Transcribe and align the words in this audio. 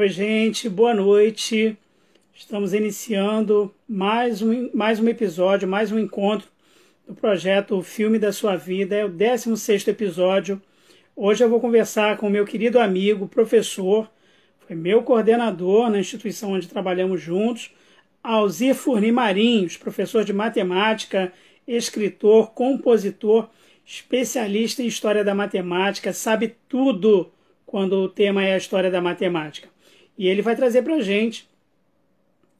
Oi, 0.00 0.08
gente, 0.08 0.68
boa 0.68 0.94
noite. 0.94 1.76
Estamos 2.32 2.72
iniciando 2.72 3.74
mais 3.88 4.40
um, 4.40 4.70
mais 4.72 5.00
um 5.00 5.08
episódio, 5.08 5.66
mais 5.66 5.90
um 5.90 5.98
encontro 5.98 6.48
do 7.04 7.16
projeto 7.16 7.76
O 7.76 7.82
Filme 7.82 8.16
da 8.16 8.32
Sua 8.32 8.54
Vida. 8.54 8.94
É 8.94 9.04
o 9.04 9.08
16 9.08 9.88
episódio. 9.88 10.62
Hoje 11.16 11.42
eu 11.42 11.50
vou 11.50 11.60
conversar 11.60 12.16
com 12.16 12.30
meu 12.30 12.44
querido 12.44 12.78
amigo, 12.78 13.26
professor, 13.26 14.08
foi 14.68 14.76
meu 14.76 15.02
coordenador 15.02 15.90
na 15.90 15.98
instituição 15.98 16.52
onde 16.52 16.68
trabalhamos 16.68 17.20
juntos, 17.20 17.74
Alzir 18.22 18.76
Furni 18.76 19.10
Marinhos, 19.10 19.76
professor 19.76 20.22
de 20.22 20.32
matemática, 20.32 21.32
escritor, 21.66 22.52
compositor, 22.52 23.50
especialista 23.84 24.80
em 24.80 24.86
história 24.86 25.24
da 25.24 25.34
matemática, 25.34 26.12
sabe 26.12 26.54
tudo 26.68 27.32
quando 27.66 27.94
o 27.94 28.08
tema 28.08 28.44
é 28.44 28.54
a 28.54 28.58
história 28.58 28.92
da 28.92 29.00
matemática. 29.00 29.68
E 30.18 30.26
ele 30.26 30.42
vai 30.42 30.56
trazer 30.56 30.82
para 30.82 30.96
a 30.96 31.00
gente 31.00 31.48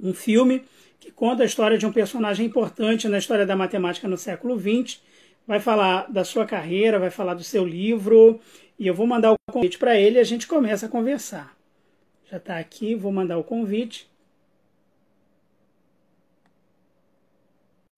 um 0.01 0.15
filme 0.15 0.65
que 1.01 1.11
conta 1.11 1.43
a 1.43 1.47
história 1.47 1.77
de 1.77 1.85
um 1.85 1.93
personagem 1.93 2.47
importante 2.47 3.09
na 3.09 3.19
história 3.19 3.45
da 3.45 3.57
matemática 3.57 4.07
no 4.07 4.17
século 4.17 4.57
XX. 4.57 5.01
Vai 5.45 5.59
falar 5.59 6.11
da 6.11 6.25
sua 6.25 6.47
carreira, 6.47 7.01
vai 7.01 7.11
falar 7.11 7.35
do 7.35 7.43
seu 7.43 7.65
livro. 7.65 8.41
E 8.79 8.87
eu 8.87 8.95
vou 8.95 9.09
mandar 9.09 9.33
o 9.33 9.37
convite 9.51 9.77
para 9.77 9.99
ele 9.99 10.19
e 10.19 10.21
a 10.21 10.25
gente 10.25 10.47
começa 10.47 10.87
a 10.87 10.89
conversar. 10.89 11.59
Já 12.31 12.37
está 12.37 12.59
aqui, 12.59 12.95
vou 12.95 13.11
mandar 13.11 13.39
o 13.39 13.45
convite. 13.45 14.09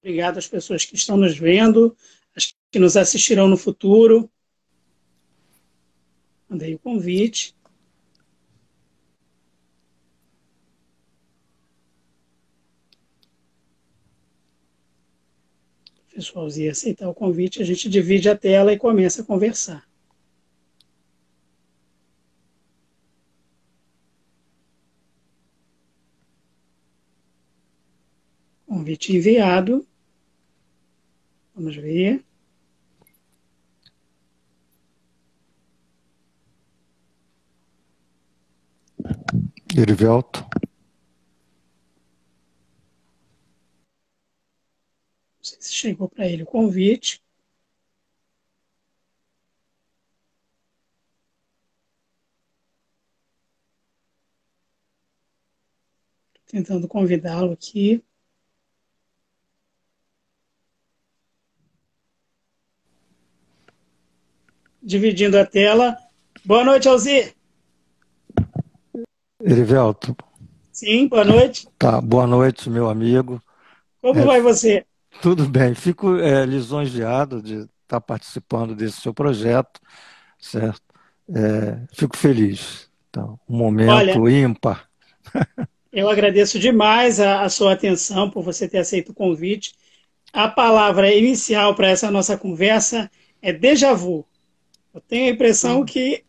Obrigado 0.03 0.39
às 0.39 0.49
pessoas 0.49 0.87
que 0.87 0.95
estão 0.95 1.19
nos 1.19 1.37
vendo, 1.37 1.95
as 2.35 2.55
que 2.71 2.79
nos 2.79 2.97
assistirão 2.97 3.47
no 3.47 3.59
futuro. 3.59 4.31
Mandei 6.49 6.75
o 6.75 6.79
convite. 6.79 7.55
Pessoalzinho 16.21 16.71
aceitar 16.71 17.09
o 17.09 17.15
convite, 17.15 17.63
a 17.63 17.65
gente 17.65 17.89
divide 17.89 18.29
a 18.29 18.37
tela 18.37 18.73
e 18.73 18.79
começa 18.79 19.23
a 19.23 19.25
conversar. 19.25 19.89
Convite 28.67 29.17
enviado. 29.17 29.87
Vamos 31.55 31.75
ver. 31.77 32.23
Erivelto. 39.77 40.45
Se 45.59 45.73
chegou 45.73 46.09
para 46.09 46.27
ele 46.27 46.43
o 46.43 46.47
convite. 46.47 47.23
Tentando 56.47 56.89
convidá-lo 56.89 57.53
aqui. 57.53 58.03
Dividindo 64.83 65.39
a 65.39 65.47
tela. 65.47 65.97
Boa 66.45 66.65
noite, 66.65 66.89
Alzir. 66.89 67.35
Erivelto. 69.43 70.17
Sim, 70.73 71.09
boa 71.09 71.25
noite. 71.25 71.69
Tá, 71.79 72.01
boa 72.01 72.27
noite, 72.27 72.69
meu 72.69 72.89
amigo. 72.89 73.43
Como 74.01 74.21
é, 74.21 74.25
vai 74.25 74.41
você? 74.41 74.87
Tudo 75.23 75.49
bem, 75.49 75.75
fico 75.75 76.17
é, 76.17 76.47
lisonjeado 76.47 77.43
de 77.43 77.69
estar 77.83 78.01
participando 78.01 78.75
desse 78.75 79.01
seu 79.01 79.13
projeto, 79.13 79.81
certo? 80.39 80.83
É, 81.35 81.81
fico 81.93 82.17
feliz. 82.17 82.89
Então, 83.09 83.39
um 83.49 83.57
momento 83.57 84.21
Olha, 84.21 84.31
ímpar. 84.31 84.89
eu 85.93 86.09
agradeço 86.09 86.59
demais 86.59 87.21
a, 87.21 87.43
a 87.43 87.49
sua 87.49 87.73
atenção 87.73 88.31
por 88.31 88.43
você 88.43 88.69
ter 88.69 88.79
aceito 88.79 89.11
o 89.11 89.15
convite. 89.15 89.75
A 90.33 90.49
palavra 90.49 91.13
inicial 91.13 91.75
para 91.75 91.89
essa 91.89 92.11
nossa 92.11 92.37
conversa 92.37 93.11
é 93.43 93.53
déjà 93.53 93.93
vu. 93.93 94.25
Eu 94.95 95.01
tenho 95.01 95.27
a 95.27 95.35
impressão 95.35 95.81
hum. 95.81 95.85
que 95.85 96.25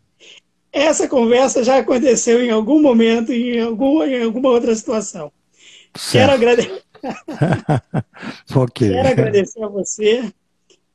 essa 0.71 1.07
conversa 1.07 1.63
já 1.63 1.77
aconteceu 1.77 2.43
em 2.43 2.49
algum 2.49 2.81
momento, 2.81 3.31
em, 3.31 3.59
algum, 3.59 4.03
em 4.03 4.23
alguma 4.23 4.49
outra 4.49 4.73
situação. 4.75 5.31
Certo. 5.95 6.11
Quero 6.13 6.31
agradecer. 6.31 6.83
okay. 8.55 8.89
Quero 8.89 9.07
agradecer 9.09 9.63
a 9.63 9.67
você, 9.67 10.33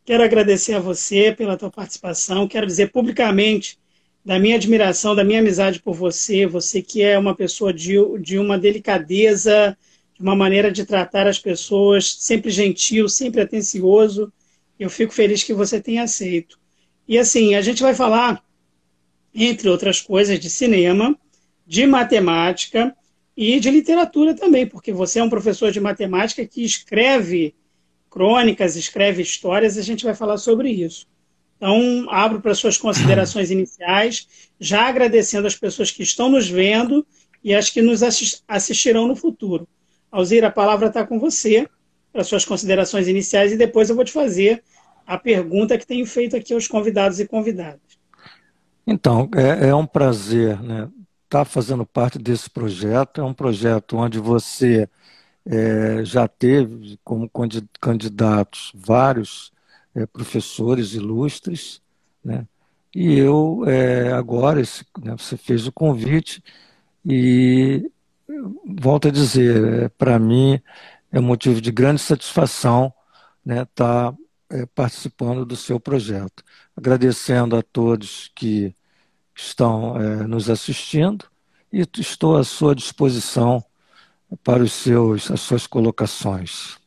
quero 0.05 0.23
agradecer 0.25 0.75
a 0.75 0.81
você 0.81 1.33
pela 1.33 1.57
tua 1.57 1.71
participação, 1.71 2.49
quero 2.49 2.67
dizer 2.67 2.93
publicamente 2.93 3.79
da 4.25 4.39
minha 4.39 4.57
admiração, 4.57 5.15
da 5.15 5.23
minha 5.23 5.39
amizade 5.39 5.81
por 5.81 5.95
você, 5.95 6.47
você 6.47 6.83
que 6.83 7.01
é 7.01 7.17
uma 7.17 7.35
pessoa 7.35 7.73
de, 7.73 7.97
de 8.21 8.39
uma 8.39 8.59
delicadeza, 8.59 9.79
de 10.15 10.23
uma 10.23 10.35
maneira 10.35 10.73
de 10.73 10.85
tratar 10.85 11.29
as 11.29 11.39
pessoas, 11.39 12.17
sempre 12.19 12.51
gentil, 12.51 13.09
sempre 13.09 13.41
atencioso. 13.41 14.33
Eu 14.79 14.91
fico 14.91 15.13
feliz 15.13 15.45
que 15.45 15.55
você 15.55 15.81
tenha 15.81 16.03
aceito. 16.03 16.59
E 17.07 17.19
assim, 17.19 17.55
a 17.55 17.61
gente 17.61 17.83
vai 17.83 17.95
falar, 17.95 18.43
entre 19.33 19.69
outras 19.69 20.01
coisas, 20.01 20.41
de 20.41 20.51
cinema, 20.51 21.17
de 21.65 21.87
matemática, 21.87 22.97
e 23.37 23.61
de 23.61 23.71
literatura 23.71 24.35
também, 24.35 24.67
porque 24.67 24.93
você 24.93 25.19
é 25.19 25.23
um 25.23 25.29
professor 25.29 25.71
de 25.71 25.81
matemática 25.81 26.47
que 26.47 26.65
escreve 26.65 27.55
crônicas, 28.09 28.77
escreve 28.77 29.21
histórias, 29.21 29.77
e 29.77 29.81
a 29.81 29.83
gente 29.83 30.05
vai 30.05 30.15
falar 30.15 30.39
sobre 30.39 30.71
isso. 30.71 31.07
Então, 31.57 32.07
abro 32.09 32.41
para 32.41 32.55
suas 32.55 32.79
considerações 32.79 33.51
iniciais, 33.53 34.27
já 34.59 34.89
agradecendo 34.89 35.47
as 35.47 35.55
pessoas 35.55 35.91
que 35.91 36.03
estão 36.03 36.31
nos 36.31 36.49
vendo 36.49 37.07
e 37.45 37.55
as 37.55 37.69
que 37.69 37.83
nos 37.83 38.03
assistirão 38.49 39.07
no 39.07 39.15
futuro. 39.15 39.69
Alzira, 40.11 40.47
a 40.49 40.51
palavra 40.51 40.89
está 40.89 41.07
com 41.07 41.19
você 41.19 41.69
para 42.13 42.25
suas 42.25 42.45
considerações 42.45 43.07
iniciais 43.07 43.53
e 43.53 43.57
depois 43.57 43.91
eu 43.91 43.97
vou 43.97 44.05
te 44.05 44.13
fazer 44.13 44.63
a 45.07 45.19
pergunta 45.19 45.77
que 45.77 45.87
tenho 45.87 46.07
feito 46.07 46.35
aqui 46.37 46.55
aos 46.55 46.67
convidados 46.67 47.21
e 47.21 47.27
convidadas. 47.27 47.81
Então, 48.87 49.29
é, 49.35 49.69
é 49.69 49.75
um 49.75 49.87
prazer 49.87 50.63
né, 50.63 50.89
está 51.27 51.45
fazendo 51.45 51.85
parte 51.85 52.19
desse 52.19 52.49
projeto. 52.49 53.21
É 53.21 53.25
um 53.25 53.35
projeto 53.35 53.97
onde 53.97 54.19
você 54.19 54.89
é, 55.45 56.05
já 56.05 56.27
teve 56.29 56.99
como 57.05 57.31
candidatos 57.81 58.73
vários 58.75 59.53
é, 59.95 60.07
professores 60.07 60.95
ilustres, 60.95 61.83
né? 62.25 62.47
E 62.95 63.19
eu 63.19 63.63
é, 63.67 64.13
agora 64.13 64.61
esse, 64.61 64.85
né, 65.05 65.15
você 65.19 65.37
fez 65.37 65.67
o 65.67 65.73
convite 65.73 66.43
e 67.05 67.91
volto 68.65 69.09
a 69.09 69.11
dizer, 69.11 69.85
é, 69.85 69.89
para 69.91 70.19
mim 70.19 70.61
é 71.13 71.21
motivo 71.21 71.61
de 71.61 71.71
grande 71.71 72.01
satisfação 72.01 72.93
né, 73.45 73.63
estar 73.63 74.13
tá, 74.13 74.19
é, 74.51 74.67
participando 74.67 75.45
do 75.45 75.57
seu 75.57 75.79
projeto. 75.79 76.43
Agradecendo 76.77 77.57
a 77.57 77.63
todos 77.63 78.31
que 78.35 78.75
estão 79.37 80.01
é, 80.01 80.27
nos 80.27 80.49
assistindo 80.49 81.27
e 81.73 81.87
estou 81.99 82.39
à 82.39 82.45
sua 82.45 82.75
disposição 82.75 83.63
para 84.43 84.63
os 84.63 84.73
seus, 84.73 85.31
as 85.31 85.41
suas 85.41 85.67
colocações. 85.67 86.79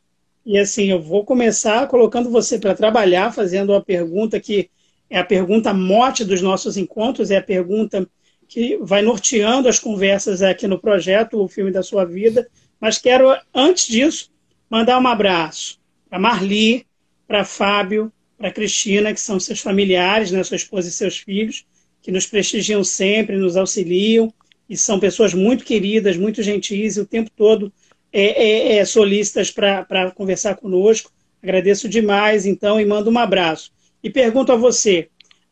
E 0.46 0.58
assim, 0.58 0.86
eu 0.86 1.00
vou 1.00 1.24
começar 1.24 1.88
colocando 1.88 2.30
você 2.30 2.58
para 2.58 2.74
trabalhar, 2.74 3.32
fazendo 3.32 3.72
uma 3.72 3.82
pergunta 3.82 4.40
que 4.40 4.70
é 5.10 5.20
a 5.20 5.24
pergunta 5.24 5.74
mote 5.74 6.26
dos 6.26 6.42
nossos 6.42 6.76
encontros, 6.76 7.32
é 7.32 7.38
a 7.38 7.44
pergunta 7.44 8.08
que 8.48 8.78
vai 8.82 9.02
norteando 9.02 9.70
as 9.70 9.80
conversas 9.80 10.42
aqui 10.42 10.68
no 10.68 10.80
projeto, 10.80 11.40
o 11.40 11.48
filme 11.48 11.72
da 11.72 11.84
sua 11.84 12.04
vida. 12.04 12.48
Mas 12.80 12.98
quero, 12.98 13.36
antes 13.54 13.88
disso, 13.88 14.32
mandar 14.70 15.00
um 15.00 15.08
abraço 15.08 15.80
para 16.10 16.18
Marli, 16.18 16.86
para 17.28 17.46
Fábio, 17.46 18.12
para 18.38 18.52
Cristina, 18.52 19.14
que 19.14 19.22
são 19.22 19.40
seus 19.40 19.60
familiares, 19.60 20.32
né, 20.32 20.44
sua 20.44 20.56
esposa 20.56 20.88
e 20.90 20.92
seus 20.92 21.18
filhos, 21.18 21.66
que 22.10 22.14
nos 22.14 22.26
prestigiam 22.26 22.84
sempre, 22.84 23.38
nos 23.38 23.56
auxiliam, 23.56 24.34
e 24.68 24.76
são 24.76 25.00
pessoas 25.00 25.32
muito 25.32 25.64
queridas, 25.64 26.18
muito 26.18 26.42
gentis, 26.42 26.98
e 26.98 27.02
o 27.02 27.06
tempo 27.06 27.30
todo 27.30 27.72
é, 28.12 28.24
é, 28.24 28.78
é 28.78 28.86
solícitas 28.86 29.52
para 29.52 30.10
conversar 30.16 30.56
conosco. 30.56 31.12
Agradeço 31.42 31.88
demais, 31.88 32.48
então, 32.48 32.82
e 32.82 32.86
mando 32.86 33.12
um 33.12 33.20
abraço. 33.20 33.72
E 34.04 34.10
pergunto 34.10 34.52
a 34.52 34.56
você, 34.56 35.08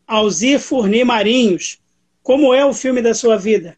Alzir 0.08 0.60
Furni 0.60 1.04
Marinhos, 1.04 1.78
como 2.24 2.52
é 2.56 2.66
o 2.66 2.74
filme 2.74 3.04
da 3.04 3.14
sua 3.14 3.38
vida? 3.38 3.78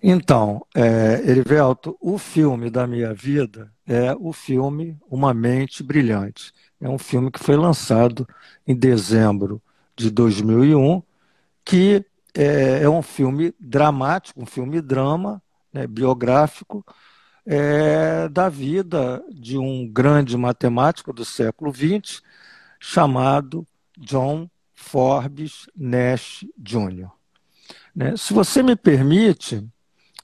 Então, 0.00 0.64
é, 0.72 1.20
Erivelto, 1.26 1.96
o 2.00 2.16
filme 2.16 2.70
da 2.70 2.86
minha 2.86 3.12
vida 3.12 3.72
é 3.88 4.14
o 4.20 4.32
filme 4.32 4.96
Uma 5.10 5.34
Mente 5.34 5.82
Brilhante. 5.82 6.52
É 6.80 6.88
um 6.88 6.98
filme 6.98 7.28
que 7.28 7.40
foi 7.40 7.56
lançado 7.56 8.24
em 8.64 8.76
dezembro 8.76 9.60
de 9.96 10.10
2001 10.10 11.02
que 11.64 12.04
é, 12.34 12.82
é 12.82 12.88
um 12.88 13.02
filme 13.02 13.54
dramático, 13.58 14.42
um 14.42 14.46
filme 14.46 14.80
drama, 14.80 15.42
né, 15.72 15.86
biográfico, 15.86 16.84
é, 17.46 18.28
da 18.28 18.48
vida 18.48 19.22
de 19.30 19.58
um 19.58 19.86
grande 19.86 20.36
matemático 20.36 21.12
do 21.12 21.24
século 21.24 21.72
XX 21.72 22.22
chamado 22.80 23.66
John 23.98 24.48
Forbes 24.72 25.66
Nash 25.76 26.44
Jr. 26.58 27.08
Né? 27.94 28.16
Se 28.16 28.32
você 28.32 28.62
me 28.62 28.74
permite, 28.74 29.66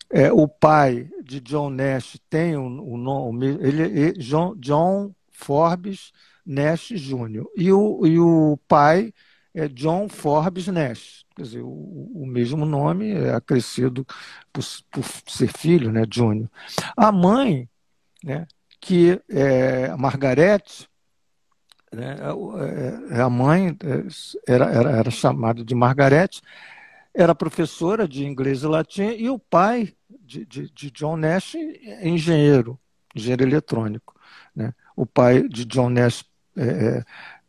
É, 0.10 0.32
o 0.32 0.48
pai 0.48 1.10
de 1.22 1.42
John 1.42 1.70
Nash 1.70 2.18
tem 2.30 2.56
o, 2.56 2.66
o 2.66 2.96
nome, 2.98 3.48
ele 3.60 4.14
John, 4.14 4.56
John 4.56 5.14
Forbes 5.30 6.14
Nash 6.46 6.88
Jr. 6.90 7.46
E 7.58 7.70
o, 7.72 8.06
e 8.06 8.18
o 8.18 8.58
pai 8.66 9.14
é 9.56 9.70
John 9.70 10.10
Forbes 10.10 10.68
Nash. 10.68 11.26
Quer 11.36 11.44
dizer, 11.44 11.62
o, 11.62 12.12
o 12.14 12.26
mesmo 12.26 12.66
nome 12.66 13.12
é 13.14 13.34
acrescido 13.34 14.06
por, 14.52 14.64
por 14.92 15.04
ser 15.28 15.48
filho, 15.48 15.92
né, 15.92 16.04
Júnior. 16.12 16.50
A 16.96 17.12
mãe, 17.12 17.68
né, 18.24 18.46
que 18.82 19.20
é 19.30 19.96
Margarete, 19.96 20.90
né, 21.92 22.18
é, 22.20 23.18
é, 23.18 23.22
a 23.22 23.30
mãe 23.30 23.78
é, 23.82 24.54
era, 24.54 24.66
era, 24.66 24.92
era 24.92 25.12
chamada 25.12 25.64
de 25.64 25.74
Margarete, 25.74 26.42
era 27.14 27.34
professora 27.34 28.06
de 28.06 28.26
inglês 28.26 28.64
e 28.64 28.68
latim, 28.68 29.16
e 29.18 29.30
o 29.30 29.40
pai 29.40 29.94
de, 30.20 30.46
de, 30.46 30.70
de 30.70 30.92
John 30.92 31.16
Nash 31.16 31.56
é 31.56 32.08
engenheiro, 32.08 32.78
engenheiro 33.16 33.44
eletrônico. 33.44 34.14
Né? 34.54 34.74
O 34.98 35.06
pai 35.06 35.48
de 35.48 35.64
John 35.64 35.90
Nash 35.90 36.26
é, 36.58 37.04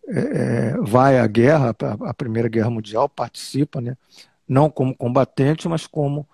é, 0.09 0.21
é, 0.21 0.77
vai 0.79 1.19
à 1.19 1.27
guerra, 1.27 1.75
à 2.05 2.15
Primeira 2.15 2.49
Guerra 2.49 2.71
Mundial, 2.71 3.09
participa, 3.09 3.81
né? 3.81 3.97
não 4.49 4.71
como 4.71 4.95
combatente, 4.95 5.69
mas 5.69 5.87
como 5.87 6.27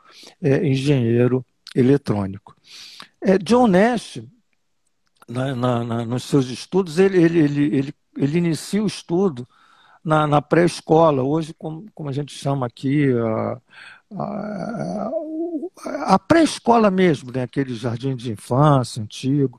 é, 0.43 0.67
engenheiro 0.67 1.45
eletrônico. 1.75 2.55
É, 3.21 3.39
John 3.39 3.67
Nash, 3.67 4.23
na, 5.27 5.55
na, 5.55 5.85
na, 5.85 6.05
nos 6.05 6.25
seus 6.25 6.49
estudos, 6.49 6.99
ele, 6.99 7.23
ele, 7.23 7.39
ele, 7.39 7.77
ele, 7.77 7.95
ele 8.19 8.39
inicia 8.39 8.83
o 8.83 8.87
estudo 8.87 9.49
na, 10.05 10.27
na 10.27 10.43
pré-escola, 10.43 11.23
hoje, 11.23 11.55
como, 11.55 11.87
como 11.95 12.11
a 12.11 12.13
gente 12.13 12.35
chama 12.35 12.67
aqui, 12.67 13.07
a, 13.13 13.61
a, 14.19 15.11
a 16.15 16.19
pré-escola 16.19 16.91
mesmo, 16.91 17.33
né? 17.33 17.43
aquele 17.43 17.75
jardim 17.75 18.15
de 18.15 18.33
infância 18.33 19.03
antigo, 19.03 19.59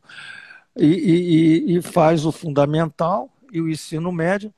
e, 0.78 0.86
e, 0.86 1.78
e 1.78 1.82
faz 1.82 2.26
o 2.26 2.32
fundamental 2.32 3.33
e 3.54 3.62
o 3.62 3.70
ensino 3.70 4.12
médio 4.12 4.52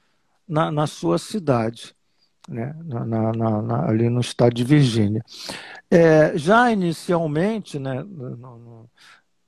na, 0.48 0.72
na 0.72 0.88
sua 0.88 1.20
cidade, 1.20 1.94
né? 2.48 2.74
Na, 2.86 3.06
na, 3.06 3.62
na, 3.62 3.90
ali 3.90 4.10
no 4.10 4.22
estado 4.22 4.54
de 4.54 4.64
Virgínia. 4.64 5.24
É, 5.92 6.38
já 6.38 6.72
inicialmente, 6.72 7.78
né, 7.78 8.04
no, 8.04 8.58
no, 8.58 8.90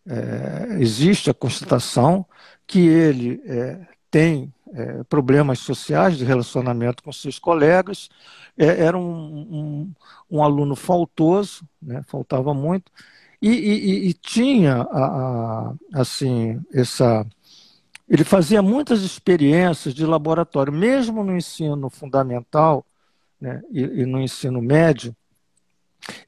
é, 0.05 0.77
existe 0.79 1.29
a 1.29 1.33
constatação 1.33 2.25
que 2.65 2.79
ele 2.79 3.41
é, 3.45 3.79
tem 4.11 4.53
é, 4.73 5.03
problemas 5.03 5.59
sociais 5.59 6.17
de 6.17 6.25
relacionamento 6.25 7.01
com 7.01 7.11
seus 7.11 7.39
colegas, 7.39 8.09
é, 8.57 8.83
era 8.83 8.97
um, 8.97 9.01
um, 9.01 9.93
um, 10.29 10.43
aluno 10.43 10.75
faltoso, 10.75 11.67
né, 11.81 12.01
faltava 12.07 12.53
muito, 12.53 12.91
e, 13.41 13.49
e, 13.49 14.09
e 14.09 14.13
tinha 14.13 14.81
a, 14.81 15.05
a, 15.05 15.73
assim 15.93 16.59
essa 16.73 17.25
ele 18.07 18.23
fazia 18.23 18.61
muitas 18.61 19.01
experiências 19.01 19.93
de 19.93 20.05
laboratório, 20.05 20.71
mesmo 20.71 21.23
no 21.23 21.35
ensino 21.35 21.89
fundamental 21.89 22.85
né, 23.39 23.61
e, 23.69 23.81
e, 23.81 24.05
no 24.05 24.21
ensino 24.21 24.61
médio, 24.61 25.15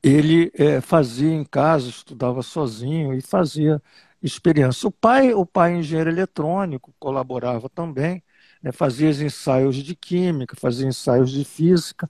ele 0.04 0.52
é, 0.56 0.81
fazia 0.81 1.31
em 1.31 1.44
casa, 1.44 1.88
estudava 1.90 2.42
sozinho 2.42 3.14
e 3.14 3.22
fazia 3.22 3.81
experiência. 4.22 4.88
O 4.88 4.92
pai, 4.92 5.34
o 5.34 5.46
pai 5.46 5.76
engenheiro 5.76 6.10
eletrônico, 6.10 6.94
colaborava 7.00 7.70
também, 7.70 8.22
né, 8.62 8.72
fazia 8.72 9.10
ensaios 9.10 9.78
de 9.78 9.96
química, 9.96 10.56
fazia 10.60 10.88
ensaios 10.88 11.31
de 11.31 11.46
física. 11.46 12.10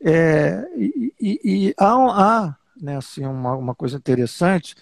É, 0.00 0.66
e, 0.74 1.12
e, 1.20 1.40
e, 1.68 1.74
há, 1.78 1.92
há 1.92 2.56
né, 2.80 2.96
assim, 2.96 3.26
uma, 3.26 3.54
uma 3.54 3.74
coisa 3.74 3.96
interessante, 3.96 4.74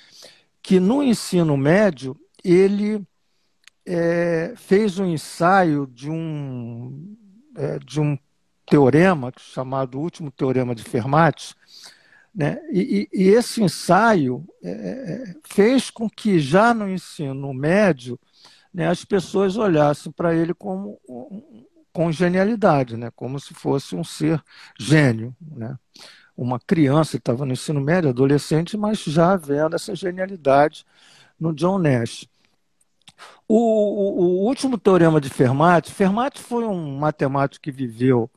que 0.63 0.79
no 0.79 1.03
ensino 1.03 1.57
médio 1.57 2.17
ele 2.43 3.05
é, 3.87 4.55
fez 4.57 4.99
um 4.99 5.07
ensaio 5.07 5.87
de 5.87 6.11
um, 6.11 7.17
é, 7.57 7.79
de 7.79 8.01
um 8.01 8.19
teorema 8.67 9.33
chamado 9.39 10.01
Último 10.01 10.31
Teorema 10.31 10.75
de 10.75 10.83
Fermat, 10.83 11.55
né? 12.35 12.59
E, 12.73 13.09
e, 13.13 13.29
esse 13.29 13.63
ensaio 13.63 14.45
é, 14.63 14.71
é, 14.71 15.35
fez 15.45 15.89
com 15.89 16.11
que 16.11 16.41
já 16.41 16.75
no 16.75 16.89
ensino 16.91 17.55
médio 17.55 18.19
né, 18.73 18.89
as 18.89 19.05
pessoas 19.05 19.57
olhassem 19.57 20.11
para 20.11 20.35
ele 20.35 20.53
como 20.53 20.99
com 21.95 22.11
genialidade, 22.11 22.97
né? 22.97 23.11
como 23.15 23.39
se 23.39 23.55
fosse 23.55 23.95
um 23.95 24.03
ser 24.03 24.43
gênio. 24.79 25.35
Né? 25.41 25.79
Uma 26.37 26.59
criança, 26.59 27.17
estava 27.17 27.47
no 27.47 27.53
ensino 27.53 27.81
médio, 27.81 28.11
adolescente, 28.11 28.77
mas 28.77 28.99
já 28.99 29.37
vendo 29.37 29.77
essa 29.77 29.95
genialidade 29.95 30.85
no 31.39 31.55
John 31.55 31.79
Nash. 31.79 32.29
O, 33.47 33.57
o, 33.57 34.21
o, 34.21 34.47
último 34.47 34.79
teorema 34.79 35.21
de 35.21 35.29
Fermat, 35.29 35.91
Fermat 35.91 36.39
foi 36.41 36.65
um 36.65 36.99
matemático 36.99 37.63
que 37.63 37.71
viveu 37.71 38.31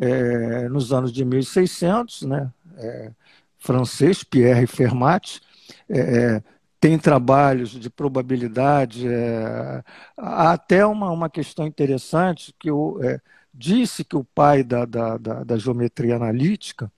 é, 0.00 0.68
nos 0.68 0.92
anos 0.92 1.12
de 1.12 1.24
1600, 1.24 2.22
né? 2.22 2.52
É, 2.76 3.12
francês, 3.58 4.22
Pierre 4.22 4.66
Fermat, 4.66 5.40
é, 5.88 5.98
é, 5.98 6.42
tem 6.78 6.98
trabalhos 6.98 7.70
de 7.70 7.88
probabilidade, 7.88 9.08
é, 9.08 9.82
há 10.16 10.52
até 10.52 10.84
uma, 10.84 11.10
uma 11.10 11.30
questão 11.30 11.66
interessante 11.66 12.54
que 12.58 12.68
eu, 12.68 12.98
é, 13.02 13.20
disse 13.52 14.04
que 14.04 14.16
o 14.16 14.24
pai 14.24 14.62
da, 14.62 14.84
da, 14.84 15.16
da, 15.16 15.44
da 15.44 15.56
geometria 15.56 16.16
analítica 16.16 16.92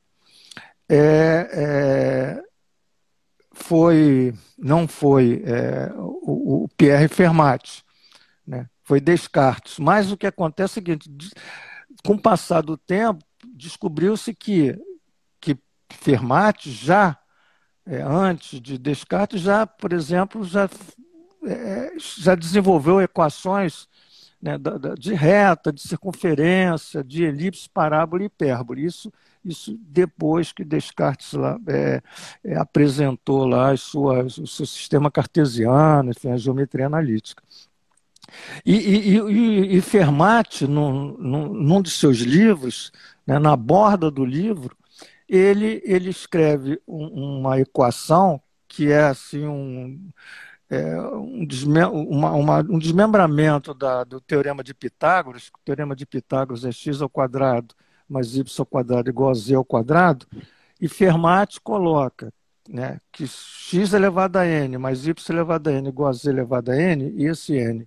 é, 0.88 2.42
foi, 3.56 4.34
não 4.56 4.86
foi 4.86 5.42
é, 5.44 5.90
o, 5.96 6.64
o, 6.64 6.68
Pierre 6.76 7.08
Fermat, 7.08 7.82
né? 8.46 8.68
foi 8.84 9.00
Descartes. 9.00 9.78
Mas 9.78 10.12
o 10.12 10.16
que 10.16 10.26
acontece 10.26 10.78
é 10.78 10.82
o 10.82 10.84
seguinte: 10.84 11.10
com 12.04 12.14
o 12.14 12.20
passar 12.20 12.60
do 12.60 12.76
tempo, 12.76 13.24
descobriu-se 13.54 14.34
que, 14.34 14.78
que 15.40 15.58
Fermat 15.90 16.70
já, 16.70 17.18
é, 17.86 18.02
antes 18.02 18.60
de 18.60 18.76
Descartes, 18.78 19.40
já, 19.40 19.66
por 19.66 19.92
exemplo, 19.92 20.44
já, 20.44 20.68
é, 21.46 21.92
já 21.98 22.34
desenvolveu 22.34 23.00
equações 23.00 23.88
né, 24.40 24.56
de 24.98 25.14
reta, 25.14 25.72
de 25.72 25.80
circunferência, 25.80 27.02
de 27.02 27.24
elipse, 27.24 27.68
parábola 27.70 28.22
e 28.22 28.26
hipérbole. 28.26 28.84
Isso 28.84 29.10
isso 29.46 29.78
depois 29.82 30.52
que 30.52 30.64
Descartes 30.64 31.32
lá, 31.32 31.58
é, 31.68 32.02
é, 32.44 32.56
apresentou 32.56 33.46
lá 33.46 33.70
as 33.72 33.80
suas, 33.80 34.38
o 34.38 34.46
seu 34.46 34.66
sistema 34.66 35.10
cartesiano, 35.10 36.10
enfim, 36.10 36.30
a 36.30 36.36
geometria 36.36 36.86
analítica. 36.86 37.42
E, 38.64 38.74
e, 38.74 39.18
e, 39.18 39.76
e 39.76 39.80
Fermat, 39.80 40.62
num, 40.62 41.16
num, 41.16 41.48
num, 41.54 41.82
de 41.82 41.90
seus 41.90 42.18
livros, 42.18 42.90
né, 43.26 43.38
na 43.38 43.56
borda 43.56 44.10
do 44.10 44.24
livro, 44.24 44.76
ele, 45.28 45.80
ele 45.84 46.10
escreve 46.10 46.80
um, 46.86 47.38
uma 47.38 47.60
equação 47.60 48.40
que 48.68 48.90
é 48.90 49.04
assim 49.04 49.46
um, 49.46 50.10
é, 50.68 51.00
um, 51.00 51.46
uma, 52.10 52.32
uma, 52.32 52.58
um 52.60 52.78
desmembramento 52.78 53.72
da, 53.72 54.04
do 54.04 54.20
teorema 54.20 54.62
de 54.62 54.74
Pitágoras, 54.74 55.48
o 55.48 55.64
teorema 55.64 55.94
de 55.94 56.04
Pitágoras 56.04 56.64
é 56.64 56.72
x 56.72 57.00
ao 57.00 57.08
quadrado 57.08 57.74
mais 58.08 58.36
y 58.36 58.44
quadrado 58.64 59.08
igual 59.08 59.30
a 59.30 59.34
z 59.34 59.54
ao 59.54 59.64
quadrado, 59.64 60.26
e 60.80 60.88
Fermat 60.88 61.58
coloca 61.62 62.32
né, 62.68 63.00
que 63.12 63.26
x 63.26 63.92
elevado 63.92 64.36
a 64.36 64.46
n 64.46 64.78
mais 64.78 65.06
y 65.06 65.14
elevado 65.30 65.68
a 65.68 65.72
n 65.72 65.88
igual 65.88 66.10
a 66.10 66.12
z 66.12 66.28
elevado 66.28 66.70
a 66.70 66.76
n, 66.76 67.12
e 67.16 67.26
esse 67.26 67.54
n 67.54 67.86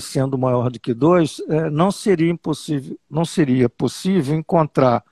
sendo 0.00 0.36
maior 0.36 0.70
do 0.70 0.80
que 0.80 0.92
2, 0.92 1.42
é, 1.48 1.70
não 1.70 1.90
seria 1.90 2.30
impossível, 2.30 2.98
não 3.08 3.24
seria 3.24 3.68
possível 3.68 4.34
encontrar 4.36 5.04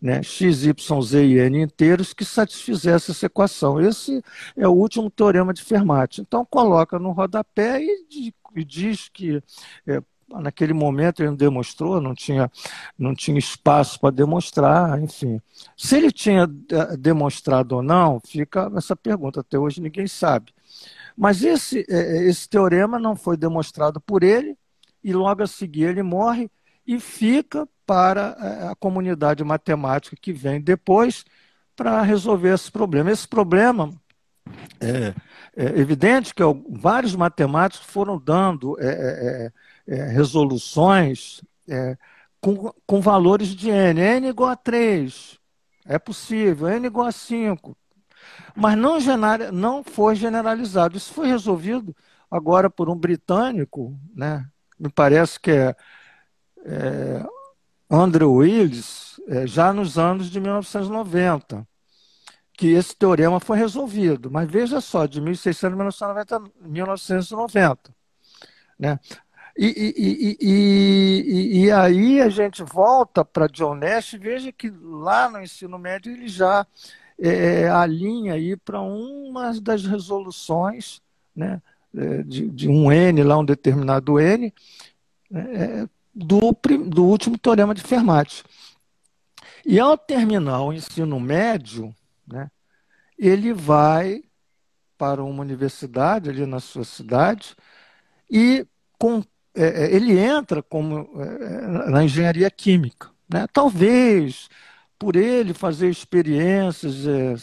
né, 0.00 0.22
x, 0.22 0.64
y, 0.64 1.02
z 1.02 1.24
e 1.24 1.38
n 1.38 1.62
inteiros 1.62 2.12
que 2.12 2.24
satisfizesse 2.24 3.12
essa 3.12 3.26
equação. 3.26 3.80
Esse 3.80 4.22
é 4.56 4.66
o 4.66 4.72
último 4.72 5.10
teorema 5.10 5.52
de 5.54 5.62
Fermat. 5.62 6.18
Então, 6.18 6.44
coloca 6.44 6.98
no 6.98 7.12
rodapé 7.12 7.80
e, 7.80 8.32
e 8.56 8.64
diz 8.64 9.08
que 9.08 9.42
é, 9.86 10.02
naquele 10.40 10.72
momento 10.72 11.20
ele 11.20 11.30
não 11.30 11.36
demonstrou, 11.36 12.00
não 12.00 12.14
tinha, 12.14 12.50
não 12.98 13.14
tinha 13.14 13.38
espaço 13.38 13.98
para 14.00 14.10
demonstrar, 14.10 15.00
enfim. 15.02 15.40
Se 15.76 15.96
ele 15.96 16.12
tinha 16.12 16.48
é, 16.70 16.96
demonstrado 16.96 17.76
ou 17.76 17.82
não, 17.82 18.20
fica 18.20 18.70
essa 18.76 18.96
pergunta, 18.96 19.40
até 19.40 19.58
hoje 19.58 19.80
ninguém 19.80 20.06
sabe. 20.06 20.52
Mas 21.16 21.42
esse, 21.42 21.84
é, 21.88 22.24
esse 22.24 22.48
teorema 22.48 22.98
não 22.98 23.14
foi 23.14 23.36
demonstrado 23.36 24.00
por 24.00 24.22
ele, 24.22 24.56
e 25.02 25.12
logo 25.12 25.42
a 25.42 25.46
seguir 25.46 25.84
ele 25.84 26.02
morre 26.02 26.50
e 26.86 27.00
fica 27.00 27.68
para 27.86 28.36
é, 28.38 28.68
a 28.68 28.74
comunidade 28.74 29.42
matemática 29.42 30.16
que 30.20 30.32
vem 30.32 30.60
depois 30.60 31.24
para 31.74 32.02
resolver 32.02 32.54
esse 32.54 32.70
problema. 32.70 33.10
Esse 33.10 33.26
problema 33.26 33.92
é, 34.80 35.14
é 35.56 35.80
evidente 35.80 36.34
que 36.34 36.42
vários 36.70 37.14
matemáticos 37.14 37.86
foram 37.86 38.18
dando 38.18 38.78
é, 38.80 38.86
é, 38.86 39.52
é 39.86 40.04
resoluções 40.06 41.42
com, 42.40 42.72
com 42.86 43.00
valores 43.00 43.48
de 43.48 43.70
n. 43.70 44.00
n 44.00 44.28
igual 44.28 44.50
a 44.50 44.56
3, 44.56 45.38
é 45.86 45.98
possível, 45.98 46.68
n 46.68 46.86
igual 46.86 47.06
a 47.06 47.12
5. 47.12 47.76
Mas 48.54 48.76
não, 48.76 48.98
não 49.52 49.84
foi 49.84 50.14
generalizado. 50.14 50.96
Isso 50.96 51.12
foi 51.12 51.28
resolvido 51.28 51.94
agora 52.30 52.68
por 52.68 52.88
um 52.88 52.96
britânico, 52.96 53.96
né? 54.14 54.46
me 54.78 54.88
parece 54.88 55.38
que 55.38 55.50
é, 55.50 55.76
é 56.64 57.24
Andrew 57.88 58.32
Willis, 58.32 59.20
é, 59.28 59.46
já 59.46 59.72
nos 59.72 59.98
anos 59.98 60.30
de 60.30 60.40
1990, 60.40 61.66
que 62.54 62.68
esse 62.68 62.96
teorema 62.96 63.38
foi 63.38 63.58
resolvido. 63.58 64.30
Mas 64.30 64.50
veja 64.50 64.80
só, 64.80 65.06
de 65.06 65.20
1600 65.20 66.02
a 66.32 66.40
1990. 66.60 67.94
Né? 68.78 68.98
E, 69.56 69.66
e, 69.66 70.36
e, 70.40 71.64
e, 71.64 71.70
aí 71.70 72.20
a 72.22 72.30
gente 72.30 72.62
volta 72.62 73.22
para 73.24 73.46
John 73.46 73.74
Nash 73.74 74.14
e 74.14 74.18
veja 74.18 74.50
que 74.50 74.70
lá 74.70 75.28
no 75.28 75.42
ensino 75.42 75.78
médio 75.78 76.10
ele 76.10 76.26
já 76.26 76.66
é, 77.18 77.68
alinha 77.68 78.34
aí 78.34 78.56
para 78.56 78.80
uma 78.80 79.52
das 79.60 79.84
resoluções 79.84 81.02
né, 81.36 81.60
é, 81.94 82.22
de, 82.22 82.48
de, 82.48 82.68
um 82.68 82.90
N, 82.90 83.22
lá 83.22 83.38
um 83.38 83.44
determinado 83.44 84.18
N, 84.18 84.52
é, 85.32 85.86
do, 86.14 86.40
do 86.88 87.04
último 87.04 87.36
teorema 87.38 87.74
de 87.74 87.82
Fermat. 87.82 88.42
E 89.64 89.78
ao 89.78 89.96
terminar 89.96 90.62
o 90.62 90.72
ensino 90.72 91.20
médio, 91.20 91.94
né, 92.26 92.50
ele 93.18 93.52
vai 93.52 94.24
para 94.98 95.22
uma 95.22 95.42
universidade 95.42 96.30
ali 96.30 96.46
na 96.46 96.60
sua 96.60 96.84
cidade 96.84 97.54
e 98.30 98.66
com, 98.98 99.22
é, 99.54 99.84
é 99.84 99.94
ele 99.94 100.18
entra 100.18 100.62
como, 100.62 101.08
é, 101.20 101.90
na 101.90 102.04
engenharia 102.04 102.50
química. 102.50 103.10
Né? 103.28 103.46
Talvez 103.52 104.48
por 105.02 105.16
ele 105.16 105.52
fazer 105.52 105.90
experiências, 105.90 107.06
é, 107.08 107.34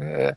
é, 0.00 0.36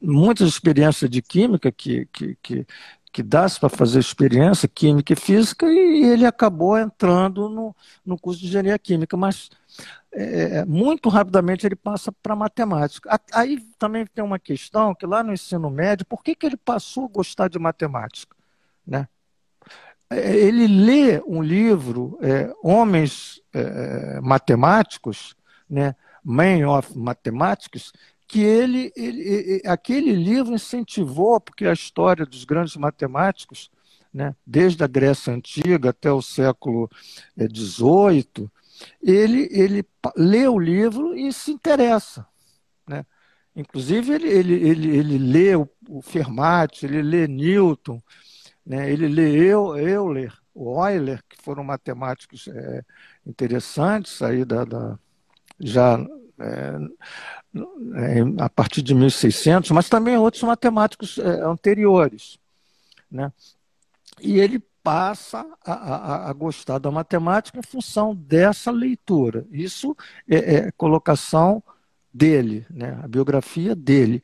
muitas 0.00 0.48
experiências 0.48 1.10
de 1.10 1.20
química 1.20 1.72
que, 1.72 2.06
que, 2.12 2.38
que, 2.40 2.66
que 3.12 3.22
dá-se 3.22 3.58
para 3.58 3.68
fazer 3.68 3.98
experiência 3.98 4.68
química 4.68 5.12
e 5.12 5.16
física, 5.16 5.66
e 5.66 6.04
ele 6.04 6.24
acabou 6.24 6.78
entrando 6.78 7.48
no, 7.48 7.74
no 8.06 8.16
curso 8.16 8.40
de 8.40 8.46
engenharia 8.46 8.78
química, 8.78 9.16
mas 9.16 9.50
é, 10.12 10.64
muito 10.64 11.08
rapidamente 11.08 11.66
ele 11.66 11.74
passa 11.74 12.12
para 12.12 12.36
matemática. 12.36 13.20
Aí 13.32 13.60
também 13.76 14.06
tem 14.06 14.22
uma 14.22 14.38
questão 14.38 14.94
que 14.94 15.04
lá 15.04 15.24
no 15.24 15.32
ensino 15.32 15.68
médio, 15.68 16.06
por 16.06 16.22
que, 16.22 16.36
que 16.36 16.46
ele 16.46 16.56
passou 16.56 17.06
a 17.06 17.08
gostar 17.08 17.48
de 17.48 17.58
matemática? 17.58 18.36
Né? 18.86 19.08
É, 20.10 20.36
ele 20.36 20.66
lê 20.66 21.22
um 21.26 21.42
livro, 21.42 22.18
é, 22.22 22.52
Homens 22.62 23.42
é, 23.52 24.20
Matemáticos, 24.20 25.34
né, 25.68 25.94
Man 26.24 26.68
of 26.68 26.96
Mathematics, 26.96 27.92
que 28.26 28.40
ele, 28.40 28.92
ele, 28.96 29.62
aquele 29.66 30.12
livro 30.12 30.54
incentivou, 30.54 31.40
porque 31.40 31.66
a 31.66 31.72
história 31.72 32.26
dos 32.26 32.44
grandes 32.44 32.76
matemáticos, 32.76 33.70
né, 34.12 34.34
desde 34.46 34.82
a 34.82 34.86
Grécia 34.86 35.32
Antiga 35.32 35.90
até 35.90 36.10
o 36.10 36.22
século 36.22 36.90
XVIII, 37.38 38.50
ele, 39.02 39.48
ele 39.50 39.84
lê 40.16 40.46
o 40.46 40.58
livro 40.58 41.14
e 41.16 41.32
se 41.32 41.50
interessa. 41.50 42.26
Né? 42.86 43.04
Inclusive, 43.54 44.12
ele, 44.12 44.28
ele, 44.28 44.54
ele, 44.54 44.96
ele 44.96 45.18
lê 45.18 45.56
o, 45.56 45.68
o 45.88 46.00
Fermat, 46.00 46.82
ele 46.82 47.02
lê 47.02 47.26
Newton, 47.26 48.00
né? 48.68 48.90
ele 48.92 49.08
lê 49.08 49.48
Euler, 49.48 50.30
Euler, 50.54 51.24
que 51.26 51.42
foram 51.42 51.64
matemáticos 51.64 52.46
é, 52.48 52.82
interessantes 53.26 54.20
aí 54.20 54.44
da, 54.44 54.62
da 54.66 54.98
já 55.58 55.98
é, 56.38 56.76
é, 57.54 58.42
a 58.44 58.48
partir 58.50 58.82
de 58.82 58.94
1600, 58.94 59.70
mas 59.70 59.88
também 59.88 60.18
outros 60.18 60.42
matemáticos 60.42 61.16
é, 61.16 61.42
anteriores. 61.42 62.38
Né? 63.10 63.32
E 64.20 64.38
ele 64.38 64.62
passa 64.82 65.46
a, 65.64 65.72
a, 65.72 66.30
a, 66.30 66.32
gostar 66.34 66.78
da 66.78 66.90
matemática 66.90 67.58
em 67.58 67.62
função 67.62 68.14
dessa 68.14 68.70
leitura. 68.70 69.46
Isso 69.50 69.96
é, 70.28 70.56
é 70.56 70.72
colocação 70.72 71.62
dele, 72.12 72.66
né? 72.68 73.00
a 73.02 73.08
biografia 73.08 73.74
dele. 73.74 74.22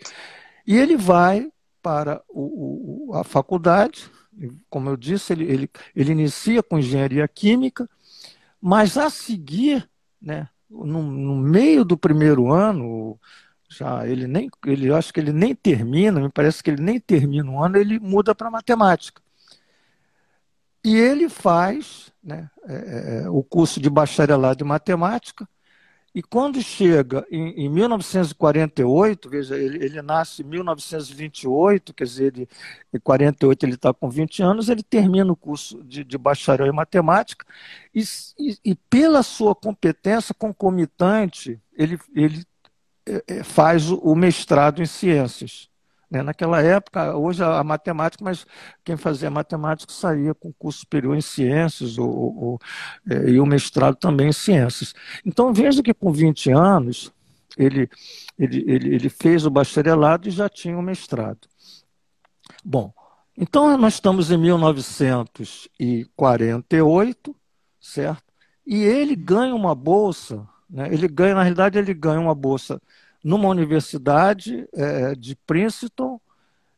E 0.67 0.77
ele 0.77 0.99
vai 0.99 1.51
para 1.83 2.23
o, 2.29 3.11
o, 3.11 3.15
a 3.15 3.25
faculdade, 3.25 4.11
como 4.69 4.88
eu 4.91 4.97
disse, 4.97 5.33
ele, 5.33 5.45
ele, 5.45 5.71
ele 5.95 6.12
inicia 6.12 6.62
com 6.62 6.79
engenharia 6.79 7.26
química, 7.29 7.88
mas 8.61 8.97
a 8.97 9.11
seguir, 9.11 9.88
né, 10.21 10.49
no, 10.71 11.03
no 11.03 11.37
meio 11.37 11.85
do 11.85 11.97
primeiro 11.97 12.53
ano, 12.53 13.19
já 13.69 14.07
ele 14.07 14.26
nem, 14.26 14.50
ele 14.67 14.93
acho 14.93 15.12
que 15.12 15.21
ele 15.21 15.33
nem 15.33 15.55
termina, 15.55 16.21
me 16.21 16.31
parece 16.31 16.62
que 16.62 16.71
ele 16.71 16.83
nem 16.83 17.00
termina 17.00 17.50
um 17.50 17.62
ano, 17.62 17.76
ele 17.76 17.99
muda 17.99 18.35
para 18.35 18.50
matemática. 18.50 19.23
E 20.85 20.97
ele 20.97 21.29
faz 21.29 22.12
né, 22.23 22.50
é, 22.67 23.25
é, 23.25 23.31
o 23.31 23.43
curso 23.43 23.81
de 23.81 23.88
bacharelado 23.88 24.59
de 24.59 24.64
matemática, 24.64 25.49
e 26.14 26.23
quando 26.23 26.62
chega 26.62 27.26
em, 27.28 27.64
em 27.64 27.68
1948, 27.68 29.28
veja, 29.28 29.56
ele, 29.56 29.85
ele, 29.85 30.00
nasce 30.00 30.42
em 30.42 30.44
1928, 30.44 31.92
quer 31.92 32.04
dizer, 32.04 32.37
ele, 32.37 32.49
em 32.92 33.00
48 33.00 33.66
ele 33.66 33.75
está 33.75 33.92
com 33.92 34.09
20 34.09 34.40
anos, 34.40 34.68
ele 34.68 34.85
termina 34.85 35.33
o 35.33 35.37
curso 35.37 35.83
de, 35.83 36.04
de 36.04 36.16
bacharel 36.16 36.68
em 36.68 36.73
matemática, 36.73 37.44
e, 37.92 38.04
e, 38.38 38.56
e, 38.64 38.75
pela 38.76 39.25
sua 39.25 39.56
competência 39.56 40.33
concomitante, 40.33 41.61
ele, 41.76 41.99
ele 42.14 42.44
é, 43.04 43.25
é 43.26 43.42
faz 43.42 43.90
o 43.90 44.14
mestrado 44.14 44.80
em 44.80 44.87
ciências. 44.87 45.68
Né? 46.14 46.23
Naquela 46.23 46.62
época, 46.62 47.16
hoje 47.16 47.42
a 47.42 47.64
matemática, 47.64 48.23
mas 48.23 48.47
quem 48.85 48.97
fazia 48.97 49.28
matemática 49.28 49.92
saía 49.92 50.33
com 50.33 50.52
curso 50.52 50.78
superior 50.80 51.16
em 51.16 51.21
ciências 51.21 51.99
ou, 51.99 52.09
ou, 52.09 52.61
é, 53.11 53.30
e 53.30 53.40
o 53.40 53.47
mestrado 53.47 53.97
também 53.97 54.28
em 54.28 54.33
ciências. 54.33 54.94
Então 55.26 55.52
veja 55.52 55.83
que 55.83 55.92
com 55.92 56.12
20 56.12 56.52
anos 56.52 57.12
ele, 57.59 57.90
ele, 58.38 58.64
ele, 58.66 58.94
ele 58.94 59.09
fez 59.09 59.44
o 59.44 59.50
bacharelado 59.50 60.28
e 60.28 60.30
já 60.30 60.49
tinha 60.49 60.78
o 60.78 60.83
mestrado. 60.83 61.49
Bom, 62.64 62.92
então 63.37 63.76
nós 63.76 63.94
estamos 63.94 64.30
em 64.30 64.38
1948, 64.38 67.37
certo? 67.80 68.23
E 68.64 68.85
ele 68.85 69.16
ganha 69.16 69.52
uma 69.54 69.75
bolsa, 69.75 70.47
né? 70.71 70.88
ele 70.92 71.09
ganha, 71.09 71.35
na 71.35 71.42
realidade, 71.42 71.76
ele 71.76 71.92
ganha 71.92 72.21
uma 72.21 72.37
bolsa 72.37 72.80
numa 73.25 73.49
universidade 73.49 74.69
é, 74.75 75.14
de 75.14 75.35
Princeton 75.35 76.21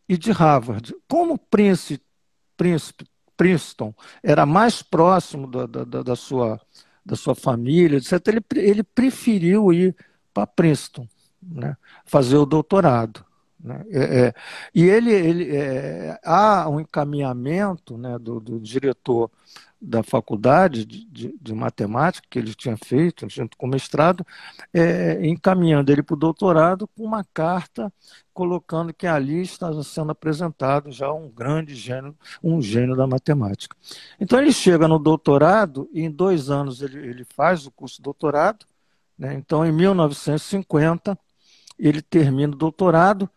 e 0.09 0.17
de 0.17 0.31
Harvard. 0.31 0.95
Como 1.09 1.37
Prince, 1.37 2.01
Princeton 3.37 3.93
era 4.23 4.47
mais 4.47 4.81
próximo 4.81 5.51
da, 5.51 5.67
da, 5.67 6.03
da, 6.03 6.15
sua, 6.17 6.61
da 7.05 7.17
sua 7.17 7.35
família, 7.35 7.99
etc., 7.99 8.13
ele, 8.29 8.45
ele 8.55 8.83
preferiu 8.85 9.73
ir 9.73 9.97
para 10.33 10.47
Princeton, 10.47 11.09
né, 11.43 11.77
fazer 12.05 12.37
o 12.37 12.47
doutorado. 12.47 13.25
Né? 13.59 13.85
É, 13.91 14.21
é, 14.21 14.35
e 14.73 14.85
ele, 14.85 15.13
ele 15.13 15.57
é, 15.57 16.21
há 16.23 16.69
um 16.69 16.79
encaminhamento 16.79 17.99
né, 17.99 18.17
do, 18.19 18.39
do 18.39 18.61
diretor 18.61 19.31
da 19.81 20.03
faculdade 20.03 20.85
de, 20.85 21.37
de, 21.41 21.55
matemática 21.55 22.27
que 22.31 22.39
ele 22.39 22.55
tinha 22.55 22.77
feito, 22.77 23.29
junto 23.29 23.57
com 23.57 23.67
o 23.67 23.71
mestrado, 23.71 24.27
é, 24.73 25.27
encaminhando 25.27 25.93
ele 25.93 26.03
para 26.03 26.15
o 26.15 26.19
doutorado 26.19 26.89
com 26.89 27.05
uma 27.05 27.25
carta 27.25 27.93
colocando 28.33 28.93
que 28.93 29.07
ali 29.07 29.43
estava 29.43 29.83
sendo 29.83 30.13
apresentado 30.13 30.91
já 30.91 31.13
um 31.13 31.29
grande 31.31 31.75
gênio, 31.75 32.17
um 32.43 32.61
gênio 32.61 32.97
da 32.97 33.07
matemática. 33.07 33.77
Então 34.21 34.39
ele 34.41 34.53
chega 34.53 34.89
no 34.89 34.99
doutorado 34.99 35.89
e 35.93 36.03
em 36.03 36.11
dois 36.11 36.51
anos 36.51 36.83
ele, 36.83 36.99
ele 36.99 37.25
faz 37.25 37.67
o 37.67 37.71
curso 37.71 37.97
de 37.97 38.03
doutorado, 38.03 38.67
Né? 39.19 39.35
Então, 39.35 39.65
em 39.65 39.73
1950, 39.73 41.19
ele 41.79 42.03
termina 42.03 42.53
o 42.53 42.57
doutorado 42.57 43.29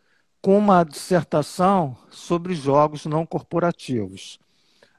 com 0.41 0.58
uma 0.58 0.84
dissertação 0.84 1.98
sobre 2.10 2.53
jogos 2.53 3.05
não 3.05 3.25
corporativos. 3.25 4.39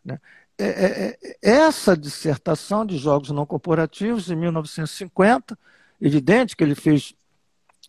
Né? 0.04 0.18
É, 0.60 0.66
é, 0.66 1.18
é, 1.22 1.50
essa 1.50 1.96
dissertação 1.96 2.84
de 2.84 2.98
jogos 2.98 3.30
não 3.30 3.46
corporativos, 3.46 4.30
em 4.30 4.36
1950, 4.36 5.58
evidente 6.00 6.54
que 6.54 6.62
ele 6.62 6.74
fez 6.74 7.14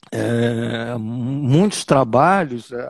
é, 0.10 0.98
muitos 0.98 1.84
trabalhos, 1.84 2.72
é, 2.72 2.88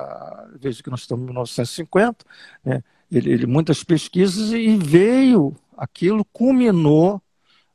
veja 0.60 0.84
que 0.84 0.90
nós 0.90 1.02
estamos 1.02 1.24
em 1.24 1.26
1950, 1.26 2.26
né? 2.64 2.84
ele, 3.12 3.32
ele, 3.32 3.46
muitas 3.48 3.84
pesquisas 3.84 4.52
e 4.52 4.78
veio, 4.78 5.56
aquilo 5.76 6.24
culminou 6.26 7.22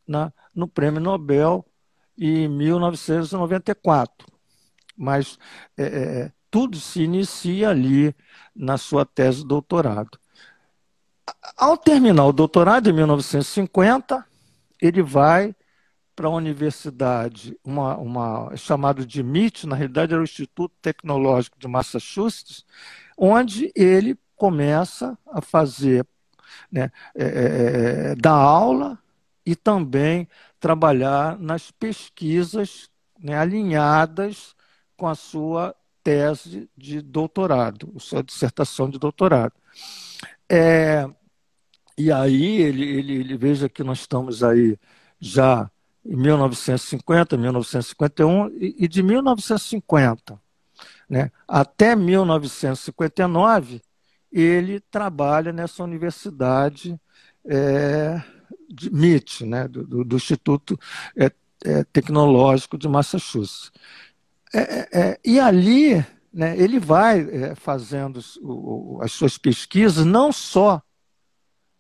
na, 0.07 0.33
no 0.55 0.69
Prêmio 0.69 1.01
Nobel 1.01 1.67
em 2.17 2.49
1994. 2.49 4.27
Mas 4.97 5.39
é, 5.77 5.85
é, 5.85 6.33
tudo 6.51 6.79
se 6.79 7.03
inicia 7.03 7.71
ali 7.71 8.15
na 8.55 8.79
sua 8.79 9.05
tese 9.05 9.43
de 9.43 9.49
doutorado. 9.49 10.19
Ao 11.57 11.77
terminar 11.77 12.27
o 12.27 12.33
doutorado 12.33 12.89
em 12.89 12.93
1950, 12.93 14.25
ele 14.81 15.03
vai 15.03 15.55
para 16.15 16.29
a 16.29 16.31
universidade, 16.31 17.59
uma, 17.63 17.97
uma 17.99 18.57
chamado 18.57 19.05
de 19.05 19.21
MIT, 19.21 19.67
na 19.67 19.77
realidade 19.77 20.15
era 20.15 20.21
o 20.21 20.25
Instituto 20.25 20.75
Tecnológico 20.81 21.59
de 21.59 21.69
Massachusetts, 21.69 22.65
onde 23.19 23.71
ele 23.77 24.19
começa 24.35 25.19
a 25.27 25.43
fazer, 25.43 26.07
né, 26.73 26.91
é, 27.15 27.25
é, 27.25 28.13
é 28.13 28.15
dar 28.15 28.33
aula 28.33 28.99
e 29.45 29.55
também 29.55 30.27
trabalhar 30.59 31.39
nas 31.39 31.71
pesquisas 31.71 32.89
né, 33.21 33.37
alinhadas 33.37 34.55
com 34.97 35.07
a 35.07 35.15
sua 35.15 35.75
tese 36.03 36.71
de 36.77 37.03
doutorado, 37.03 37.93
sua 37.99 38.23
dissertação 38.23 38.89
de 38.89 38.99
doutorado. 38.99 39.53
É, 40.49 41.09
e 41.99 42.13
aí 42.13 42.63
ele, 42.63 42.85
ele, 42.85 43.15
ele 43.15 43.37
veja 43.37 43.69
que 43.69 43.83
nós 43.83 44.01
estamos 44.01 44.43
aí 44.43 44.79
já 45.21 45.71
em 46.05 46.17
1950, 46.17 47.37
1951 47.37 48.49
e, 48.51 48.77
e 48.79 48.89
de 48.89 49.03
1950 49.03 50.41
né, 51.09 51.31
até 51.47 51.95
1959 51.95 53.81
ele 54.31 54.81
trabalha 54.81 55.53
nessa 55.53 55.83
universidade 55.83 56.99
é, 57.45 58.23
de 58.69 58.89
MIT, 58.89 59.47
né, 59.47 59.69
do, 59.69 60.05
do 60.05 60.17
Instituto 60.17 60.79
é, 61.17 61.31
é, 61.65 61.85
Tecnológico 61.85 62.77
de 62.77 62.89
Massachusetts. 62.89 63.71
É, 64.53 64.61
é, 64.61 64.89
é, 64.93 65.21
e 65.25 65.41
ali 65.41 66.05
né, 66.37 66.55
ele 66.59 66.79
vai 66.79 67.55
fazendo 67.55 68.21
o, 68.43 68.99
as 69.01 69.11
suas 69.11 69.39
pesquisas, 69.39 70.05
não 70.05 70.31
só 70.31 70.83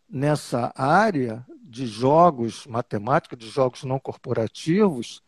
nessa 0.09 0.73
área 0.75 1.45
de 1.63 1.87
jogos 1.87 2.67
matemática, 2.67 3.37
de 3.37 3.47
jogos 3.51 3.85
não 3.85 3.99
corporativos, 3.99 5.23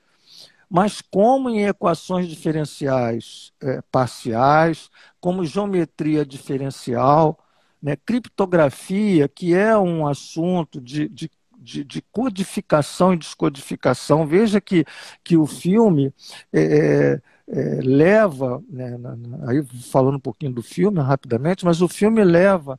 mas 0.71 1.03
como 1.03 1.51
em 1.51 1.67
equações 1.67 2.27
diferenciais 2.27 3.53
parciais, 3.93 4.89
como 5.21 5.45
geometria 5.45 6.25
diferencial, 6.25 7.39
né, 7.83 7.97
criptografia, 7.97 9.29
que 9.29 9.55
é 9.55 9.77
um 9.77 10.07
assunto 10.07 10.81
de, 10.81 11.07
de, 11.07 11.31
de, 11.59 11.85
de, 11.85 12.03
codificação 12.11 13.13
e 13.13 13.19
descodificação. 13.19 14.27
Veja 14.27 14.59
que, 14.59 14.87
que 15.23 15.37
o 15.37 15.47
filme 15.47 16.15
é, 16.51 16.63
é, 16.63 17.23
é 17.51 17.81
leva, 17.83 18.63
né, 18.69 18.97
na, 18.99 19.17
na, 19.17 19.51
aí 19.51 19.65
falando 19.91 20.17
um 20.17 20.21
pouquinho 20.21 20.53
do 20.53 20.63
filme 20.63 21.01
rapidamente, 21.01 21.65
mas 21.65 21.81
o 21.81 21.89
filme 21.89 22.23
leva 22.23 22.79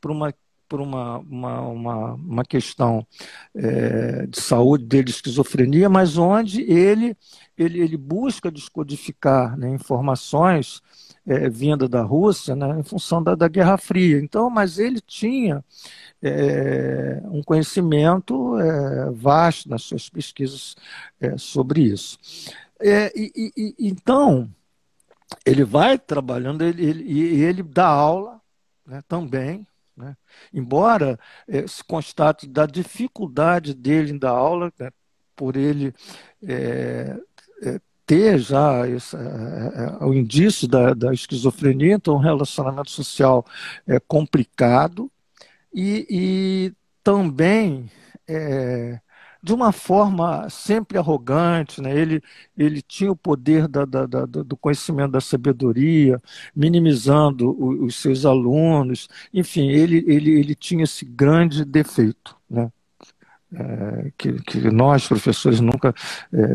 para 0.00 0.12
uma 0.12 0.32
por 0.68 0.80
uma, 0.80 1.18
uma, 1.18 1.60
uma, 1.60 2.14
uma 2.14 2.44
questão 2.44 3.06
é, 3.54 4.26
de 4.26 4.40
saúde 4.40 4.84
dele, 4.84 5.04
de 5.04 5.10
esquizofrenia, 5.10 5.88
mas 5.88 6.16
onde 6.16 6.62
ele, 6.62 7.16
ele, 7.56 7.80
ele 7.80 7.96
busca 7.96 8.50
descodificar 8.50 9.56
né, 9.56 9.68
informações 9.70 10.82
é, 11.26 11.48
vinda 11.48 11.88
da 11.88 12.02
Rússia, 12.02 12.56
né, 12.56 12.80
em 12.80 12.82
função 12.82 13.22
da, 13.22 13.34
da 13.34 13.46
Guerra 13.46 13.76
Fria. 13.76 14.18
Então, 14.18 14.50
mas 14.50 14.78
ele 14.78 15.00
tinha 15.00 15.64
é, 16.22 17.20
um 17.26 17.42
conhecimento 17.42 18.58
é, 18.58 19.10
vasto 19.12 19.68
nas 19.68 19.82
suas 19.82 20.08
pesquisas 20.08 20.74
é, 21.20 21.36
sobre 21.38 21.82
isso. 21.82 22.18
É, 22.80 23.12
e, 23.14 23.52
e, 23.56 23.74
então, 23.78 24.50
ele 25.44 25.64
vai 25.64 25.98
trabalhando 25.98 26.62
ele, 26.62 27.02
e 27.02 27.42
ele 27.42 27.62
dá 27.62 27.86
aula 27.86 28.40
né, 28.86 29.02
também, 29.08 29.66
né, 29.96 30.16
embora 30.52 31.18
é, 31.48 31.66
se 31.66 31.82
constate 31.84 32.46
da 32.46 32.66
dificuldade 32.66 33.74
dele 33.74 34.12
em 34.12 34.18
dar 34.18 34.30
aula, 34.30 34.72
né, 34.78 34.90
por 35.36 35.56
ele 35.56 35.94
ter 38.06 38.38
já 38.38 38.86
esse, 38.88 39.16
é, 39.16 39.20
é, 39.20 40.04
o 40.04 40.12
indício 40.12 40.68
da, 40.68 40.94
da, 40.94 41.12
esquizofrenia, 41.12 41.94
então 41.94 42.14
um 42.14 42.18
relacionamento 42.18 42.90
social 42.90 43.44
é 43.86 43.98
complicado. 43.98 45.10
E, 45.72 46.06
e 46.08 46.72
também 47.02 47.90
é, 48.28 49.00
de 49.44 49.52
uma 49.52 49.72
forma 49.72 50.48
sempre 50.48 50.96
arrogante, 50.96 51.82
né? 51.82 51.94
ele, 51.94 52.22
ele 52.56 52.80
tinha 52.80 53.12
o 53.12 53.16
poder 53.16 53.68
da, 53.68 53.84
da, 53.84 54.06
da, 54.06 54.24
do 54.24 54.56
conhecimento 54.56 55.12
da 55.12 55.20
sabedoria, 55.20 56.20
minimizando 56.56 57.54
os, 57.62 57.94
os 57.94 57.96
seus 57.96 58.24
alunos, 58.24 59.06
enfim, 59.32 59.68
ele, 59.68 60.02
ele, 60.06 60.30
ele 60.30 60.54
tinha 60.54 60.84
esse 60.84 61.04
grande 61.04 61.64
defeito. 61.64 62.34
Né? 62.48 62.70
é, 63.54 64.12
que, 64.16 64.32
que, 64.42 64.58
nós, 64.70 65.06
professores, 65.06 65.60
nunca 65.60 65.94
é, 66.32 66.46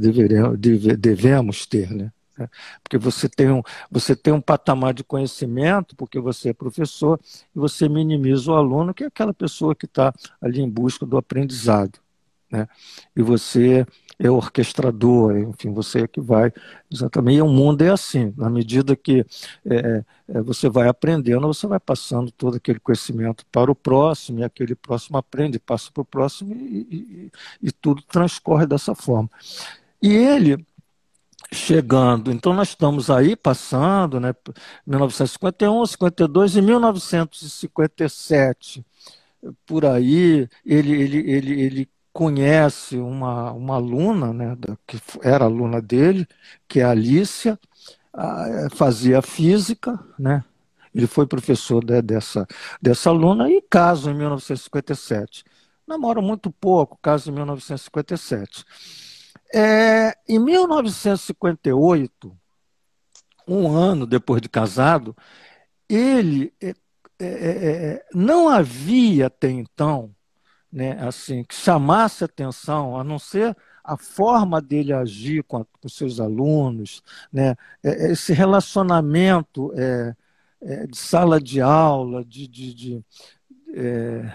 deveremos, 0.00 0.58
deve, 0.58 0.96
devemos 0.96 1.66
ter, 1.66 1.90
né? 1.90 2.10
É, 2.38 2.48
porque 2.82 2.96
você 2.96 3.28
tem, 3.28 3.50
um, 3.50 3.62
você 3.90 4.16
tem 4.16 4.32
um 4.32 4.40
patamar 4.40 4.94
de 4.94 5.04
conhecimento, 5.04 5.94
porque 5.94 6.18
você 6.18 6.48
é 6.48 6.54
professor, 6.54 7.20
e 7.54 7.58
você 7.58 7.88
minimiza 7.88 8.50
o 8.50 8.54
aluno, 8.54 8.94
que 8.94 9.04
é 9.04 9.06
aquela 9.06 9.34
pessoa 9.34 9.74
que 9.74 9.84
está 9.84 10.12
ali 10.40 10.60
em 10.60 10.68
busca 10.68 11.04
do 11.04 11.18
aprendizado. 11.18 12.01
Né? 12.52 12.68
E 13.16 13.22
você 13.22 13.86
é 14.18 14.30
orquestrador, 14.30 15.38
enfim, 15.38 15.72
você 15.72 16.02
é 16.02 16.06
que 16.06 16.20
vai 16.20 16.52
exatamente. 16.90 17.38
E 17.38 17.42
o 17.42 17.48
mundo 17.48 17.82
é 17.82 17.90
assim, 17.90 18.32
na 18.36 18.50
medida 18.50 18.94
que 18.94 19.24
é, 19.64 20.04
é, 20.28 20.42
você 20.42 20.68
vai 20.68 20.86
aprendendo, 20.86 21.46
você 21.46 21.66
vai 21.66 21.80
passando 21.80 22.30
todo 22.30 22.56
aquele 22.56 22.78
conhecimento 22.78 23.44
para 23.50 23.70
o 23.70 23.74
próximo, 23.74 24.40
e 24.40 24.44
aquele 24.44 24.74
próximo 24.74 25.16
aprende, 25.16 25.58
passa 25.58 25.90
para 25.92 26.02
o 26.02 26.04
próximo, 26.04 26.54
e, 26.54 27.30
e, 27.62 27.68
e 27.68 27.72
tudo 27.72 28.02
transcorre 28.02 28.66
dessa 28.66 28.94
forma. 28.94 29.30
E 30.00 30.14
ele 30.14 30.64
chegando. 31.52 32.30
Então, 32.32 32.54
nós 32.54 32.68
estamos 32.70 33.10
aí 33.10 33.36
passando, 33.36 34.20
né, 34.20 34.34
1951, 34.86 35.86
52 35.86 36.56
e 36.56 36.62
1957. 36.62 38.84
Por 39.66 39.84
aí, 39.84 40.48
ele, 40.64 40.92
ele, 41.02 41.18
ele, 41.30 41.60
ele 41.60 41.88
conhece 42.12 42.98
uma, 42.98 43.52
uma 43.52 43.76
aluna, 43.76 44.32
né, 44.32 44.56
que 44.86 44.98
era 45.22 45.44
aluna 45.46 45.80
dele, 45.80 46.26
que 46.68 46.80
é 46.80 46.84
a 46.84 46.90
Alicia, 46.90 47.58
fazia 48.74 49.22
física, 49.22 49.98
né? 50.18 50.44
Ele 50.94 51.06
foi 51.06 51.26
professor 51.26 51.82
de, 51.82 52.02
dessa, 52.02 52.46
dessa 52.80 53.08
aluna 53.08 53.50
e 53.50 53.62
casa 53.62 54.10
em 54.10 54.14
1957. 54.14 55.42
Namora 55.86 56.20
muito 56.20 56.50
pouco, 56.50 56.98
casa 57.00 57.30
em 57.30 57.32
1957. 57.32 58.64
É, 59.54 60.14
em 60.28 60.38
1958, 60.38 62.36
um 63.48 63.70
ano 63.70 64.06
depois 64.06 64.42
de 64.42 64.48
casado, 64.48 65.16
ele 65.88 66.52
é, 66.60 66.74
é, 67.18 67.26
é, 67.26 68.04
não 68.14 68.48
havia 68.48 69.26
até 69.26 69.50
então 69.50 70.14
né, 70.72 70.96
assim, 71.00 71.44
que 71.44 71.54
chamasse 71.54 72.24
atenção, 72.24 72.96
a 72.96 73.04
não 73.04 73.18
ser 73.18 73.56
a 73.84 73.96
forma 73.96 74.60
dele 74.60 74.92
agir 74.92 75.42
com, 75.44 75.58
a, 75.58 75.64
com 75.64 75.88
seus 75.88 76.20
alunos, 76.20 77.02
né, 77.32 77.56
é, 77.82 78.08
é, 78.08 78.12
esse 78.12 78.32
relacionamento 78.32 79.72
é, 79.76 80.14
é, 80.62 80.86
de 80.86 80.96
sala 80.96 81.40
de 81.40 81.60
aula, 81.60 82.24
de, 82.24 82.48
de, 82.48 82.74
de 82.74 83.04
é, 83.74 84.32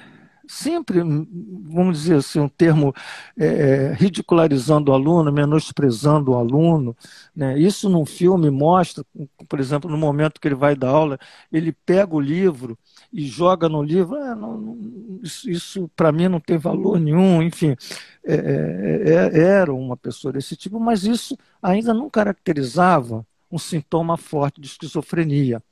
sempre, 0.48 1.00
vamos 1.00 2.02
dizer 2.02 2.18
assim, 2.18 2.40
um 2.40 2.50
termo 2.50 2.94
é, 3.38 3.94
ridicularizando 3.94 4.92
o 4.92 4.94
aluno, 4.94 5.32
menosprezando 5.32 6.32
o 6.32 6.36
aluno. 6.36 6.96
Né? 7.36 7.60
Isso 7.60 7.90
num 7.90 8.06
filme 8.06 8.50
mostra, 8.50 9.06
por 9.48 9.60
exemplo, 9.60 9.90
no 9.90 9.98
momento 9.98 10.40
que 10.40 10.48
ele 10.48 10.56
vai 10.56 10.76
dar 10.76 10.90
aula, 10.90 11.20
ele 11.52 11.72
pega 11.72 12.16
o 12.16 12.20
livro 12.20 12.78
e 13.12 13.26
joga 13.26 13.68
no 13.70 13.82
livro, 13.82 14.16
ah, 14.16 14.36
não, 14.36 14.58
não, 14.58 15.20
isso, 15.24 15.50
isso 15.50 15.90
para 15.96 16.12
mim 16.12 16.28
não 16.28 16.40
tem 16.40 16.58
valor 16.58 17.00
nenhum, 17.00 17.42
enfim, 17.42 17.76
é, 18.24 18.36
é, 18.36 19.14
é, 19.14 19.40
era 19.40 19.74
uma 19.74 19.96
pessoa 19.96 20.34
desse 20.34 20.56
tipo, 20.56 20.80
mas 20.80 21.04
isso 21.04 21.38
ainda 21.62 21.94
não 21.94 22.10
caracterizava 22.10 23.26
um 23.50 23.58
sintoma 23.58 24.18
forte 24.18 24.60
de 24.60 24.68
esquizofrenia. 24.68 25.64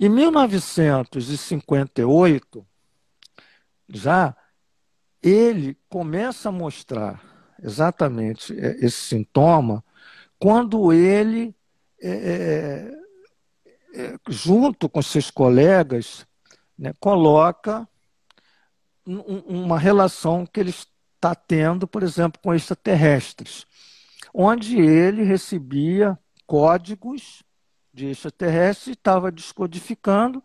Em 0.00 0.08
1958, 0.08 2.66
já 3.88 4.34
ele 5.22 5.76
começa 5.88 6.48
a 6.48 6.52
mostrar 6.52 7.22
exatamente 7.62 8.58
é, 8.58 8.84
esse 8.84 8.96
sintoma 8.96 9.84
quando 10.38 10.92
ele, 10.92 11.54
é, 12.02 12.90
é, 13.94 14.16
junto 14.28 14.88
com 14.88 15.02
seus 15.02 15.30
colegas, 15.30 16.26
né, 16.78 16.92
coloca 16.98 17.86
uma 19.04 19.78
relação 19.78 20.46
que 20.46 20.60
ele 20.60 20.70
está 20.70 21.34
tendo, 21.34 21.86
por 21.86 22.02
exemplo, 22.02 22.40
com 22.42 22.54
extraterrestres, 22.54 23.66
onde 24.32 24.80
ele 24.80 25.22
recebia 25.22 26.18
códigos 26.46 27.42
de 27.92 28.06
extraterrestres 28.06 28.88
e 28.88 28.92
estava 28.92 29.30
descodificando, 29.30 30.42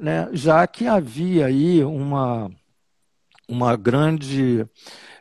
né, 0.00 0.28
já 0.32 0.66
que 0.66 0.86
havia 0.86 1.46
aí 1.46 1.84
uma, 1.84 2.50
uma 3.50 3.76
grande 3.76 4.64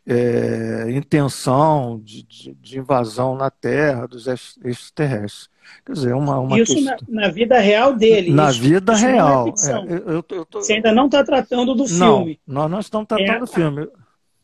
é, 0.06 0.88
intenção 0.92 2.00
de, 2.04 2.24
de, 2.24 2.54
de, 2.56 2.80
invasão 2.80 3.36
na 3.36 3.50
Terra 3.50 4.08
dos 4.08 4.28
extraterrestres. 4.28 5.50
Quer 5.86 5.94
dizer, 5.94 6.16
uma, 6.16 6.40
uma 6.40 6.60
Isso 6.60 6.74
questão... 6.74 6.98
na, 7.08 7.22
na, 7.22 7.28
vida 7.28 7.60
real 7.60 7.94
dele. 7.94 8.32
Na 8.32 8.50
isso, 8.50 8.60
vida 8.60 8.94
isso 8.94 9.06
real. 9.06 9.48
É, 9.48 9.94
eu, 9.94 9.98
eu, 9.98 10.26
eu 10.32 10.46
tô... 10.46 10.62
Você 10.62 10.74
ainda 10.74 10.92
não 10.92 11.06
está 11.06 11.24
tratando 11.24 11.76
do 11.76 11.88
filme. 11.88 12.40
Não, 12.48 12.64
nós 12.64 12.72
não 12.72 12.80
estamos 12.80 13.08
tratando 13.08 13.30
é, 13.30 13.40
do 13.40 13.48
filme. 13.48 13.88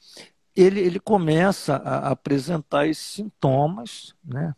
ele, 0.56 0.80
ele 0.80 1.00
começa 1.00 1.76
a 1.76 2.10
apresentar 2.10 2.86
esses 2.86 3.04
sintomas, 3.04 4.14
né? 4.24 4.54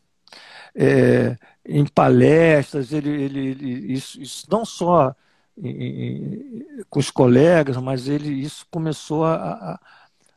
É, 0.75 1.39
em 1.65 1.87
palestras, 1.87 2.93
ele, 2.93 3.09
ele, 3.09 3.47
ele 3.47 3.93
isso, 3.93 4.21
isso, 4.21 4.47
não 4.51 4.65
só 4.65 5.15
em, 5.57 6.85
com 6.91 6.99
os 6.99 7.11
colegas, 7.11 7.77
mas 7.79 8.09
ele 8.09 8.29
isso 8.29 8.67
começou 8.71 9.25
a, 9.25 9.35
a, 9.35 9.81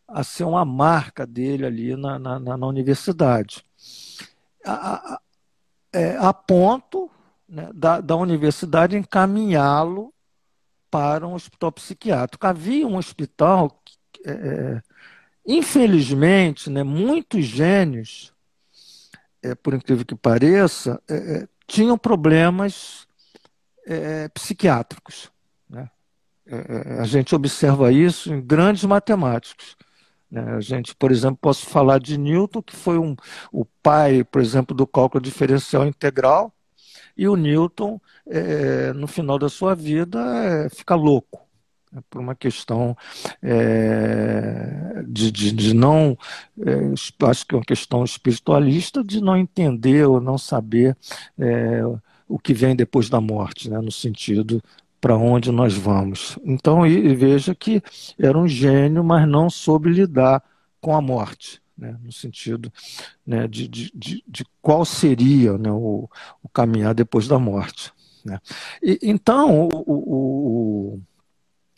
a 0.08 0.24
ser 0.24 0.46
uma 0.46 0.64
marca 0.64 1.28
dele 1.28 1.66
ali 1.66 1.96
na, 1.96 2.18
na, 2.18 2.40
na 2.40 2.68
universidade. 2.68 3.66
A, 4.66 5.14
a, 5.16 5.22
é, 5.92 6.16
a 6.18 6.34
ponto 6.34 7.12
né, 7.48 7.70
da, 7.74 8.00
da 8.00 8.16
universidade 8.16 8.96
encaminhá-lo 8.96 10.14
para 10.90 11.28
um 11.28 11.34
hospital 11.34 11.72
psiquiátrico. 11.72 12.48
Havia 12.48 12.88
um 12.88 12.96
hospital 12.96 13.82
é, 14.26 14.82
Infelizmente, 15.52 16.70
né, 16.70 16.84
muitos 16.84 17.44
gênios, 17.44 18.32
é, 19.42 19.56
por 19.56 19.74
incrível 19.74 20.06
que 20.06 20.14
pareça, 20.14 21.02
é, 21.10 21.16
é 21.16 21.48
tinham 21.66 21.98
problemas 21.98 23.08
é, 23.88 24.28
psiquiátricos. 24.30 25.32
Né? 25.68 25.90
É, 26.46 26.56
é, 26.56 27.00
a 27.00 27.04
gente 27.06 27.34
observa 27.34 27.92
isso 27.92 28.32
em 28.32 28.40
grandes 28.40 28.84
matemáticos. 28.84 29.76
Né? 30.30 30.56
A 30.56 30.62
gente, 30.62 30.94
por 30.96 31.12
exemplo, 31.12 31.40
posso 31.42 31.66
falar 31.66 32.00
de 32.00 32.16
Newton, 32.16 32.62
que 32.62 32.76
foi 32.76 33.00
um, 33.00 33.16
o 33.52 33.66
pai, 33.66 34.24
por 34.24 34.44
exemplo, 34.44 34.76
do 34.76 34.86
cálculo 34.86 35.20
diferencial 35.20 35.84
integral, 35.84 36.54
e 37.18 37.28
o 37.28 37.36
Newton, 37.36 38.00
no 38.96 39.06
final 39.06 39.38
da 39.38 39.50
sua 39.50 39.76
vida, 39.76 40.70
fica 40.70 40.96
louco 40.96 41.49
por 42.10 42.22
uma 42.22 42.36
questão 42.36 42.96
é, 43.42 45.04
de, 45.08 45.32
de, 45.32 45.52
de, 45.52 45.74
não, 45.74 46.18
é, 46.66 46.94
acho 47.28 47.46
que 47.46 47.56
é 47.56 47.58
uma 47.58 47.66
questão 47.66 48.04
espiritualista, 48.04 49.04
de 49.04 49.22
não 49.22 49.36
entender 49.36 50.06
ou 50.06 50.22
não 50.22 50.38
saber 50.38 50.96
é, 51.38 51.82
o 52.28 52.38
que 52.38 52.54
vem 52.54 52.76
depois 52.76 53.10
da 53.10 53.20
morte, 53.20 53.70
né, 53.70 53.80
no 53.80 53.92
sentido 53.92 54.62
para 55.02 55.18
onde 55.18 55.52
nós 55.52 55.74
vamos. 55.74 56.38
Então, 56.44 56.86
e, 56.86 56.94
e 56.94 57.16
veja 57.16 57.56
que 57.56 57.82
era 58.20 58.38
um 58.38 58.48
gênio, 58.48 59.04
mas 59.04 59.28
não 59.28 59.50
soube 59.50 59.90
lidar 59.90 60.44
com 60.80 60.96
a 60.96 61.02
morte. 61.02 61.62
Né, 61.78 61.98
no 62.04 62.12
sentido 62.12 62.70
né, 63.26 63.48
de, 63.48 63.66
de, 63.66 63.90
de, 63.96 64.22
de, 64.28 64.46
qual 64.62 64.84
seria 64.84 65.58
né, 65.58 65.72
o, 65.72 66.10
o, 66.44 66.50
caminhar 66.50 66.94
depois 66.94 67.26
da 67.26 67.40
morte. 67.40 67.94
Né. 68.26 68.38
E, 68.84 69.00
então, 69.02 69.70
o, 69.70 69.84
o, 69.88 71.02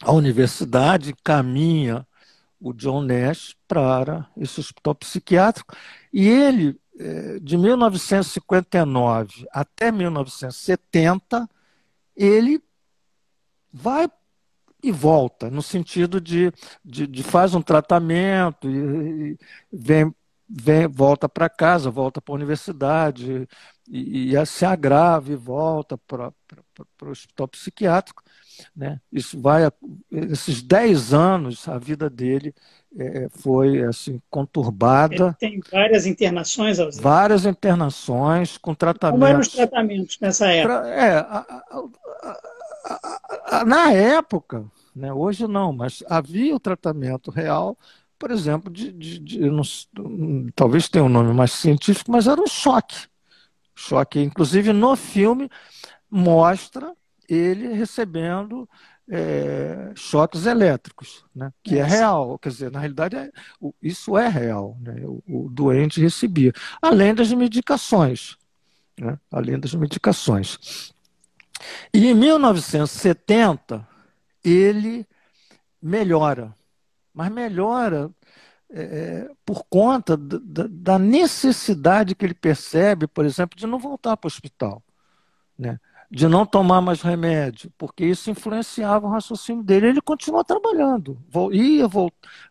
a 0.01 0.11
universidade 0.11 1.13
caminha 1.23 2.07
o 2.59 2.73
John 2.73 3.01
Nash 3.01 3.55
para 3.67 4.27
esse 4.37 4.59
hospital 4.59 4.95
psiquiátrico 4.95 5.75
e 6.13 6.27
ele, 6.27 6.79
eh, 6.99 7.39
de 7.41 7.57
1959 7.57 9.47
até 9.51 9.91
1970, 9.91 11.49
ele 12.15 12.61
vai 13.73 14.07
e 14.83 14.91
volta, 14.91 15.49
no 15.49 15.61
sentido 15.61 16.19
de, 16.19 16.51
de, 16.83 17.05
de 17.05 17.23
faz 17.23 17.53
um 17.53 17.61
tratamento 17.61 18.67
e, 18.69 19.33
e 19.33 19.37
vem, 19.71 20.13
vem, 20.49 20.87
volta 20.87 21.29
para 21.29 21.49
casa, 21.49 21.91
volta 21.91 22.19
para 22.19 22.33
a 22.33 22.35
universidade 22.35 23.47
e, 23.87 24.33
e 24.33 24.45
se 24.45 24.65
agrava 24.65 25.31
e 25.31 25.35
volta 25.35 25.97
para 25.97 26.33
o 27.03 27.09
hospital 27.09 27.47
psiquiátrico. 27.47 28.23
Né? 28.75 28.99
Isso 29.11 29.39
vai, 29.39 29.63
esses 30.11 30.61
10 30.61 31.13
anos, 31.13 31.67
a 31.67 31.77
vida 31.77 32.09
dele 32.09 32.53
é, 32.97 33.27
foi 33.29 33.83
assim 33.83 34.21
conturbada. 34.29 35.35
Ele 35.41 35.51
tem 35.51 35.61
várias 35.71 36.05
internações, 36.05 36.79
Alzir. 36.79 37.01
Várias 37.01 37.45
internações 37.45 38.57
com 38.57 38.73
tratamentos. 38.73 39.19
Como 39.19 39.27
eram 39.27 39.39
os 39.39 39.47
tratamentos 39.47 40.17
nessa 40.19 40.47
época? 40.47 40.87
É, 40.87 41.17
a, 41.17 41.37
a, 41.37 43.59
a, 43.59 43.65
na 43.65 43.91
época, 43.91 44.65
né, 44.95 45.13
hoje 45.13 45.47
não, 45.47 45.71
mas 45.71 46.03
havia 46.09 46.55
o 46.55 46.59
tratamento 46.59 47.31
real, 47.31 47.77
por 48.17 48.31
exemplo, 48.31 48.71
de, 48.71 48.91
de, 48.91 49.19
de 49.19 49.39
não, 49.39 49.63
talvez 50.55 50.89
tenha 50.89 51.03
um 51.03 51.09
nome 51.09 51.33
mais 51.33 51.51
científico, 51.51 52.11
mas 52.11 52.27
era 52.27 52.41
um 52.41 52.47
choque. 52.47 53.07
Choque. 53.73 54.19
Inclusive, 54.19 54.73
no 54.73 54.95
filme, 54.95 55.49
mostra 56.09 56.93
ele 57.33 57.73
recebendo 57.73 58.67
é, 59.09 59.91
choques 59.95 60.45
elétricos, 60.45 61.25
né? 61.35 61.51
que 61.63 61.77
é 61.77 61.83
real. 61.83 62.37
Quer 62.39 62.49
dizer, 62.49 62.71
na 62.71 62.79
realidade, 62.79 63.15
é, 63.15 63.31
isso 63.81 64.17
é 64.17 64.27
real. 64.27 64.77
Né? 64.81 65.03
O, 65.05 65.23
o, 65.27 65.49
doente 65.49 66.01
recebia. 66.01 66.51
Além 66.81 67.13
das 67.13 67.31
medicações. 67.31 68.37
Né? 68.99 69.17
Além 69.31 69.59
das 69.59 69.73
medicações. 69.73 70.93
E 71.93 72.07
em 72.07 72.13
1970, 72.13 73.87
ele 74.43 75.05
melhora. 75.81 76.53
Mas 77.13 77.31
melhora 77.31 78.09
é, 78.69 78.81
é 78.81 79.31
por 79.45 79.65
conta 79.69 80.15
da, 80.17 80.67
da 80.69 80.99
necessidade 80.99 82.15
que 82.15 82.25
ele 82.25 82.33
percebe, 82.33 83.07
por 83.07 83.25
exemplo, 83.25 83.57
de 83.57 83.67
não 83.67 83.79
voltar 83.79 84.17
para 84.17 84.27
o 84.27 84.31
hospital. 84.31 84.81
Né? 85.57 85.79
De 86.11 86.27
não 86.27 86.45
tomar 86.45 86.81
mais 86.81 87.01
remédio, 87.01 87.71
porque 87.77 88.03
isso 88.03 88.29
influenciava 88.29 89.07
o 89.07 89.09
raciocínio 89.09 89.63
dele. 89.63 89.87
Ele 89.87 90.01
continuou 90.01 90.43
trabalhando, 90.43 91.17
ia, 91.53 91.87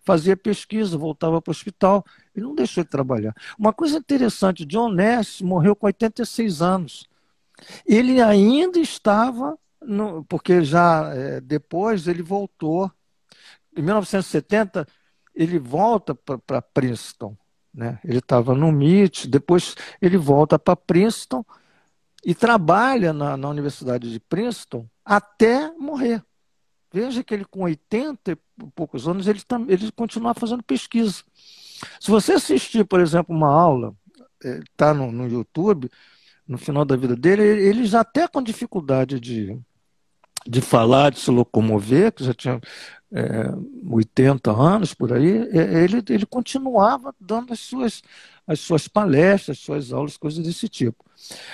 fazia 0.02 0.34
pesquisa, 0.34 0.96
voltava 0.96 1.42
para 1.42 1.50
o 1.50 1.52
hospital, 1.52 2.02
e 2.34 2.40
não 2.40 2.54
deixou 2.54 2.82
de 2.82 2.88
trabalhar. 2.88 3.34
Uma 3.58 3.70
coisa 3.70 3.98
interessante, 3.98 4.64
John 4.64 4.88
Nash 4.88 5.42
morreu 5.42 5.76
com 5.76 5.84
86 5.86 6.62
anos. 6.62 7.06
Ele 7.84 8.22
ainda 8.22 8.78
estava, 8.78 9.58
no, 9.82 10.24
porque 10.24 10.64
já 10.64 11.12
é, 11.14 11.40
depois 11.42 12.08
ele 12.08 12.22
voltou, 12.22 12.90
em 13.76 13.82
1970, 13.82 14.88
ele 15.34 15.58
volta 15.58 16.14
para 16.14 16.62
Princeton. 16.62 17.36
Né? 17.74 17.98
Ele 18.02 18.18
estava 18.20 18.54
no 18.54 18.68
MIT, 18.68 19.28
depois 19.28 19.74
ele 20.00 20.16
volta 20.16 20.58
para 20.58 20.74
Princeton, 20.74 21.44
e 22.24 22.34
trabalha 22.34 23.12
na, 23.12 23.36
na 23.36 23.48
Universidade 23.48 24.10
de 24.10 24.20
Princeton 24.20 24.86
até 25.04 25.72
morrer. 25.72 26.22
Veja 26.92 27.22
que 27.22 27.32
ele, 27.32 27.44
com 27.44 27.62
80 27.62 28.32
e 28.32 28.36
poucos 28.74 29.06
anos, 29.06 29.26
ele, 29.26 29.40
ele 29.68 29.92
continua 29.92 30.34
fazendo 30.34 30.62
pesquisa. 30.62 31.22
Se 32.00 32.10
você 32.10 32.32
assistir, 32.32 32.84
por 32.84 33.00
exemplo, 33.00 33.34
uma 33.34 33.48
aula, 33.48 33.94
está 34.42 34.88
é, 34.88 34.92
no, 34.92 35.12
no 35.12 35.28
YouTube, 35.28 35.90
no 36.46 36.58
final 36.58 36.84
da 36.84 36.96
vida 36.96 37.14
dele, 37.14 37.42
ele 37.42 37.86
já 37.86 38.00
até 38.00 38.26
com 38.26 38.42
dificuldade 38.42 39.20
de, 39.20 39.58
de 40.46 40.60
falar, 40.60 41.10
de 41.10 41.20
se 41.20 41.30
locomover, 41.30 42.12
que 42.12 42.24
já 42.24 42.34
tinha 42.34 42.60
é, 43.12 43.50
80 43.88 44.50
anos 44.50 44.94
por 44.94 45.12
aí, 45.12 45.48
é, 45.56 45.82
ele, 45.84 46.02
ele 46.08 46.26
continuava 46.26 47.14
dando 47.20 47.52
as 47.52 47.60
suas, 47.60 48.02
as 48.46 48.60
suas 48.60 48.88
palestras, 48.88 49.58
as 49.58 49.64
suas 49.64 49.92
aulas, 49.92 50.16
coisas 50.16 50.44
desse 50.44 50.68
tipo. 50.68 51.04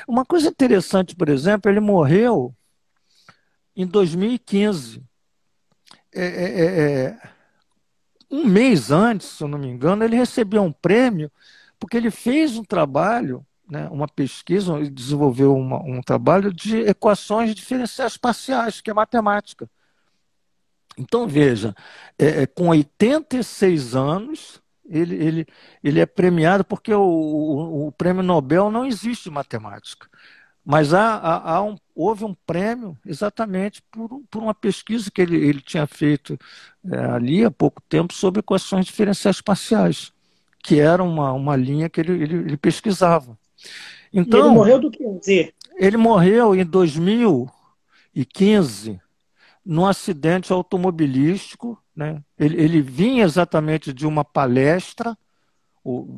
Uma 0.07 0.25
coisa 0.25 0.49
interessante, 0.49 1.15
por 1.17 1.29
exemplo, 1.29 1.71
ele 1.71 1.81
morreu 1.81 2.55
em 3.75 3.87
2015. 3.87 5.03
É, 6.15 6.25
é, 6.25 6.61
é, 6.61 7.05
é, 7.05 7.19
um 8.31 8.47
mês 8.47 8.91
antes, 8.91 9.29
se 9.29 9.45
eu 9.45 9.49
não 9.49 9.59
me 9.59 9.69
engano, 9.69 10.05
ele 10.05 10.17
recebeu 10.17 10.63
um 10.63 10.73
prêmio 10.73 11.31
porque 11.79 11.97
ele 11.97 12.11
fez 12.11 12.57
um 12.57 12.65
trabalho, 12.65 13.47
né, 13.69 13.89
uma 13.91 14.09
pesquisa, 14.09 14.79
e 14.81 14.91
desenvolveu 14.91 15.57
uma, 15.57 15.79
um 15.83 16.01
trabalho 16.03 16.53
de 16.53 16.79
equações 16.81 17.55
diferenciais 17.55 18.17
parciais, 18.17 18.81
que 18.81 18.91
é 18.91 18.95
matemática. 18.95 19.69
Então, 20.99 21.27
veja, 21.29 21.75
é, 22.19 22.43
é 22.43 22.47
com 22.47 22.69
86 22.69 23.95
anos, 23.95 24.63
ele, 24.89 25.15
ele, 25.17 25.47
ele 25.83 26.01
é 26.01 26.07
premiado 26.07 26.65
porque 26.65 26.93
o, 26.95 27.03
o, 27.03 27.87
o 27.89 27.93
prêmio 27.93 28.23
Nobel 28.23 28.71
não 28.71 28.87
existe 28.87 29.29
em 29.29 29.33
matemática. 29.33 30.09
Mas 30.65 30.93
há, 30.93 31.15
há, 31.17 31.53
há 31.55 31.63
um, 31.63 31.77
houve 31.95 32.25
um 32.25 32.35
prêmio 32.35 32.99
exatamente 33.07 33.81
por, 33.91 34.21
por 34.29 34.43
uma 34.43 34.55
pesquisa 34.55 35.11
que 35.11 35.23
ele, 35.23 35.37
ele 35.37 35.61
tinha 35.61 35.87
feito 35.87 36.37
é, 36.91 36.99
ali 36.99 37.45
há 37.45 37.51
pouco 37.51 37.81
tempo 37.83 38.13
sobre 38.13 38.41
equações 38.41 38.87
diferenciais 38.87 39.41
parciais, 39.41 40.13
que 40.63 40.81
era 40.81 41.03
uma, 41.05 41.33
uma 41.33 41.55
linha 41.57 41.89
que 41.89 42.01
ele, 42.01 42.13
ele, 42.21 42.37
ele 42.39 42.57
pesquisava. 42.57 43.39
Então, 44.13 44.41
e 44.41 44.43
ele 44.43 44.51
morreu 44.55 44.81
do 44.81 44.91
que? 44.91 45.55
Ele 45.77 45.97
morreu 45.97 46.55
em 46.55 46.65
2015 46.65 49.01
num 49.67 49.85
acidente 49.85 50.53
automobilístico. 50.53 51.77
Né? 51.95 52.23
Ele, 52.39 52.63
ele 52.63 52.81
vinha 52.81 53.25
exatamente 53.25 53.93
de 53.93 54.07
uma 54.07 54.25
palestra, 54.25 55.19
ou, 55.83 56.09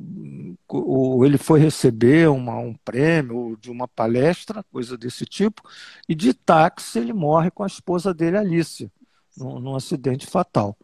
ou 0.69 1.25
ele 1.25 1.39
foi 1.39 1.61
receber 1.61 2.29
uma, 2.29 2.59
um 2.59 2.75
prêmio 2.75 3.57
de 3.61 3.71
uma 3.71 3.89
palestra, 3.89 4.63
coisa 4.71 4.97
desse 4.97 5.25
tipo, 5.25 5.63
e 6.09 6.15
de 6.15 6.35
táxi 6.35 6.99
ele 6.99 7.13
morre 7.13 7.51
com 7.51 7.63
a 7.63 7.67
esposa 7.67 8.15
dele, 8.15 8.37
Alice, 8.37 8.91
num, 9.37 9.59
num 9.59 9.75
acidente 9.75 10.27
fatal. 10.27 10.77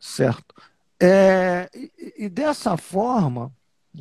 Certo? 0.00 0.54
É, 1.00 1.68
e, 1.74 2.24
e 2.24 2.28
dessa 2.28 2.76
forma, 2.76 3.52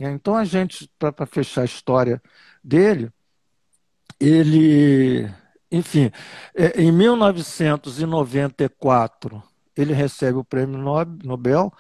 então 0.05 0.35
a 0.35 0.45
gente, 0.45 0.89
para 0.99 1.25
fechar 1.25 1.61
a 1.61 1.65
história 1.65 2.21
dele, 2.63 3.11
ele 4.19 5.29
enfim, 5.71 6.11
é, 6.55 6.81
em 6.81 6.91
1994, 6.91 9.43
ele 9.75 9.93
recebe 9.93 10.37
o 10.37 10.43
prêmio 10.43 10.77
Nobel 11.23 11.73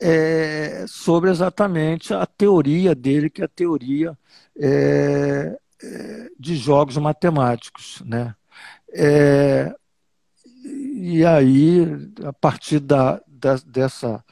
é, 0.00 0.84
sobre 0.88 1.30
exatamente 1.30 2.14
a 2.14 2.26
teoria 2.26 2.94
dele, 2.94 3.30
que 3.30 3.42
é 3.42 3.44
a 3.46 3.48
teoria 3.48 4.16
é, 4.56 5.58
é 5.82 6.28
de 6.38 6.56
jogos 6.56 6.96
matemáticos. 6.98 8.02
Né? 8.06 8.34
É, 8.92 9.74
e 10.64 11.24
aí, 11.24 12.10
a 12.24 12.32
partir 12.32 12.80
da, 12.80 13.20
da, 13.26 13.56
dessa, 13.66 14.24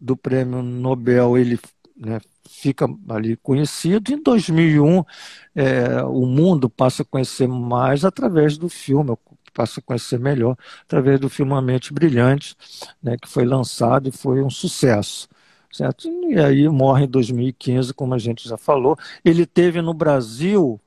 do 0.00 0.16
prêmio 0.16 0.62
Nobel, 0.62 1.36
ele 1.36 1.58
né, 1.96 2.20
fica 2.48 2.86
ali 3.08 3.36
conhecido. 3.36 4.12
Em 4.12 4.22
2001, 4.22 5.04
é, 5.54 6.02
o 6.04 6.26
mundo 6.26 6.68
passa 6.70 7.02
a 7.02 7.04
conhecer 7.04 7.48
mais 7.48 8.04
através 8.04 8.58
do 8.58 8.68
filme, 8.68 9.16
passa 9.54 9.80
a 9.80 9.82
conhecer 9.82 10.18
melhor 10.18 10.56
através 10.82 11.18
do 11.20 11.28
filme 11.28 11.52
A 11.54 11.60
Mente 11.60 11.92
Brilhante, 11.92 12.56
né, 13.02 13.16
que 13.16 13.28
foi 13.28 13.44
lançado 13.44 14.08
e 14.08 14.12
foi 14.12 14.42
um 14.42 14.50
sucesso. 14.50 15.28
Certo? 15.72 16.08
E 16.30 16.38
aí 16.38 16.68
morre 16.68 17.04
em 17.04 17.08
2015, 17.08 17.92
como 17.92 18.14
a 18.14 18.18
gente 18.18 18.48
já 18.48 18.56
falou. 18.56 18.96
Ele 19.24 19.44
teve 19.44 19.82
no 19.82 19.92
Brasil 19.92 20.80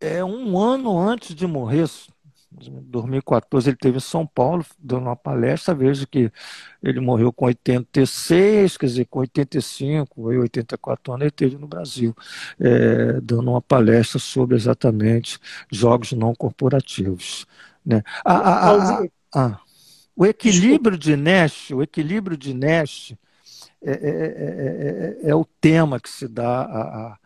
é, 0.00 0.24
um 0.24 0.58
ano 0.58 0.98
antes 0.98 1.34
de 1.34 1.46
morrer, 1.46 1.86
2014 2.50 3.70
ele 3.70 3.76
teve 3.76 3.98
em 3.98 4.00
São 4.00 4.26
Paulo, 4.26 4.64
dando 4.78 5.02
uma 5.02 5.16
palestra, 5.16 5.74
vejo 5.74 6.06
que 6.06 6.32
ele 6.82 7.00
morreu 7.00 7.32
com 7.32 7.44
86, 7.44 8.76
quer 8.76 8.86
dizer, 8.86 9.04
com 9.06 9.20
85 9.20 10.20
ou 10.20 10.26
84 10.40 11.12
anos, 11.12 11.22
ele 11.22 11.30
teve 11.30 11.56
no 11.56 11.68
Brasil, 11.68 12.14
é, 12.58 13.20
dando 13.20 13.50
uma 13.50 13.62
palestra 13.62 14.18
sobre 14.18 14.56
exatamente 14.56 15.38
jogos 15.70 16.12
não 16.12 16.34
corporativos. 16.34 17.46
Né? 17.86 18.02
A, 18.24 18.70
a, 18.70 19.04
a, 19.34 19.60
o 20.16 20.26
equilíbrio 20.26 20.98
de 20.98 21.16
Nash, 21.16 21.70
o 21.70 21.82
equilíbrio 21.82 22.36
de 22.36 22.52
Nash 22.52 23.14
é, 23.82 23.92
é, 23.92 25.26
é, 25.26 25.30
é 25.30 25.34
o 25.34 25.44
tema 25.44 26.00
que 26.00 26.10
se 26.10 26.26
dá 26.26 26.62
a, 26.62 27.18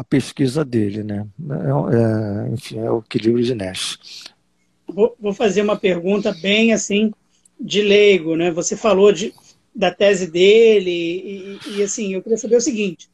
a 0.00 0.04
pesquisa 0.04 0.64
dele, 0.64 1.02
né? 1.02 1.26
É, 1.40 2.52
enfim, 2.52 2.80
é 2.80 2.90
o 2.90 2.98
equilíbrio 2.98 3.44
de 3.44 3.54
Nash 3.54 4.34
vou, 4.88 5.34
fazer 5.34 5.62
uma 5.62 5.76
pergunta 5.76 6.32
bem 6.32 6.72
assim 6.72 7.12
de 7.60 7.82
leigo, 7.82 8.36
né? 8.36 8.50
Você 8.50 8.76
falou 8.76 9.12
de, 9.12 9.32
da 9.74 9.90
tese 9.90 10.26
dele 10.26 10.90
e, 10.90 11.76
e, 11.76 11.82
assim, 11.82 12.14
eu 12.14 12.22
queria 12.22 12.38
saber 12.38 12.56
o 12.56 12.60
seguinte: 12.60 13.08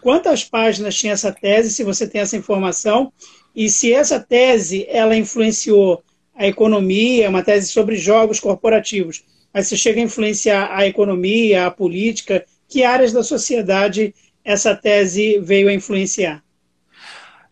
quantas 0.00 0.44
páginas 0.44 0.94
tinha 0.94 1.12
essa 1.12 1.32
tese, 1.32 1.70
se 1.70 1.84
você 1.84 2.06
tem 2.06 2.20
essa 2.20 2.36
informação, 2.36 3.12
e 3.54 3.68
se 3.68 3.92
essa 3.92 4.20
tese 4.20 4.86
ela 4.88 5.16
influenciou 5.16 6.02
a 6.34 6.46
economia, 6.46 7.30
uma 7.30 7.42
tese 7.42 7.68
sobre 7.68 7.96
jogos 7.96 8.40
corporativos, 8.40 9.24
mas 9.52 9.68
se 9.68 9.76
chega 9.76 10.00
a 10.00 10.04
influenciar 10.04 10.76
a 10.76 10.86
economia, 10.86 11.66
a 11.66 11.70
política, 11.70 12.44
que 12.68 12.82
áreas 12.82 13.12
da 13.12 13.22
sociedade 13.22 14.12
essa 14.44 14.74
tese 14.74 15.38
veio 15.38 15.68
a 15.68 15.72
influenciar? 15.72 16.43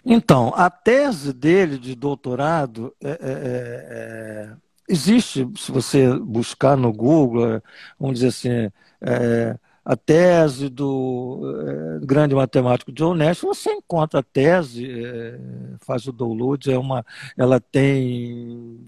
Então, 0.05 0.53
a 0.57 0.69
tese 0.69 1.33
dele 1.33 1.79
de 1.79 1.95
doutorado 1.95 2.95
é, 3.01 3.09
é, 3.09 3.12
é, 3.12 3.19
é 3.21 4.57
existe, 4.88 5.49
se 5.57 5.71
você 5.71 6.12
buscar 6.19 6.77
no 6.77 6.93
Google, 6.93 7.57
é, 7.57 7.62
vamos 7.99 8.19
dizer 8.19 8.29
assim, 8.29 8.71
é, 9.01 9.57
a 9.85 9.97
tese 9.97 10.69
do 10.69 11.41
grande 12.05 12.35
matemático 12.35 12.93
John 12.93 13.15
Nash, 13.15 13.41
você 13.41 13.73
encontra 13.73 14.21
a 14.21 14.23
tese, 14.23 14.88
faz 15.81 16.07
o 16.07 16.12
download, 16.12 16.71
é 16.71 16.79
uma, 16.79 17.05
ela 17.37 17.59
tem 17.59 18.79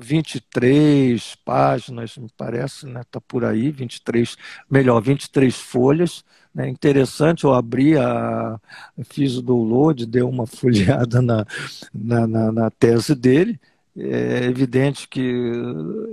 23 0.00 1.34
páginas, 1.44 2.16
me 2.16 2.28
parece, 2.36 2.86
né? 2.86 3.02
Tá 3.10 3.20
por 3.20 3.44
aí, 3.44 3.70
23, 3.70 4.36
melhor, 4.70 5.00
23 5.00 5.54
folhas, 5.56 6.24
É 6.56 6.68
interessante, 6.68 7.44
eu 7.44 7.54
abri, 7.54 7.96
a, 7.96 8.60
fiz 9.04 9.36
o 9.36 9.42
download, 9.42 10.04
dei 10.04 10.22
uma 10.22 10.46
folheada 10.48 11.22
na, 11.22 11.46
na, 11.94 12.26
na, 12.26 12.52
na 12.52 12.70
tese 12.70 13.14
dele. 13.14 13.58
É 13.96 14.44
evidente 14.44 15.06
que, 15.06 15.20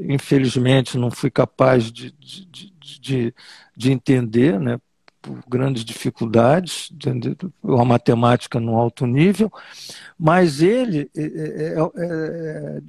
infelizmente, 0.02 0.97
não 0.97 1.10
fui 1.10 1.30
capaz 1.30 1.91
de, 1.91 2.12
de, 2.12 2.73
de, 2.99 3.34
de 3.75 3.91
entender, 3.91 4.60
né, 4.60 4.80
por 5.21 5.41
grandes 5.47 5.84
dificuldades, 5.84 6.91
uma 7.62 7.86
matemática 7.86 8.60
no 8.60 8.78
alto 8.78 9.06
nível, 9.06 9.52
mas 10.17 10.62
ele, 10.62 11.10
é, 11.15 11.21
é, 11.21 11.75
é, 11.95 12.82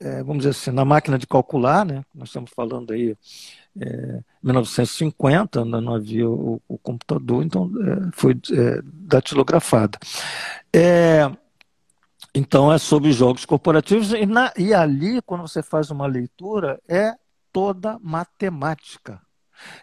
é, 0.00 0.22
vamos 0.22 0.38
dizer 0.38 0.50
assim, 0.50 0.70
na 0.70 0.84
máquina 0.84 1.18
de 1.18 1.26
calcular, 1.26 1.84
né, 1.84 2.04
nós 2.14 2.28
estamos 2.28 2.50
falando 2.50 2.92
aí 2.92 3.16
é, 3.80 4.20
1950, 4.42 5.62
ainda 5.62 5.80
não 5.80 5.94
havia 5.94 6.28
o, 6.28 6.60
o 6.68 6.78
computador, 6.78 7.44
então 7.44 7.70
é, 7.80 8.10
foi 8.12 8.32
é, 8.52 8.80
datilografada. 8.84 9.98
É, 10.74 11.30
então 12.34 12.72
é 12.72 12.78
sobre 12.78 13.12
jogos 13.12 13.44
corporativos, 13.44 14.12
e, 14.12 14.26
na, 14.26 14.52
e 14.56 14.74
ali, 14.74 15.20
quando 15.22 15.42
você 15.42 15.62
faz 15.62 15.90
uma 15.90 16.06
leitura, 16.06 16.80
é 16.88 17.14
toda 17.52 17.98
matemática. 18.00 19.20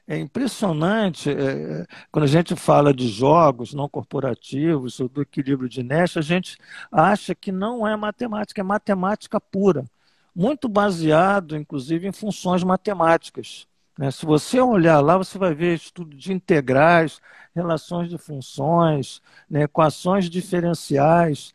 É 0.08 0.18
impressionante, 0.18 1.30
é, 1.30 1.86
quando 2.12 2.24
a 2.24 2.28
gente 2.28 2.56
fala 2.56 2.94
de 2.94 3.08
jogos 3.08 3.74
não 3.74 3.90
corporativos, 3.90 5.00
do 5.12 5.22
equilíbrio 5.22 5.68
de 5.68 5.84
Nash, 5.84 6.18
a 6.18 6.22
gente 6.22 6.58
acha 6.92 7.36
que 7.36 7.52
não 7.52 7.86
é 7.86 7.96
matemática, 7.96 8.62
é 8.62 8.64
matemática 8.64 9.40
pura. 9.40 9.86
Muito 10.34 10.68
baseado, 10.68 11.56
inclusive, 11.56 12.08
em 12.08 12.12
funções 12.12 12.64
matemáticas. 12.64 13.68
Né? 13.98 14.12
Se 14.12 14.26
você 14.26 14.60
olhar 14.60 15.00
lá, 15.00 15.18
você 15.18 15.38
vai 15.38 15.54
ver 15.54 15.76
estudo 15.76 16.16
de 16.16 16.34
integrais, 16.34 17.22
relações 17.56 18.10
de 18.10 18.18
funções, 18.18 19.22
né? 19.50 19.64
equações 19.64 20.30
diferenciais. 20.30 21.54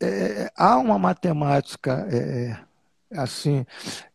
É, 0.00 0.50
há 0.56 0.76
uma 0.78 0.98
matemática 0.98 2.06
é, 2.10 2.58
assim 3.12 3.64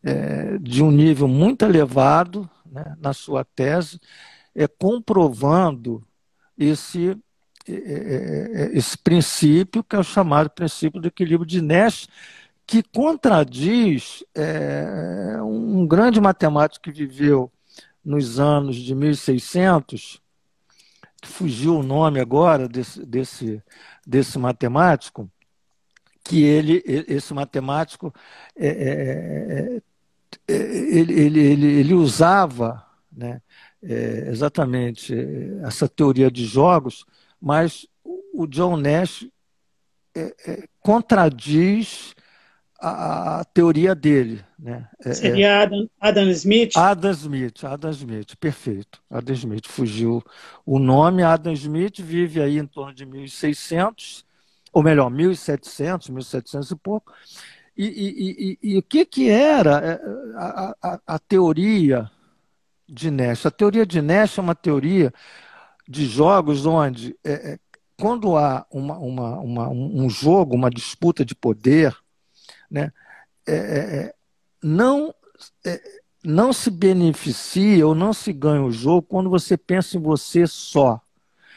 é, 0.02 0.58
de 0.58 0.82
um 0.82 0.90
nível 0.90 1.26
muito 1.26 1.64
elevado 1.64 2.48
né, 2.72 2.96
na 3.00 3.12
sua 3.12 3.44
tese, 3.44 4.00
é, 4.54 4.66
comprovando 4.66 6.04
esse, 6.56 7.16
é, 7.68 7.72
é, 7.72 8.62
é, 8.62 8.78
esse 8.78 8.96
princípio, 8.96 9.82
que 9.84 9.96
é 9.96 9.98
o 9.98 10.04
chamado 10.04 10.50
princípio 10.50 11.00
do 11.00 11.08
equilíbrio 11.08 11.46
de 11.46 11.60
Nash, 11.60 12.08
que 12.66 12.82
contradiz 12.82 14.24
é, 14.34 15.36
um 15.42 15.86
grande 15.86 16.20
matemático 16.20 16.84
que 16.84 16.92
viveu 16.92 17.50
nos 18.04 18.40
anos 18.40 18.76
de 18.76 18.94
1600, 18.94 20.20
que 21.20 21.28
fugiu 21.28 21.76
o 21.76 21.82
nome 21.82 22.20
agora 22.20 22.68
desse, 22.68 23.04
desse, 23.04 23.62
desse 24.06 24.38
matemático, 24.38 25.30
que 26.24 26.42
ele, 26.42 26.82
esse 26.86 27.32
matemático, 27.34 28.12
é, 28.56 28.68
é, 28.68 29.82
é, 30.48 30.54
ele, 30.54 31.12
ele, 31.12 31.40
ele, 31.40 31.66
ele 31.66 31.94
usava 31.94 32.84
né, 33.10 33.40
é, 33.82 34.28
exatamente 34.28 35.14
essa 35.62 35.88
teoria 35.88 36.30
de 36.30 36.44
jogos, 36.44 37.04
mas 37.40 37.86
o 38.32 38.46
John 38.46 38.76
Nash 38.76 39.26
é, 40.14 40.34
é, 40.46 40.68
contradiz 40.80 42.14
a, 42.82 43.40
a 43.40 43.44
teoria 43.44 43.94
dele. 43.94 44.44
Né? 44.58 44.88
É, 45.04 45.10
é 45.10 45.14
Seria 45.14 45.62
Adam, 45.62 45.88
Adam 46.00 46.28
Smith? 46.30 46.76
Adam 46.76 47.12
Smith, 47.12 47.64
Adam 47.64 47.90
Smith, 47.92 48.36
perfeito. 48.36 49.00
Adam 49.08 49.34
Smith 49.34 49.68
fugiu 49.68 50.22
o 50.66 50.80
nome. 50.80 51.22
Adam 51.22 51.52
Smith 51.52 52.00
vive 52.00 52.42
aí 52.42 52.58
em 52.58 52.66
torno 52.66 52.92
de 52.92 53.06
1600, 53.06 54.24
ou 54.72 54.82
melhor, 54.82 55.10
1700, 55.10 56.08
1700 56.08 56.70
e 56.72 56.76
pouco. 56.76 57.12
E, 57.76 57.86
e, 57.86 58.58
e, 58.62 58.74
e 58.74 58.78
o 58.78 58.82
que, 58.82 59.04
que 59.04 59.30
era 59.30 59.78
é, 59.78 60.00
a, 60.36 60.74
a, 60.82 61.00
a 61.06 61.18
teoria 61.20 62.10
de 62.88 63.10
Nash? 63.10 63.46
A 63.46 63.50
teoria 63.50 63.86
de 63.86 64.02
Nash 64.02 64.38
é 64.38 64.42
uma 64.42 64.56
teoria 64.56 65.12
de 65.88 66.04
jogos 66.04 66.66
onde, 66.66 67.16
é, 67.24 67.58
quando 67.98 68.36
há 68.36 68.66
uma, 68.70 68.98
uma, 68.98 69.38
uma, 69.38 69.68
um 69.68 70.10
jogo, 70.10 70.56
uma 70.56 70.68
disputa 70.68 71.24
de 71.24 71.34
poder, 71.34 71.96
né, 72.72 72.90
é, 73.46 73.54
é, 73.54 73.56
é, 73.56 74.14
não, 74.62 75.14
é, 75.64 75.80
não 76.24 76.52
se 76.52 76.70
beneficia 76.70 77.86
ou 77.86 77.94
não 77.94 78.14
se 78.14 78.32
ganha 78.32 78.62
o 78.62 78.72
jogo 78.72 79.02
quando 79.02 79.28
você 79.28 79.56
pensa 79.56 79.98
em 79.98 80.00
você 80.00 80.46
só. 80.46 81.00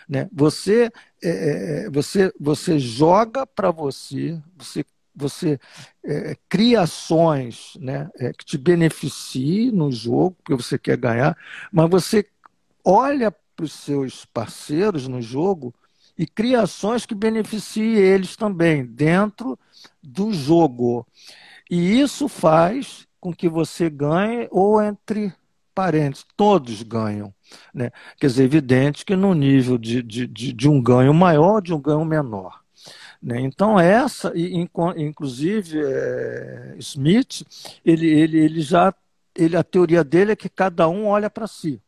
Né? 0.08 0.28
Você, 0.34 0.92
é, 1.24 1.90
você, 1.90 2.32
você 2.40 2.78
joga 2.78 3.48
para 3.48 3.72
você, 3.72 4.40
você, 4.58 4.86
você 5.16 5.60
cria 6.50 6.82
ações 6.82 7.78
né, 7.80 8.10
que 8.38 8.46
te 8.46 8.58
beneficiem 8.58 9.72
no 9.72 9.90
jogo, 9.90 10.36
porque 10.44 10.62
você 10.62 10.78
quer 10.78 10.98
ganhar, 10.98 11.36
mas 11.72 11.90
você 11.90 12.28
olha 12.84 13.32
para 13.32 13.64
os 13.64 13.72
seus 13.72 14.26
parceiros 14.26 15.08
no 15.08 15.22
jogo 15.22 15.74
e 16.18 16.26
criações 16.26 17.06
que 17.06 17.16
beneficiem 17.16 17.96
eles 17.96 18.36
também 18.36 18.86
dentro 18.86 19.58
do 20.02 20.34
jogo. 20.34 21.06
E 21.70 22.00
isso 22.00 22.28
faz 22.28 23.08
com 23.20 23.34
que 23.34 23.50
você 23.50 23.90
ganhe, 23.90 24.48
ou 24.52 24.82
entre 24.82 25.34
parentes, 25.74 26.26
todos 26.38 26.84
ganham. 26.84 27.34
Né? 27.74 27.92
Quer 28.18 28.28
dizer, 28.28 28.44
evidente 28.44 29.04
que 29.04 29.16
no 29.16 29.34
nível 29.34 29.78
de, 29.78 30.02
de, 30.02 30.26
de, 30.26 30.54
de 30.54 30.70
um 30.70 30.82
ganho 30.82 31.14
maior, 31.14 31.62
de 31.62 31.74
um 31.74 31.82
ganho 31.82 32.06
menor. 32.06 32.62
Né? 33.22 33.42
Então, 33.42 33.80
essa, 33.80 34.32
inclusive, 34.96 35.82
é, 35.84 36.76
Smith, 36.78 37.44
ele, 37.84 38.08
ele, 38.08 38.38
ele 38.38 38.62
já, 38.62 38.94
ele, 39.36 39.58
a 39.58 39.64
teoria 39.64 40.04
dele 40.04 40.32
é 40.32 40.36
que 40.36 40.48
cada 40.48 40.88
um 40.88 41.08
olha 41.08 41.30
para 41.30 41.48
si. 41.48 41.82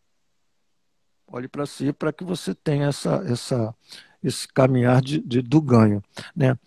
Olhe 1.28 1.48
para 1.48 1.66
si 1.66 1.92
para 1.92 2.14
que 2.14 2.24
você 2.24 2.56
tenha 2.56 2.88
essa, 2.88 3.24
essa, 3.28 3.76
esse 4.28 4.48
caminhar 4.48 5.02
de, 5.02 5.20
de 5.20 5.42
do 5.42 5.62
ganho. 5.62 6.04
Né? 6.36 6.58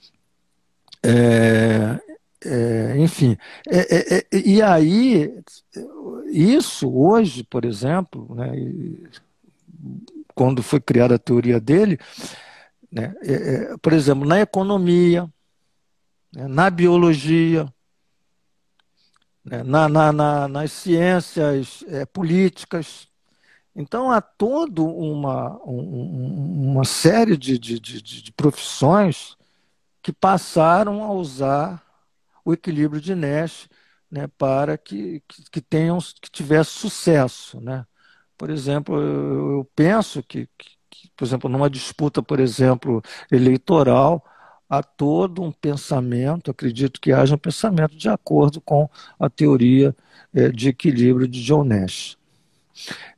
É, 1.02 1.98
é, 2.42 2.96
enfim, 2.98 3.36
é, 3.68 3.96
é, 3.96 4.18
é 4.18 4.26
e 4.32 4.62
aí, 4.62 5.42
isso 6.30 6.90
hoje, 6.90 7.44
por 7.44 7.64
exemplo, 7.64 8.34
né, 8.34 8.50
quando 10.34 10.62
foi 10.62 10.80
criada 10.80 11.16
a 11.16 11.18
teoria 11.18 11.60
dele, 11.60 11.98
né, 12.90 13.14
é, 13.22 13.76
por 13.80 13.92
exemplo, 13.92 14.26
na 14.26 14.40
economia, 14.40 15.28
né, 16.34 16.48
na 16.48 16.70
biologia, 16.70 17.70
né, 19.44 19.62
na, 19.62 19.88
na, 19.88 20.12
na, 20.12 20.48
nas 20.48 20.72
ciências 20.72 21.84
políticas, 22.12 23.09
então, 23.74 24.10
há 24.10 24.20
toda 24.20 24.82
uma, 24.82 25.56
uma 25.62 26.84
série 26.84 27.36
de, 27.36 27.58
de, 27.58 27.78
de, 27.78 28.02
de, 28.02 28.32
profissões 28.32 29.36
que 30.02 30.12
passaram 30.12 31.04
a 31.04 31.12
usar 31.12 31.82
o 32.44 32.52
equilíbrio 32.52 33.00
de 33.00 33.14
Nash 33.14 33.68
né, 34.10 34.26
para 34.38 34.76
que, 34.76 35.22
que, 35.28 35.44
que, 35.50 35.60
tenham, 35.60 35.98
que 36.20 36.30
tivesse 36.30 36.70
sucesso. 36.70 37.60
Né? 37.60 37.86
Por 38.36 38.50
exemplo, 38.50 38.96
eu, 39.00 39.58
eu 39.58 39.70
penso 39.74 40.22
que, 40.22 40.48
que, 40.58 41.10
por 41.16 41.24
exemplo, 41.24 41.48
numa 41.48 41.70
disputa, 41.70 42.22
por 42.22 42.40
exemplo, 42.40 43.02
eleitoral, 43.30 44.24
há 44.68 44.82
todo 44.82 45.42
um 45.42 45.52
pensamento, 45.52 46.50
acredito 46.50 47.00
que 47.00 47.12
haja 47.12 47.34
um 47.34 47.38
pensamento 47.38 47.96
de 47.96 48.08
acordo 48.08 48.60
com 48.60 48.88
a 49.18 49.30
teoria 49.30 49.94
é, 50.34 50.48
de 50.48 50.68
equilíbrio 50.68 51.28
de 51.28 51.42
John 51.44 51.64
Nash. 51.64 52.19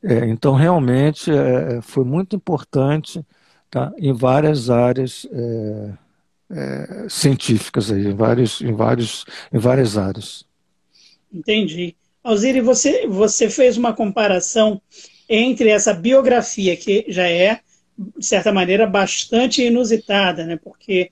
É, 0.03 0.25
então, 0.25 0.53
realmente, 0.53 1.31
é, 1.31 1.81
foi 1.81 2.03
muito 2.03 2.35
importante 2.35 3.23
tá, 3.69 3.91
em 3.97 4.13
várias 4.13 4.69
áreas 4.69 5.27
é, 5.31 5.89
é, 6.51 7.09
científicas, 7.09 7.91
aí, 7.91 8.07
em, 8.07 8.15
vários, 8.15 8.61
em, 8.61 8.73
vários, 8.73 9.25
em 9.51 9.57
várias 9.57 9.97
áreas. 9.97 10.45
Entendi. 11.33 11.95
Alzire, 12.23 12.61
você, 12.61 13.07
você 13.07 13.49
fez 13.49 13.77
uma 13.77 13.93
comparação 13.93 14.81
entre 15.27 15.69
essa 15.69 15.93
biografia, 15.93 16.77
que 16.77 17.05
já 17.07 17.27
é, 17.27 17.59
de 17.97 18.25
certa 18.25 18.51
maneira, 18.51 18.85
bastante 18.85 19.63
inusitada, 19.63 20.45
né? 20.45 20.57
porque, 20.61 21.11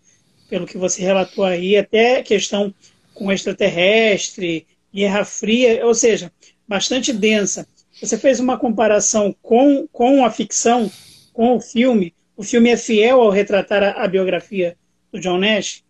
pelo 0.49 0.65
que 0.65 0.77
você 0.77 1.01
relatou 1.01 1.43
aí, 1.43 1.75
até 1.77 2.21
questão 2.21 2.73
com 3.13 3.31
extraterrestre, 3.31 4.65
Guerra 4.93 5.23
Fria, 5.25 5.85
ou 5.85 5.93
seja, 5.93 6.31
bastante 6.67 7.13
densa. 7.13 7.67
Você 8.01 8.17
fez 8.17 8.39
uma 8.39 8.57
comparação 8.57 9.35
com, 9.41 9.87
com 9.91 10.25
a 10.25 10.31
ficção, 10.31 10.91
com 11.31 11.55
o 11.55 11.61
filme. 11.61 12.13
O 12.35 12.43
filme 12.43 12.69
é 12.69 12.77
fiel 12.77 13.21
ao 13.21 13.29
retratar 13.29 13.83
a, 13.83 14.03
a 14.03 14.07
biografia 14.07 14.75
do 15.11 15.19
John 15.19 15.37
Nash? 15.37 15.83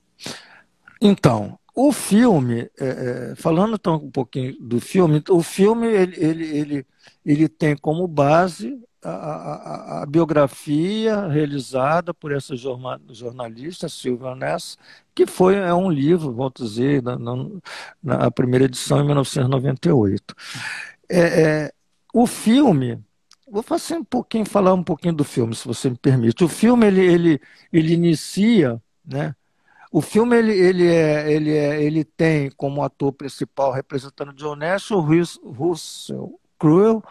Então, 1.01 1.57
o 1.73 1.93
filme, 1.93 2.69
é, 2.79 3.31
é 3.31 3.35
falando 3.35 3.75
então 3.75 3.95
um 3.95 4.11
pouquinho 4.11 4.55
do 4.59 4.79
filme, 4.81 5.23
o 5.29 5.41
filme 5.41 5.87
ele, 5.87 6.15
ele, 6.17 6.57
ele, 6.57 6.85
ele 7.25 7.47
tem 7.47 7.75
como 7.77 8.05
base 8.07 8.77
a, 9.03 9.09
a, 9.09 10.03
a, 10.03 10.05
biografia 10.05 11.27
realizada 11.27 12.13
por 12.13 12.31
essa 12.31 12.55
jornalista, 12.55 13.89
Silvia 13.89 14.35
Ness, 14.35 14.77
que 15.15 15.25
foi 15.25 15.55
é 15.55 15.73
um 15.73 15.89
livro, 15.89 16.43
a 16.43 16.51
dizer, 16.53 17.01
na, 17.01 17.17
na, 17.17 17.33
na 18.03 18.31
primeira 18.31 18.65
edição 18.65 19.01
em 19.01 19.05
1998. 19.05 20.35
É, 21.09 21.19
é, 21.19 21.71
o 22.13 22.27
filme, 22.27 23.03
vou 23.49 23.63
fazer 23.63 23.95
um 23.95 24.03
pouquinho, 24.03 24.45
falar 24.45 24.73
um 24.73 24.83
pouquinho 24.83 25.13
do 25.13 25.23
filme, 25.23 25.55
se 25.55 25.67
você 25.67 25.89
me 25.89 25.97
permite. 25.97 26.43
O 26.43 26.47
filme 26.47 26.87
ele, 26.87 27.01
ele, 27.01 27.41
ele 27.71 27.93
inicia, 27.93 28.81
né? 29.05 29.35
O 29.91 30.01
filme 30.01 30.37
ele, 30.37 30.53
ele, 30.53 30.87
é, 30.87 31.31
ele, 31.31 31.51
é, 31.51 31.83
ele 31.83 32.03
tem 32.05 32.49
como 32.51 32.83
ator 32.83 33.11
principal 33.11 33.73
representando 33.73 34.33
John 34.33 34.55
Nash 34.55 34.89
o 34.91 35.01
Russell 35.01 36.39
Crowe 36.57 37.01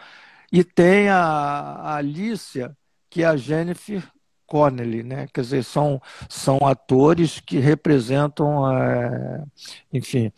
e 0.51 0.63
tem 0.63 1.07
a, 1.09 1.17
a 1.19 1.95
Alicia, 1.97 2.75
que 3.09 3.21
é 3.23 3.25
a 3.27 3.37
Jennifer 3.37 4.03
Connelly, 4.51 5.01
né? 5.01 5.29
Quer 5.33 5.41
dizer, 5.41 5.63
são, 5.63 6.01
são 6.27 6.57
atores 6.61 7.39
que 7.39 7.57
representam, 7.57 8.69
é, 8.69 9.45
enfim, 9.93 10.29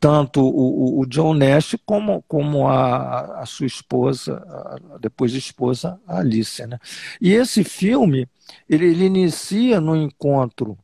tanto 0.00 0.40
o, 0.40 1.00
o, 1.00 1.06
John 1.06 1.34
Nash 1.34 1.76
como, 1.84 2.24
como 2.26 2.66
a, 2.66 3.42
a 3.42 3.44
sua 3.44 3.66
esposa, 3.66 4.42
a, 4.48 4.98
depois 4.98 5.34
esposa, 5.34 6.00
a 6.06 6.20
Alicia, 6.20 6.66
né? 6.66 6.78
E 7.20 7.34
esse 7.34 7.62
filme, 7.64 8.26
ele, 8.66 8.86
ele 8.86 9.04
inicia 9.04 9.78
no 9.78 9.94
encontro 9.94 10.78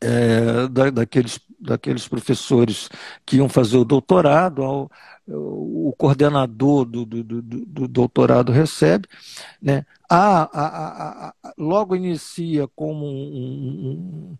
é, 0.00 0.68
da, 0.68 0.90
daqueles, 0.90 1.40
daqueles 1.60 2.08
professores 2.08 2.88
que 3.26 3.36
iam 3.36 3.48
fazer 3.48 3.76
o 3.76 3.84
doutorado, 3.84 4.62
ao, 4.62 4.90
o 5.28 5.94
coordenador 5.96 6.84
do, 6.84 7.04
do, 7.04 7.22
do, 7.22 7.42
do 7.42 7.88
doutorado 7.88 8.50
recebe, 8.50 9.06
né? 9.60 9.84
A, 10.08 10.42
a, 10.42 11.28
a, 11.28 11.54
logo 11.56 11.94
inicia 11.94 12.66
como 12.68 13.06
um, 13.06 14.36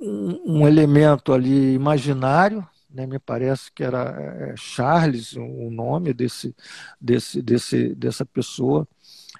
um, 0.00 0.42
um, 0.44 0.68
elemento 0.68 1.32
ali 1.32 1.74
imaginário, 1.74 2.66
né? 2.88 3.06
me 3.06 3.18
parece 3.18 3.72
que 3.72 3.82
era 3.82 4.10
é, 4.10 4.54
Charles 4.56 5.32
o 5.34 5.70
nome 5.70 6.12
desse, 6.12 6.54
desse, 7.00 7.42
desse, 7.42 7.94
dessa 7.94 8.24
pessoa. 8.24 8.86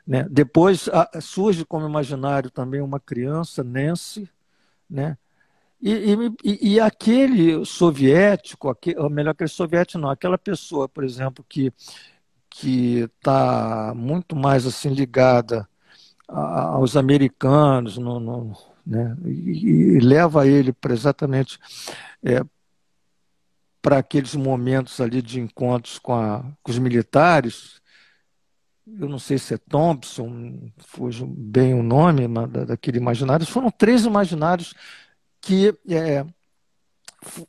Né? 0.06 0.26
Depois 0.28 0.88
surge 1.20 1.64
como 1.64 1.88
imaginário 1.88 2.50
também 2.50 2.80
uma 2.80 2.98
criança, 2.98 3.62
Nancy, 3.62 4.28
né? 4.88 5.16
E, 5.80 6.14
e, 6.42 6.74
e, 6.74 6.80
aquele 6.80 7.64
soviético, 7.64 8.68
aquele, 8.68 8.98
ou 8.98 9.10
melhor, 9.10 9.30
aquele 9.32 9.48
soviético 9.48 9.98
não, 9.98 10.10
aquela 10.10 10.38
pessoa, 10.38 10.88
por 10.88 11.04
exemplo, 11.04 11.44
que 11.48 11.72
que 12.58 13.00
está 13.00 13.92
muito 13.94 14.34
mais 14.34 14.66
assim 14.66 14.88
ligada 14.88 15.68
aos 16.26 16.96
americanos, 16.96 17.98
no, 17.98 18.18
no 18.18 18.56
né, 18.86 19.14
e, 19.26 19.96
e, 19.96 20.00
leva 20.00 20.46
ele 20.46 20.72
para 20.72 20.94
exatamente 20.94 21.58
é, 22.24 22.42
para 23.82 23.98
aqueles 23.98 24.34
momentos 24.34 25.00
ali 25.00 25.20
de 25.20 25.38
encontros 25.38 25.98
com, 25.98 26.14
a, 26.14 26.44
com 26.62 26.70
os 26.72 26.78
militares. 26.78 27.80
Eu 28.86 29.08
não 29.08 29.18
sei 29.18 29.38
se 29.38 29.54
é 29.54 29.58
Thompson, 29.58 30.70
fujo 30.78 31.26
bem 31.26 31.74
o 31.74 31.82
nome 31.82 32.26
daquele 32.66 32.98
imaginário. 32.98 33.46
Foram 33.46 33.70
três 33.70 34.04
imaginários 34.04 34.74
que 35.40 35.74
é, 35.88 36.24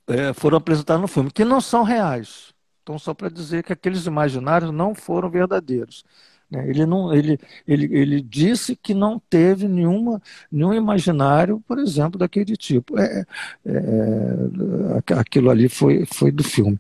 é, 0.08 0.34
foram 0.34 0.58
apresentados 0.58 1.02
no 1.02 1.08
filme, 1.08 1.32
que 1.32 1.46
não 1.46 1.62
são 1.62 1.84
reais. 1.84 2.54
Então, 2.84 2.98
só 2.98 3.14
para 3.14 3.30
dizer 3.30 3.64
que 3.64 3.74
aqueles 3.74 4.06
imaginários 4.06 4.72
não 4.72 4.96
foram 4.96 5.30
verdadeiros. 5.30 6.06
Né? 6.50 6.70
Ele, 6.70 6.86
não, 6.86 7.14
ele, 7.14 7.38
ele, 7.68 7.86
ele 7.94 8.22
disse 8.22 8.76
que 8.76 8.94
não 8.94 9.20
teve 9.30 9.68
nenhuma, 9.68 10.22
nenhum 10.52 10.74
imaginário, 10.74 11.62
por 11.68 11.80
exemplo, 11.80 12.18
daquele 12.18 12.56
tipo. 12.56 12.98
É, 12.98 13.26
é, 13.66 15.14
aquilo 15.20 15.50
ali 15.50 15.68
foi, 15.68 16.06
foi 16.06 16.32
do 16.32 16.44
filme. 16.44 16.80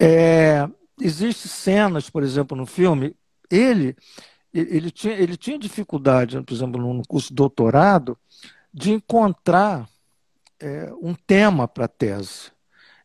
É, 0.00 0.68
Existem 1.00 1.50
cenas, 1.50 2.08
por 2.08 2.22
exemplo, 2.22 2.56
no 2.56 2.64
filme, 2.64 3.14
ele, 3.50 3.94
ele, 4.52 4.90
tinha, 4.90 5.12
ele 5.12 5.36
tinha 5.36 5.58
dificuldade, 5.58 6.40
por 6.42 6.54
exemplo, 6.54 6.80
no 6.80 7.06
curso 7.06 7.28
de 7.28 7.34
doutorado, 7.34 8.16
de 8.72 8.92
encontrar 8.92 9.86
é, 10.60 10.92
um 11.00 11.14
tema 11.14 11.66
para 11.68 11.84
a 11.84 11.88
tese. 11.88 12.50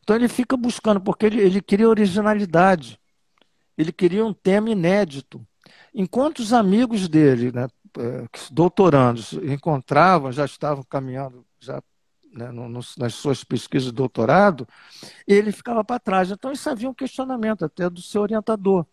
Então 0.04 0.16
ele 0.16 0.28
fica 0.28 0.58
buscando, 0.58 1.00
porque 1.00 1.26
ele, 1.26 1.42
ele 1.42 1.62
queria 1.62 1.88
originalidade, 1.88 3.00
ele 3.78 3.92
queria 3.92 4.26
um 4.26 4.34
tema 4.34 4.70
inédito. 4.70 5.46
Enquanto 5.94 6.40
os 6.40 6.54
amigos 6.54 7.08
dele, 7.08 7.52
né, 7.52 7.68
é, 7.98 8.28
doutorandos, 8.52 9.34
encontravam, 9.34 10.32
já 10.32 10.46
estavam 10.46 10.84
caminhando 10.84 11.46
já 11.60 11.82
né, 12.34 12.50
no, 12.52 12.70
no, 12.70 12.80
nas 12.98 13.14
suas 13.14 13.44
pesquisas 13.44 13.90
de 13.90 13.96
doutorado, 13.96 14.68
ele 15.28 15.52
ficava 15.52 15.84
para 15.84 16.00
trás. 16.00 16.32
Então 16.32 16.52
isso 16.52 16.70
havia 16.70 16.90
um 16.90 16.94
questionamento 16.94 17.66
até 17.66 17.90
do 17.90 18.02
seu 18.02 18.22
orientador. 18.22 18.86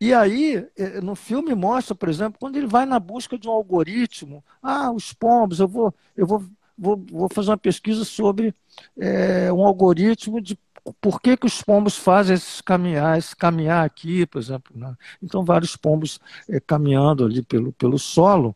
E 0.00 0.12
aí, 0.12 0.66
é, 0.76 1.00
no 1.00 1.14
filme 1.14 1.54
mostra, 1.54 1.94
por 1.94 2.08
exemplo, 2.08 2.38
quando 2.38 2.56
ele 2.56 2.66
vai 2.66 2.84
na 2.84 2.98
busca 2.98 3.38
de 3.38 3.48
um 3.48 3.52
algoritmo, 3.52 4.44
ah, 4.62 4.90
os 4.90 5.12
pombos, 5.12 5.60
eu 5.60 5.68
vou, 5.68 5.94
eu 6.16 6.26
vou 6.26 6.44
vou, 6.76 6.96
vou 7.10 7.28
fazer 7.32 7.50
uma 7.50 7.58
pesquisa 7.58 8.04
sobre 8.04 8.54
é, 8.98 9.52
um 9.52 9.64
algoritmo 9.66 10.40
de 10.40 10.58
por 11.00 11.20
que, 11.20 11.36
que 11.36 11.46
os 11.46 11.62
pombos 11.62 11.96
fazem 11.96 12.34
esses 12.34 12.60
caminhar, 12.60 13.16
esse 13.18 13.34
caminhar 13.34 13.84
aqui, 13.84 14.26
por 14.26 14.40
exemplo. 14.40 14.76
Né? 14.76 14.94
Então, 15.22 15.44
vários 15.44 15.76
pombos 15.76 16.20
é, 16.48 16.60
caminhando 16.60 17.24
ali 17.24 17.42
pelo, 17.42 17.72
pelo 17.72 17.98
solo. 17.98 18.54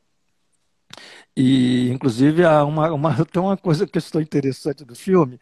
E, 1.37 1.91
inclusive, 1.91 2.45
há 2.45 2.65
uma, 2.65 2.93
uma, 2.93 3.25
tem 3.27 3.41
uma 3.41 3.57
coisa 3.57 3.87
que 3.87 3.99
estou 3.99 4.21
interessante 4.21 4.85
do 4.85 4.95
filme, 4.95 5.41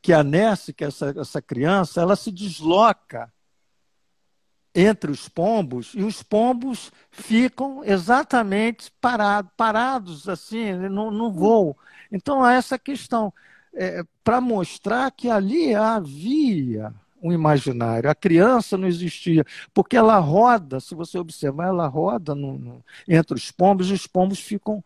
que 0.00 0.12
a 0.12 0.22
Ness, 0.24 0.72
que 0.76 0.84
é 0.84 0.88
essa, 0.88 1.14
essa 1.16 1.42
criança, 1.42 2.00
ela 2.00 2.16
se 2.16 2.30
desloca 2.30 3.32
entre 4.74 5.10
os 5.10 5.28
pombos 5.28 5.92
e 5.94 6.02
os 6.02 6.22
pombos 6.22 6.90
ficam 7.10 7.84
exatamente 7.84 8.90
parado, 9.00 9.50
parados 9.56 10.28
assim 10.28 10.72
no, 10.72 11.10
no 11.10 11.30
voo. 11.30 11.76
Então 12.10 12.42
há 12.42 12.54
essa 12.54 12.78
questão 12.78 13.32
é, 13.74 14.02
para 14.24 14.40
mostrar 14.40 15.10
que 15.10 15.28
ali 15.30 15.74
havia 15.74 16.92
um 17.22 17.32
imaginário. 17.32 18.10
A 18.10 18.14
criança 18.14 18.76
não 18.76 18.88
existia, 18.88 19.44
porque 19.72 19.96
ela 19.96 20.18
roda, 20.18 20.80
se 20.80 20.94
você 20.94 21.18
observar, 21.18 21.68
ela 21.68 21.86
roda 21.86 22.34
no, 22.34 22.58
no, 22.58 22.84
entre 23.08 23.34
os 23.34 23.50
pombos 23.50 23.88
e 23.90 23.92
os 23.92 24.06
pombos 24.06 24.40
ficam. 24.40 24.82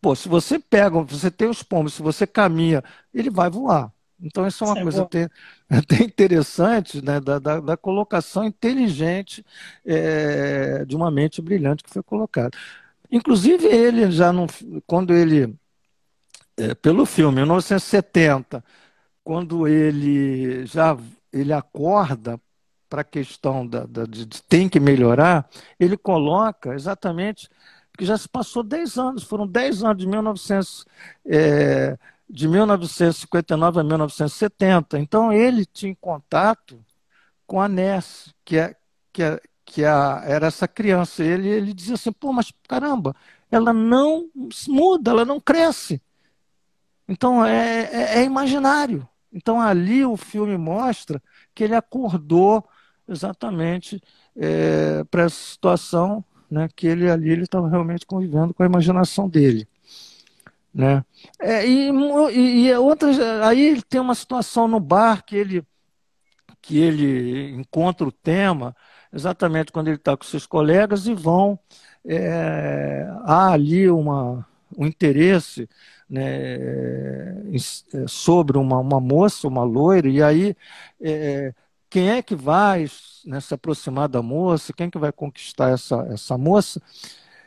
Pô, 0.00 0.14
se 0.14 0.28
você 0.28 0.58
pega, 0.58 1.00
você 1.02 1.30
tem 1.30 1.48
os 1.48 1.62
pombos, 1.62 1.94
se 1.94 2.02
você 2.02 2.26
caminha, 2.26 2.84
ele 3.12 3.30
vai 3.30 3.48
voar. 3.50 3.92
Então, 4.24 4.46
isso 4.46 4.64
é 4.64 4.66
uma 4.66 4.72
Isso 4.72 4.80
é 4.80 4.82
coisa 4.82 5.00
é 5.00 5.02
até, 5.02 5.28
até, 5.68 6.04
interessante 6.04 7.04
né, 7.04 7.20
da, 7.20 7.38
da, 7.38 7.60
da 7.60 7.76
colocação 7.76 8.44
inteligente 8.44 9.44
é, 9.84 10.84
de 10.84 10.96
uma 10.96 11.10
mente 11.10 11.42
brilhante 11.42 11.84
que 11.84 11.90
foi 11.90 12.02
colocada. 12.02 12.56
Inclusive, 13.10 13.66
ele 13.66 14.10
já 14.10 14.32
não. 14.32 14.46
Quando 14.86 15.12
ele. 15.12 15.54
É, 16.56 16.74
pelo 16.74 17.04
filme, 17.04 17.40
em 17.40 17.44
1970, 17.44 18.64
quando 19.22 19.66
ele 19.68 20.64
já 20.66 20.96
ele 21.32 21.52
acorda 21.52 22.40
para 22.88 23.00
a 23.00 23.04
questão 23.04 23.66
da, 23.66 23.84
da, 23.86 24.04
de, 24.04 24.24
de 24.24 24.42
tem 24.42 24.68
que 24.68 24.78
melhorar, 24.78 25.48
ele 25.80 25.96
coloca 25.96 26.74
exatamente 26.74 27.48
porque 27.94 28.04
já 28.04 28.18
se 28.18 28.28
passou 28.28 28.64
10 28.64 28.98
anos, 28.98 29.22
foram 29.22 29.46
10 29.46 29.84
anos 29.84 29.98
de 29.98 30.06
1900. 30.08 30.84
É, 31.24 31.96
de 32.34 32.48
1959 32.48 33.78
a 33.78 33.84
1970. 33.84 34.98
Então 34.98 35.32
ele 35.32 35.64
tinha 35.64 35.94
contato 36.00 36.84
com 37.46 37.60
a 37.60 37.68
Ness, 37.68 38.34
que, 38.44 38.58
é, 38.58 38.74
que, 39.12 39.22
é, 39.22 39.40
que 39.64 39.84
é, 39.84 39.88
era 40.24 40.48
essa 40.48 40.66
criança. 40.66 41.22
Ele, 41.22 41.48
ele 41.48 41.72
dizia 41.72 41.94
assim: 41.94 42.10
pô, 42.10 42.32
mas 42.32 42.52
caramba, 42.66 43.14
ela 43.48 43.72
não 43.72 44.28
muda, 44.66 45.12
ela 45.12 45.24
não 45.24 45.38
cresce. 45.40 46.02
Então 47.08 47.44
é, 47.44 47.84
é, 47.92 48.18
é 48.18 48.24
imaginário. 48.24 49.08
Então 49.32 49.60
ali 49.60 50.04
o 50.04 50.16
filme 50.16 50.58
mostra 50.58 51.22
que 51.54 51.62
ele 51.62 51.76
acordou 51.76 52.68
exatamente 53.08 54.02
é, 54.34 55.04
para 55.04 55.22
essa 55.24 55.36
situação, 55.36 56.24
né, 56.50 56.68
que 56.74 56.88
ele 56.88 57.08
ali 57.08 57.40
estava 57.42 57.68
realmente 57.68 58.04
convivendo 58.04 58.52
com 58.52 58.64
a 58.64 58.66
imaginação 58.66 59.28
dele. 59.28 59.68
Né? 60.74 61.04
É, 61.40 61.66
e, 61.66 61.88
e, 62.66 62.74
outras, 62.74 63.18
aí 63.20 63.80
tem 63.82 64.00
uma 64.00 64.14
situação 64.14 64.66
no 64.66 64.80
bar 64.80 65.24
que 65.24 65.36
ele, 65.36 65.64
que 66.60 66.78
ele 66.78 67.52
encontra 67.52 68.06
o 68.06 68.10
tema, 68.10 68.74
exatamente 69.12 69.70
quando 69.70 69.88
ele 69.88 69.96
está 69.96 70.16
com 70.16 70.24
seus 70.24 70.46
colegas, 70.46 71.06
e 71.06 71.14
vão. 71.14 71.58
É, 72.06 73.06
há 73.22 73.52
ali 73.52 73.88
uma, 73.88 74.46
um 74.76 74.84
interesse 74.86 75.68
né, 76.10 76.56
é, 77.54 78.06
sobre 78.08 78.58
uma, 78.58 78.78
uma 78.78 79.00
moça, 79.00 79.46
uma 79.48 79.62
loira, 79.62 80.08
e 80.08 80.22
aí 80.22 80.56
é, 81.00 81.54
quem 81.88 82.10
é 82.10 82.22
que 82.22 82.34
vai 82.34 82.86
né, 83.24 83.40
se 83.40 83.54
aproximar 83.54 84.08
da 84.08 84.20
moça, 84.20 84.72
quem 84.72 84.88
é 84.88 84.90
que 84.90 84.98
vai 84.98 85.12
conquistar 85.12 85.70
essa, 85.70 86.06
essa 86.10 86.36
moça. 86.36 86.82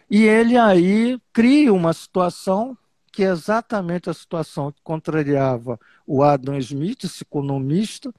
E 0.10 0.24
ele 0.24 0.58
aí 0.58 1.20
cria 1.34 1.74
uma 1.74 1.94
situação 1.94 2.78
que 3.18 3.24
é 3.24 3.32
exatamente 3.32 4.12
a 4.12 4.14
situação 4.14 4.72
que 4.72 4.80
contrariava 4.84 5.80
o 6.06 6.22
Adam 6.22 6.56
Smith, 6.60 7.04
esse 7.04 7.24
economista, 7.24 8.14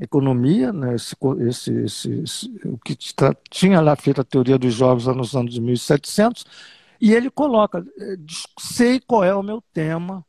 economia, 0.00 0.72
né, 0.72 0.96
esse, 0.96 1.14
esse, 1.46 1.72
esse, 1.84 2.12
esse 2.14 2.60
o 2.64 2.76
que 2.76 2.98
tinha 3.48 3.80
lá 3.80 3.94
feito 3.94 4.20
a 4.20 4.24
teoria 4.24 4.58
dos 4.58 4.74
jogos 4.74 5.06
nos 5.06 5.36
anos 5.36 5.56
1700, 5.56 6.44
e 7.00 7.14
ele 7.14 7.30
coloca, 7.30 7.86
eh, 7.96 8.16
sei 8.58 8.98
qual 8.98 9.22
é 9.22 9.32
o 9.32 9.40
meu 9.40 9.62
tema, 9.72 10.26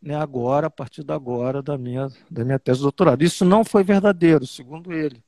né, 0.00 0.14
agora, 0.14 0.66
a 0.66 0.70
partir 0.70 1.02
de 1.02 1.14
agora, 1.14 1.62
da 1.62 1.78
minha, 1.78 2.08
da 2.30 2.44
minha 2.44 2.58
tese 2.58 2.80
de 2.80 2.82
doutorado. 2.82 3.24
Isso 3.24 3.46
não 3.46 3.64
foi 3.64 3.82
verdadeiro, 3.82 4.46
segundo 4.46 4.92
ele. 4.92 5.24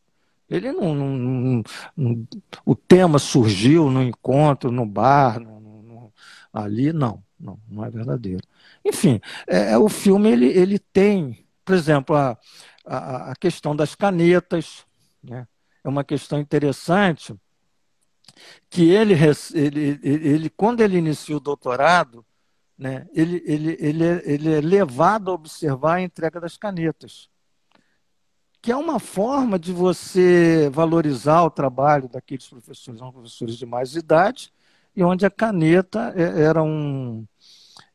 Ele 0.50 0.72
não, 0.72 0.94
não, 0.94 1.64
não 1.96 2.28
o 2.66 2.74
tema 2.74 3.18
surgiu 3.18 3.90
no 3.90 4.02
encontro, 4.02 4.70
no 4.70 4.84
bar, 4.84 5.40
ali, 6.52 6.92
não, 6.92 7.24
não, 7.38 7.58
não 7.68 7.84
é 7.84 7.90
verdadeiro. 7.90 8.42
Enfim, 8.84 9.20
é, 9.46 9.72
é, 9.72 9.78
o 9.78 9.88
filme 9.88 10.30
ele, 10.30 10.46
ele 10.46 10.78
tem, 10.78 11.46
por 11.64 11.74
exemplo, 11.74 12.16
a, 12.16 12.38
a, 12.84 13.32
a 13.32 13.36
questão 13.36 13.74
das 13.74 13.94
canetas, 13.94 14.86
né? 15.22 15.46
é 15.84 15.88
uma 15.88 16.04
questão 16.04 16.38
interessante 16.40 17.34
que 18.68 18.90
ele, 18.90 19.14
ele, 19.54 20.00
ele, 20.02 20.50
quando 20.50 20.80
ele 20.80 20.98
inicia 20.98 21.36
o 21.36 21.40
doutorado, 21.40 22.24
né, 22.76 23.06
ele, 23.14 23.42
ele, 23.46 23.76
ele, 23.80 24.04
é, 24.04 24.22
ele 24.24 24.52
é 24.52 24.60
levado 24.60 25.30
a 25.30 25.34
observar 25.34 25.94
a 25.94 26.02
entrega 26.02 26.40
das 26.40 26.56
canetas, 26.56 27.30
que 28.60 28.72
é 28.72 28.76
uma 28.76 28.98
forma 28.98 29.58
de 29.58 29.72
você 29.72 30.68
valorizar 30.70 31.44
o 31.44 31.50
trabalho 31.50 32.08
daqueles 32.08 32.48
professores, 32.48 32.98
são 32.98 33.12
professores 33.12 33.56
de 33.56 33.64
mais 33.64 33.94
idade, 33.94 34.52
e 34.96 35.04
onde 35.04 35.26
a 35.26 35.30
caneta 35.30 36.12
é, 36.16 36.42
era 36.42 36.62
um, 36.62 37.26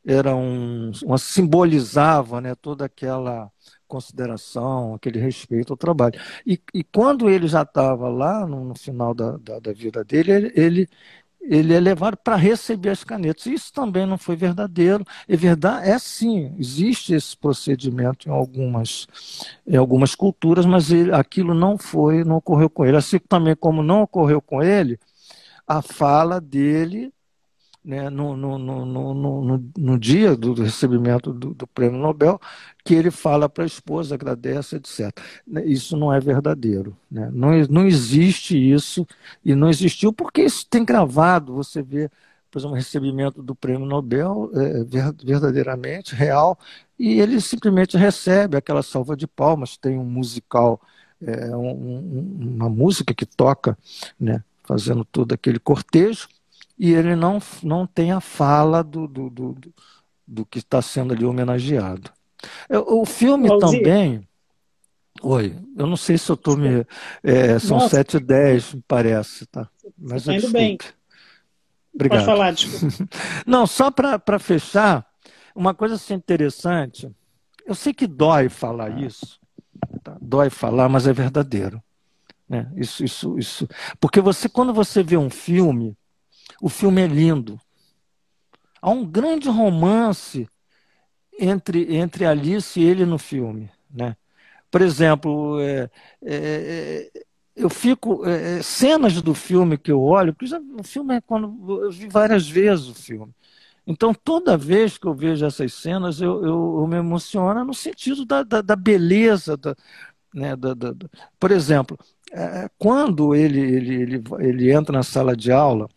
era 0.04 0.34
um, 0.34 0.92
uma 1.04 1.18
simbolizava 1.18 2.40
né, 2.40 2.54
toda 2.54 2.84
aquela 2.84 3.50
consideração, 3.88 4.94
aquele 4.94 5.18
respeito 5.18 5.72
ao 5.72 5.76
trabalho. 5.76 6.18
E, 6.46 6.60
e 6.72 6.82
quando 6.82 7.28
ele 7.28 7.46
já 7.46 7.62
estava 7.62 8.08
lá, 8.08 8.46
no, 8.46 8.64
no 8.64 8.74
final 8.74 9.14
da, 9.14 9.36
da, 9.36 9.58
da, 9.58 9.72
vida 9.72 10.02
dele, 10.02 10.32
ele, 10.32 10.52
ele, 10.56 10.88
ele 11.42 11.74
é 11.74 11.80
levado 11.80 12.16
para 12.16 12.36
receber 12.36 12.88
as 12.90 13.04
canetas. 13.04 13.46
Isso 13.46 13.72
também 13.72 14.06
não 14.06 14.16
foi 14.16 14.34
verdadeiro. 14.34 15.04
É 15.28 15.36
verdade, 15.36 15.90
é 15.90 15.98
sim, 15.98 16.54
existe 16.58 17.14
esse 17.14 17.36
procedimento 17.36 18.28
em 18.28 18.32
algumas, 18.32 19.06
em 19.66 19.76
algumas 19.76 20.14
culturas, 20.14 20.64
mas 20.64 20.90
ele, 20.90 21.12
aquilo 21.12 21.52
não 21.52 21.76
foi, 21.76 22.24
não 22.24 22.36
ocorreu 22.36 22.70
com 22.70 22.86
ele. 22.86 22.96
Assim 22.96 23.18
também 23.18 23.54
como 23.54 23.82
não 23.82 24.02
ocorreu 24.02 24.40
com 24.40 24.62
ele, 24.62 24.98
a 25.66 25.82
fala 25.82 26.40
dele 26.40 27.12
né, 27.84 28.08
no, 28.10 28.36
no, 28.36 28.58
no, 28.58 28.84
no, 29.14 29.72
no, 29.76 29.98
dia 29.98 30.36
do 30.36 30.54
recebimento 30.54 31.32
do, 31.32 31.52
do, 31.52 31.66
prêmio 31.66 31.98
Nobel, 31.98 32.40
que 32.84 32.94
ele 32.94 33.10
fala 33.10 33.48
para 33.48 33.64
a 33.64 33.66
esposa, 33.66 34.14
agradece, 34.14 34.76
etc. 34.76 35.10
Isso 35.64 35.96
não 35.96 36.12
é 36.12 36.20
verdadeiro. 36.20 36.96
Né? 37.10 37.28
Não, 37.32 37.50
não 37.68 37.86
existe 37.86 38.56
isso, 38.56 39.06
e 39.44 39.54
não 39.54 39.68
existiu 39.68 40.12
porque 40.12 40.42
isso 40.42 40.66
tem 40.68 40.84
gravado, 40.84 41.54
você 41.54 41.82
vê, 41.82 42.08
por 42.50 42.58
exemplo, 42.58 42.74
o 42.74 42.76
recebimento 42.76 43.42
do 43.42 43.54
prêmio 43.54 43.86
Nobel 43.86 44.50
é, 44.54 44.84
verdadeiramente 45.24 46.14
real, 46.14 46.58
e 46.98 47.20
ele 47.20 47.40
simplesmente 47.40 47.96
recebe 47.96 48.56
aquela 48.56 48.82
salva 48.82 49.16
de 49.16 49.26
palmas, 49.26 49.76
tem 49.76 49.98
um 49.98 50.04
musical, 50.04 50.80
é, 51.20 51.56
um, 51.56 52.38
uma 52.56 52.68
música 52.68 53.12
que 53.12 53.26
toca, 53.26 53.76
né, 54.20 54.42
fazendo 54.64 55.04
todo 55.04 55.32
aquele 55.32 55.58
cortejo, 55.58 56.28
e 56.78 56.92
ele 56.92 57.14
não, 57.14 57.38
não 57.62 57.86
tem 57.86 58.12
a 58.12 58.20
fala 58.20 58.82
do, 58.82 59.06
do, 59.06 59.30
do, 59.30 59.56
do 60.26 60.46
que 60.46 60.58
está 60.58 60.80
sendo 60.82 61.12
ali 61.12 61.24
homenageado. 61.24 62.10
O 62.68 63.04
filme 63.04 63.48
também. 63.58 64.26
Oi, 65.20 65.56
eu 65.76 65.86
não 65.86 65.96
sei 65.96 66.18
se 66.18 66.30
eu 66.30 66.34
estou 66.34 66.56
me. 66.56 66.86
É, 67.22 67.58
são 67.58 67.78
Nossa. 67.78 67.96
7 67.96 68.16
e 68.16 68.20
10, 68.20 68.74
me 68.74 68.84
parece, 68.88 69.46
tá? 69.46 69.68
Mas 69.96 70.24
tá 70.24 70.34
indo 70.34 70.50
bem. 70.50 70.78
Obrigado. 71.94 72.24
Pode 72.24 72.26
falar, 72.26 72.50
desculpa. 72.54 73.08
não, 73.46 73.66
só 73.66 73.90
para 73.90 74.38
fechar, 74.38 75.06
uma 75.54 75.74
coisa 75.74 75.94
assim 75.94 76.14
interessante. 76.14 77.10
Eu 77.64 77.74
sei 77.74 77.92
que 77.92 78.06
dói 78.06 78.48
falar 78.48 79.00
isso, 79.00 79.38
tá? 80.02 80.16
dói 80.20 80.50
falar, 80.50 80.88
mas 80.88 81.06
é 81.06 81.12
verdadeiro. 81.12 81.80
Né? 82.52 82.70
Isso, 82.76 83.02
isso, 83.02 83.38
isso. 83.38 83.68
Porque 83.98 84.20
você, 84.20 84.46
quando 84.46 84.74
você 84.74 85.02
vê 85.02 85.16
um 85.16 85.30
filme, 85.30 85.96
o 86.60 86.68
filme 86.68 87.00
é 87.00 87.06
lindo. 87.06 87.58
Há 88.82 88.90
um 88.90 89.06
grande 89.06 89.48
romance 89.48 90.46
entre, 91.38 91.96
entre 91.96 92.26
Alice 92.26 92.78
e 92.78 92.84
ele 92.84 93.06
no 93.06 93.16
filme. 93.16 93.70
Né? 93.90 94.14
Por 94.70 94.82
exemplo, 94.82 95.58
é, 95.60 95.90
é, 96.22 97.10
é 97.14 97.22
eu 97.56 97.70
fico. 97.70 98.26
É, 98.26 98.58
é, 98.58 98.62
cenas 98.62 99.22
do 99.22 99.34
filme 99.34 99.78
que 99.78 99.90
eu 99.90 100.02
olho, 100.02 100.34
porque 100.34 100.54
o 100.78 100.84
filme 100.84 101.14
é 101.16 101.20
quando. 101.22 101.84
Eu 101.84 101.90
vi 101.90 102.06
várias 102.06 102.46
vezes 102.46 102.86
o 102.88 102.94
filme. 102.94 103.32
Então, 103.86 104.12
toda 104.12 104.58
vez 104.58 104.98
que 104.98 105.06
eu 105.06 105.14
vejo 105.14 105.46
essas 105.46 105.72
cenas, 105.72 106.20
eu, 106.20 106.44
eu, 106.44 106.80
eu 106.80 106.86
me 106.86 106.96
emociono 106.96 107.64
no 107.64 107.72
sentido 107.72 108.26
da, 108.26 108.42
da, 108.42 108.60
da 108.60 108.76
beleza. 108.76 109.56
Da, 109.56 109.74
né, 110.34 110.56
da, 110.56 110.74
da, 110.74 110.94
por 111.38 111.50
exemplo, 111.50 111.98
é, 112.32 112.68
quando 112.78 113.34
ele, 113.34 113.60
ele, 113.60 113.94
ele, 114.02 114.24
ele 114.40 114.72
entra 114.72 114.96
na 114.96 115.02
sala 115.02 115.36
de 115.36 115.52
aula, 115.52 115.88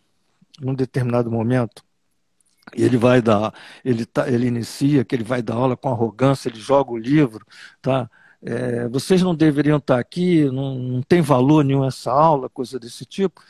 num 0.60 0.74
determinado 0.74 1.30
momento, 1.30 1.84
ele 2.74 2.96
vai 2.96 3.22
dar, 3.22 3.54
ele, 3.84 4.04
tá, 4.04 4.28
ele 4.28 4.46
inicia 4.46 5.04
que 5.04 5.14
ele 5.14 5.24
vai 5.24 5.42
dar 5.42 5.54
aula 5.54 5.76
com 5.76 5.88
arrogância, 5.88 6.48
ele 6.48 6.58
joga 6.58 6.92
o 6.92 6.96
livro, 6.98 7.46
tá? 7.80 8.10
É, 8.42 8.88
vocês 8.88 9.22
não 9.22 9.34
deveriam 9.34 9.78
estar 9.78 9.98
aqui, 9.98 10.44
não, 10.50 10.74
não 10.76 11.02
tem 11.02 11.20
valor 11.22 11.64
nenhum 11.64 11.84
essa 11.84 12.12
aula, 12.12 12.48
coisa 12.50 12.78
desse 12.78 13.04
tipo. 13.04 13.40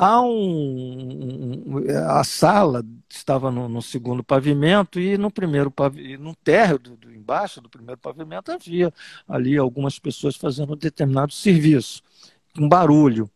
Há 0.00 0.22
um, 0.22 1.74
a 2.08 2.22
sala 2.22 2.84
estava 3.10 3.50
no, 3.50 3.68
no 3.68 3.82
segundo 3.82 4.22
pavimento 4.22 5.00
e 5.00 5.18
no 5.18 5.28
primeiro 5.28 5.74
no 6.20 6.36
térreo 6.36 6.78
do, 6.78 6.96
do, 6.96 7.12
embaixo 7.12 7.60
do 7.60 7.68
primeiro 7.68 8.00
pavimento 8.00 8.52
havia 8.52 8.94
ali 9.26 9.58
algumas 9.58 9.98
pessoas 9.98 10.36
fazendo 10.36 10.74
um 10.74 10.76
determinado 10.76 11.32
serviço, 11.32 12.00
um 12.56 12.68
barulho. 12.68 13.28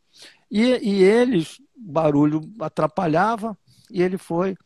E, 0.49 0.79
e 0.89 1.03
eles 1.03 1.61
barulho 1.77 2.41
atrapalhava 2.61 3.59
e 3.91 4.01
ele 4.01 4.17
foi 4.17 4.57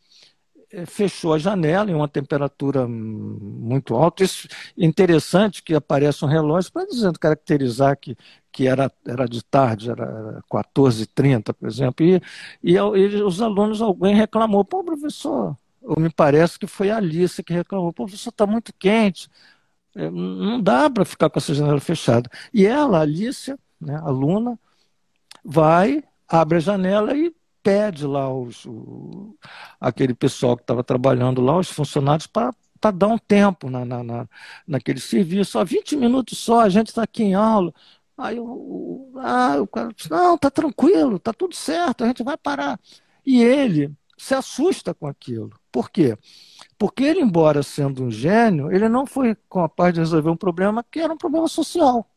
fechou 0.85 1.33
a 1.33 1.37
janela 1.37 1.89
em 1.89 1.93
uma 1.93 2.07
temperatura 2.07 2.87
muito 2.87 3.95
alta. 3.95 4.23
Isso 4.23 4.47
é 4.77 4.85
interessante 4.85 5.63
que 5.63 5.73
aparece 5.73 6.23
um 6.25 6.27
relógio 6.27 6.71
para 6.71 6.85
dizendo 6.85 7.19
caracterizar 7.19 7.97
que, 7.97 8.17
que 8.51 8.67
era, 8.67 8.91
era 9.05 9.25
de 9.27 9.43
tarde, 9.43 9.89
era 9.89 10.41
14h30, 10.51 11.53
por 11.53 11.67
exemplo. 11.67 12.05
E, 12.05 12.21
e, 12.63 12.73
e, 12.73 13.23
os 13.23 13.41
alunos, 13.41 13.81
alguém 13.81 14.15
reclamou, 14.15 14.63
pô, 14.65 14.83
professor, 14.83 15.57
ou 15.81 15.99
me 15.99 16.09
parece 16.09 16.59
que 16.59 16.67
foi 16.67 16.89
a 16.89 16.97
Alice 16.97 17.41
que 17.43 17.53
reclamou, 17.53 17.93
pô, 17.93 18.05
professor, 18.05 18.29
está 18.29 18.45
muito 18.45 18.73
quente, 18.77 19.29
eh, 19.95 20.09
não 20.11 20.61
dá 20.61 20.89
para 20.89 21.05
ficar 21.05 21.29
com 21.29 21.39
essa 21.39 21.53
janela 21.53 21.79
fechada. 21.79 22.29
E 22.53 22.65
ela, 22.65 22.99
a 22.99 23.01
Alice, 23.01 23.55
né, 23.79 23.95
aluna, 24.03 24.59
vai 25.43 26.03
abre 26.27 26.57
a 26.57 26.59
janela 26.59 27.15
e 27.15 27.33
pede 27.67 28.07
lá 28.07 28.33
os, 28.33 28.65
o, 28.65 29.35
aquele 29.77 30.13
pessoal 30.13 30.55
que 30.55 30.63
estava 30.63 30.81
trabalhando 30.81 31.41
lá, 31.41 31.57
os 31.57 31.69
funcionários, 31.69 32.25
para 32.25 32.53
dar 32.93 33.07
um 33.07 33.17
tempo 33.17 33.69
na, 33.69 33.83
na, 33.83 34.01
na, 34.01 34.29
naquele 34.65 35.01
serviço. 35.01 35.51
Só 35.51 35.65
20 35.65 35.97
minutos 35.97 36.37
só, 36.37 36.61
a 36.61 36.69
gente 36.69 36.87
está 36.87 37.03
aqui 37.03 37.23
em 37.23 37.33
aula. 37.33 37.73
Aí 38.17 38.39
o, 38.39 39.11
ah, 39.17 39.57
o 39.59 39.67
cara 39.67 39.91
disse, 39.93 40.09
não, 40.09 40.37
tá 40.37 40.49
tranquilo, 40.49 41.19
tá 41.19 41.33
tudo 41.33 41.53
certo, 41.53 42.05
a 42.05 42.07
gente 42.07 42.23
vai 42.23 42.37
parar. 42.37 42.79
E 43.25 43.43
ele 43.43 43.93
se 44.17 44.33
assusta 44.33 44.93
com 44.93 45.05
aquilo. 45.05 45.51
Por 45.69 45.91
quê? 45.91 46.17
Porque 46.77 47.03
ele, 47.03 47.19
embora 47.19 47.61
sendo 47.63 48.01
um 48.05 48.09
gênio, 48.09 48.71
ele 48.71 48.87
não 48.87 49.05
foi 49.05 49.35
capaz 49.51 49.93
de 49.93 49.99
resolver 49.99 50.29
um 50.29 50.37
problema 50.37 50.85
que 50.89 50.99
era 50.99 51.11
um 51.11 51.17
problema 51.17 51.49
social 51.49 52.09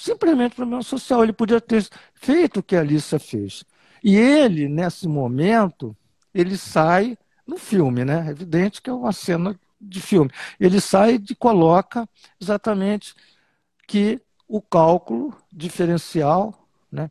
simplesmente 0.00 0.54
problema 0.54 0.82
social. 0.82 1.22
Ele 1.22 1.32
podia 1.32 1.60
ter 1.60 1.86
feito 2.14 2.60
o 2.60 2.62
que 2.62 2.76
a 2.76 2.80
Alissa 2.80 3.18
fez. 3.18 3.64
E 4.02 4.16
ele, 4.16 4.68
nesse 4.68 5.08
momento, 5.08 5.96
ele 6.34 6.56
sai 6.56 7.16
no 7.46 7.56
filme, 7.56 8.04
né? 8.04 8.26
É 8.26 8.30
evidente 8.30 8.82
que 8.82 8.90
é 8.90 8.92
uma 8.92 9.12
cena 9.12 9.58
de 9.80 10.00
filme. 10.00 10.30
Ele 10.58 10.80
sai 10.80 11.14
e 11.14 11.34
coloca 11.34 12.08
exatamente 12.40 13.14
que 13.86 14.20
o 14.46 14.60
cálculo 14.60 15.34
diferencial, 15.52 16.54
né? 16.90 17.10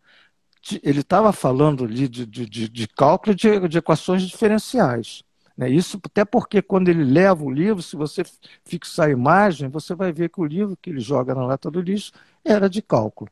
Ele 0.83 0.99
estava 0.99 1.31
falando 1.31 1.85
ali 1.85 2.07
de, 2.09 2.25
de, 2.25 2.45
de, 2.45 2.87
cálculo 2.89 3.33
de, 3.33 3.67
de 3.69 3.77
equações 3.77 4.23
diferenciais. 4.23 5.23
Né? 5.55 5.69
Isso 5.69 5.99
até 6.03 6.25
porque 6.25 6.61
quando 6.61 6.89
ele 6.89 7.03
leva 7.03 7.43
o 7.43 7.49
livro, 7.49 7.81
se 7.81 7.95
você 7.95 8.23
fixar 8.65 9.07
a 9.07 9.11
imagem, 9.11 9.69
você 9.69 9.95
vai 9.95 10.11
ver 10.11 10.29
que 10.29 10.41
o 10.41 10.45
livro 10.45 10.77
que 10.81 10.89
ele 10.89 10.99
joga 10.99 11.33
na 11.33 11.45
lata 11.45 11.71
do 11.71 11.79
lixo 11.81 12.11
era 12.43 12.69
de 12.69 12.81
cálculo. 12.81 13.31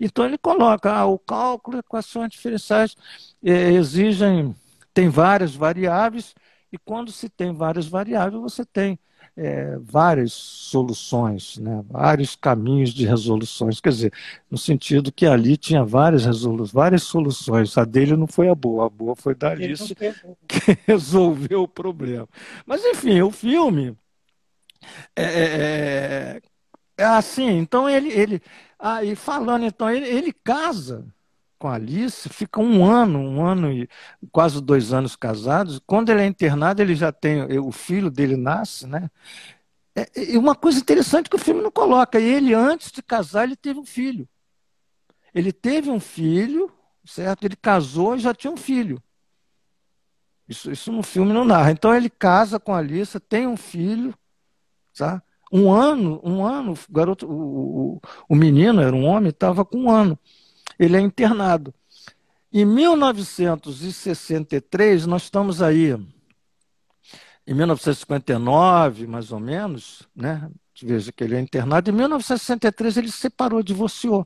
Então 0.00 0.24
ele 0.24 0.38
coloca 0.38 0.92
ah, 0.92 1.06
o 1.06 1.18
cálculo, 1.18 1.78
equações 1.78 2.30
diferenciais 2.30 2.96
é, 3.42 3.72
exigem, 3.72 4.54
tem 4.92 5.08
várias 5.08 5.54
variáveis, 5.54 6.34
e 6.72 6.78
quando 6.78 7.10
se 7.10 7.28
tem 7.28 7.52
várias 7.52 7.86
variáveis, 7.86 8.42
você 8.42 8.64
tem 8.64 8.98
é, 9.36 9.78
várias 9.80 10.32
soluções, 10.32 11.58
né? 11.58 11.84
vários 11.88 12.34
caminhos 12.34 12.90
de 12.90 13.06
resoluções. 13.06 13.80
Quer 13.80 13.90
dizer, 13.90 14.12
no 14.50 14.58
sentido 14.58 15.12
que 15.12 15.24
ali 15.24 15.56
tinha 15.56 15.84
várias, 15.84 16.24
resoluções, 16.24 16.72
várias 16.72 17.02
soluções. 17.04 17.78
A 17.78 17.84
dele 17.84 18.16
não 18.16 18.26
foi 18.26 18.48
a 18.48 18.54
boa, 18.54 18.86
a 18.86 18.90
boa 18.90 19.14
foi 19.14 19.36
da 19.36 19.50
Alice 19.52 19.94
que 20.48 20.78
resolveu 20.86 21.62
o 21.62 21.68
problema. 21.68 22.28
Mas, 22.66 22.84
enfim, 22.84 23.20
o 23.22 23.30
filme 23.30 23.96
é, 25.14 25.22
é, 25.22 26.40
é, 26.98 27.02
é 27.02 27.06
assim. 27.06 27.58
Então, 27.58 27.88
ele. 27.88 28.10
ele 28.10 28.42
ah, 28.78 29.02
e 29.02 29.16
falando, 29.16 29.64
então, 29.64 29.90
ele, 29.90 30.06
ele 30.06 30.32
casa 30.32 31.04
com 31.58 31.68
a 31.68 31.74
Alice, 31.74 32.28
fica 32.28 32.60
um 32.60 32.84
ano, 32.84 33.18
um 33.18 33.44
ano 33.44 33.72
e 33.72 33.88
quase 34.30 34.60
dois 34.62 34.92
anos 34.92 35.16
casados. 35.16 35.80
Quando 35.86 36.10
ele 36.10 36.22
é 36.22 36.26
internado, 36.26 36.80
ele 36.80 36.94
já 36.94 37.10
tem, 37.10 37.42
o 37.58 37.72
filho 37.72 38.10
dele 38.10 38.36
nasce, 38.36 38.86
né? 38.86 39.10
É, 39.96 40.32
e 40.32 40.38
uma 40.38 40.54
coisa 40.54 40.78
interessante 40.78 41.28
que 41.28 41.36
o 41.36 41.38
filme 41.38 41.60
não 41.60 41.70
coloca, 41.72 42.20
ele 42.20 42.54
antes 42.54 42.92
de 42.92 43.02
casar, 43.02 43.44
ele 43.44 43.56
teve 43.56 43.80
um 43.80 43.84
filho. 43.84 44.28
Ele 45.34 45.52
teve 45.52 45.90
um 45.90 46.00
filho, 46.00 46.70
certo? 47.04 47.44
Ele 47.44 47.56
casou 47.56 48.16
e 48.16 48.20
já 48.20 48.32
tinha 48.32 48.52
um 48.52 48.56
filho. 48.56 49.02
Isso, 50.48 50.70
isso 50.70 50.92
no 50.92 51.02
filme 51.02 51.32
não 51.32 51.44
narra. 51.44 51.72
Então 51.72 51.94
ele 51.94 52.08
casa 52.08 52.58
com 52.60 52.72
a 52.72 52.78
Alice, 52.78 53.18
tem 53.20 53.46
um 53.46 53.56
filho, 53.56 54.14
tá? 54.96 55.22
Um 55.50 55.72
ano, 55.72 56.20
um 56.22 56.44
ano, 56.44 56.72
o 56.72 56.92
garoto, 56.92 57.26
o, 57.26 58.00
o, 58.28 58.34
menino 58.34 58.82
era 58.82 58.94
um 58.94 59.04
homem, 59.04 59.30
estava 59.30 59.64
com 59.64 59.84
um 59.84 59.90
ano 59.90 60.18
ele 60.78 60.96
é 60.96 61.00
internado. 61.00 61.74
Em 62.52 62.64
1963, 62.64 65.06
nós 65.06 65.24
estamos 65.24 65.60
aí, 65.60 65.90
em 67.46 67.54
1959, 67.54 69.06
mais 69.06 69.30
ou 69.32 69.40
menos, 69.40 70.08
né? 70.14 70.50
Veja 70.80 71.10
que 71.10 71.24
ele 71.24 71.34
é 71.34 71.40
internado. 71.40 71.90
Em 71.90 71.92
1963, 71.92 72.98
ele 72.98 73.10
se 73.10 73.18
separou, 73.18 73.60
divorciou 73.62 74.24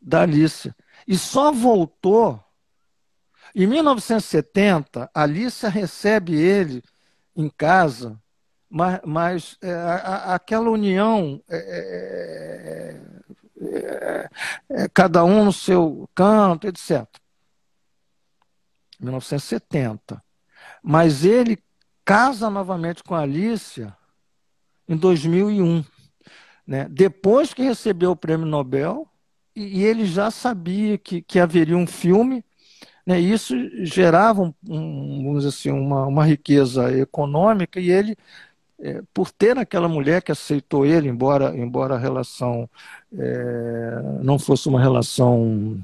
da 0.00 0.22
Alice. 0.22 0.72
E 1.06 1.18
só 1.18 1.50
voltou. 1.50 2.40
Em 3.54 3.66
1970, 3.66 5.10
a 5.12 5.22
Alice 5.22 5.66
recebe 5.66 6.36
ele 6.36 6.82
em 7.34 7.48
casa, 7.48 8.20
mas, 8.70 9.00
mas 9.04 9.58
é, 9.62 9.72
a, 9.72 10.34
aquela 10.34 10.70
união 10.70 11.42
é, 11.48 11.56
é 11.56 13.18
é, 13.60 14.28
é, 14.70 14.88
cada 14.88 15.24
um 15.24 15.44
no 15.44 15.52
seu 15.52 16.08
canto, 16.14 16.66
etc. 16.68 17.06
1970. 19.00 20.22
Mas 20.82 21.24
ele 21.24 21.58
casa 22.04 22.48
novamente 22.48 23.02
com 23.02 23.14
a 23.14 23.20
Alicia 23.20 23.96
em 24.88 24.96
2001. 24.96 25.84
Né? 26.66 26.86
Depois 26.88 27.52
que 27.52 27.62
recebeu 27.62 28.12
o 28.12 28.16
prêmio 28.16 28.46
Nobel, 28.46 29.08
e, 29.54 29.80
e 29.80 29.84
ele 29.84 30.06
já 30.06 30.30
sabia 30.30 30.96
que, 30.96 31.20
que 31.20 31.40
haveria 31.40 31.76
um 31.76 31.86
filme, 31.86 32.44
né? 33.04 33.18
isso 33.18 33.54
gerava 33.84 34.42
um, 34.42 34.54
um, 34.68 35.24
vamos 35.24 35.44
dizer 35.44 35.48
assim, 35.48 35.70
uma, 35.70 36.06
uma 36.06 36.24
riqueza 36.24 36.96
econômica, 36.96 37.80
e 37.80 37.90
ele 37.90 38.16
é, 38.80 39.02
por 39.12 39.30
ter 39.30 39.58
aquela 39.58 39.88
mulher 39.88 40.22
que 40.22 40.32
aceitou 40.32 40.86
ele, 40.86 41.08
embora, 41.08 41.56
embora 41.56 41.94
a 41.94 41.98
relação 41.98 42.68
é, 43.12 44.02
não 44.22 44.38
fosse 44.38 44.68
uma 44.68 44.80
relação, 44.80 45.78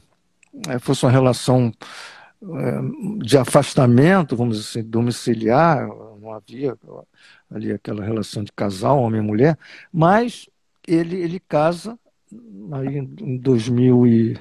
é, 0.69 0.79
fosse 0.79 1.05
uma 1.05 1.11
relação 1.11 1.73
é, 2.43 3.25
de 3.25 3.37
afastamento, 3.37 4.37
vamos 4.37 4.59
dizer 4.59 4.81
assim, 4.81 4.89
domiciliar, 4.89 5.89
não 6.21 6.33
havia 6.33 6.77
ali 7.51 7.73
aquela 7.73 8.05
relação 8.05 8.45
de 8.45 8.53
casal, 8.53 9.01
homem 9.01 9.21
e 9.21 9.25
mulher, 9.25 9.59
mas 9.93 10.49
ele, 10.87 11.17
ele 11.17 11.41
casa 11.41 11.99
aí 12.73 12.99
em, 12.99 13.37
2000 13.37 14.07
e, 14.07 14.41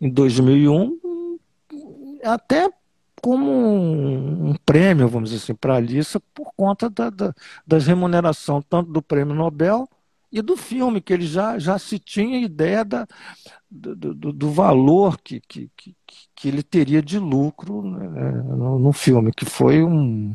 em 0.00 0.10
2001, 0.10 0.98
até 2.24 2.70
como 3.22 3.48
um, 3.48 4.50
um 4.50 4.54
prêmio, 4.66 5.08
vamos 5.08 5.30
dizer 5.30 5.44
assim, 5.44 5.54
para 5.54 5.74
a 5.74 5.76
Alissa 5.76 6.18
por 6.34 6.52
conta 6.56 6.90
da, 6.90 7.08
da, 7.08 7.32
das 7.64 7.86
remuneração 7.86 8.60
tanto 8.60 8.90
do 8.90 9.00
prêmio 9.00 9.32
Nobel 9.32 9.88
e 10.32 10.42
do 10.42 10.56
filme, 10.56 11.00
que 11.00 11.12
ele 11.12 11.26
já, 11.26 11.56
já 11.56 11.78
se 11.78 12.00
tinha 12.00 12.40
ideia 12.40 12.84
da, 12.84 13.06
do, 13.70 13.94
do, 13.94 14.32
do 14.32 14.50
valor 14.50 15.20
que, 15.20 15.40
que, 15.40 15.70
que, 15.76 15.94
que, 16.34 16.48
ele 16.48 16.64
teria 16.64 17.00
de 17.00 17.18
lucro 17.18 17.82
né, 17.82 18.30
no, 18.42 18.78
no, 18.78 18.92
filme, 18.92 19.30
que 19.30 19.44
foi 19.44 19.84
um. 19.84 20.34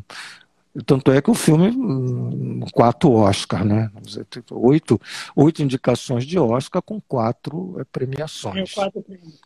Tanto 0.86 1.10
é 1.10 1.20
que 1.20 1.30
o 1.30 1.34
filme, 1.34 1.70
hum, 1.70 2.60
quatro 2.72 3.10
Oscar, 3.10 3.64
né? 3.64 3.90
Vamos 3.92 4.10
dizer, 4.10 4.26
oito, 4.52 5.00
oito 5.34 5.62
indicações 5.62 6.24
de 6.24 6.38
Oscar 6.38 6.80
com 6.80 7.00
quatro 7.00 7.78
é, 7.80 7.84
premiações. 7.84 8.72
Quatro 8.72 9.02
prêmios. 9.02 9.40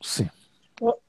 Sim. 0.00 0.28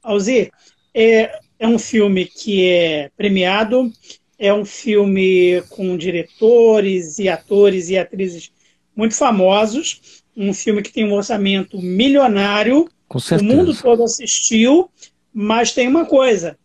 Alzir, 0.01 0.49
é, 0.93 1.39
é 1.59 1.67
um 1.67 1.79
filme 1.79 2.25
que 2.25 2.69
é 2.69 3.09
premiado, 3.15 3.91
é 4.37 4.53
um 4.53 4.65
filme 4.65 5.61
com 5.69 5.95
diretores 5.97 7.19
e 7.19 7.29
atores 7.29 7.89
e 7.89 7.97
atrizes 7.97 8.51
muito 8.95 9.15
famosos, 9.15 10.23
um 10.35 10.53
filme 10.53 10.81
que 10.81 10.91
tem 10.91 11.05
um 11.05 11.13
orçamento 11.13 11.81
milionário, 11.81 12.89
o 13.09 13.43
mundo 13.43 13.75
todo 13.75 14.03
assistiu, 14.03 14.89
mas 15.33 15.71
tem 15.71 15.87
uma 15.87 16.05
coisa, 16.05 16.57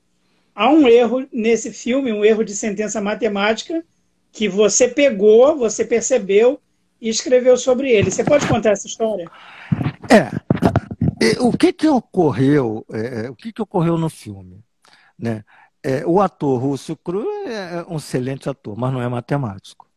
há 0.55 0.71
um 0.71 0.89
erro 0.89 1.27
nesse 1.33 1.73
filme, 1.73 2.13
um 2.13 2.25
erro 2.25 2.45
de 2.45 2.55
sentença 2.55 3.01
matemática, 3.01 3.85
que 4.33 4.49
você 4.49 4.89
pegou, 4.89 5.57
você 5.57 5.85
percebeu 5.85 6.61
e 7.01 7.09
escreveu 7.09 7.57
sobre 7.57 7.91
ele. 7.91 8.11
Você 8.11 8.25
pode 8.25 8.47
contar 8.47 8.71
essa 8.71 8.87
história? 8.87 9.31
É, 10.11 10.31
o 11.41 11.57
que 11.57 11.73
que 11.73 11.89
ocorreu? 11.89 12.85
É, 12.93 13.27
é, 13.27 13.31
o 13.31 13.35
que 13.35 13.53
que 13.53 13.63
ocorreu 13.63 13.99
no 13.99 14.09
filme? 14.09 14.65
Né? 15.19 15.45
É, 15.83 16.07
o 16.07 16.21
ator 16.21 16.61
Russell 16.61 16.97
Crowe 16.97 17.27
é 17.47 17.85
um 17.89 17.97
excelente 17.97 18.49
ator, 18.49 18.77
mas 18.77 18.93
não 18.93 19.03
é 19.03 19.09
matemático. 19.09 19.89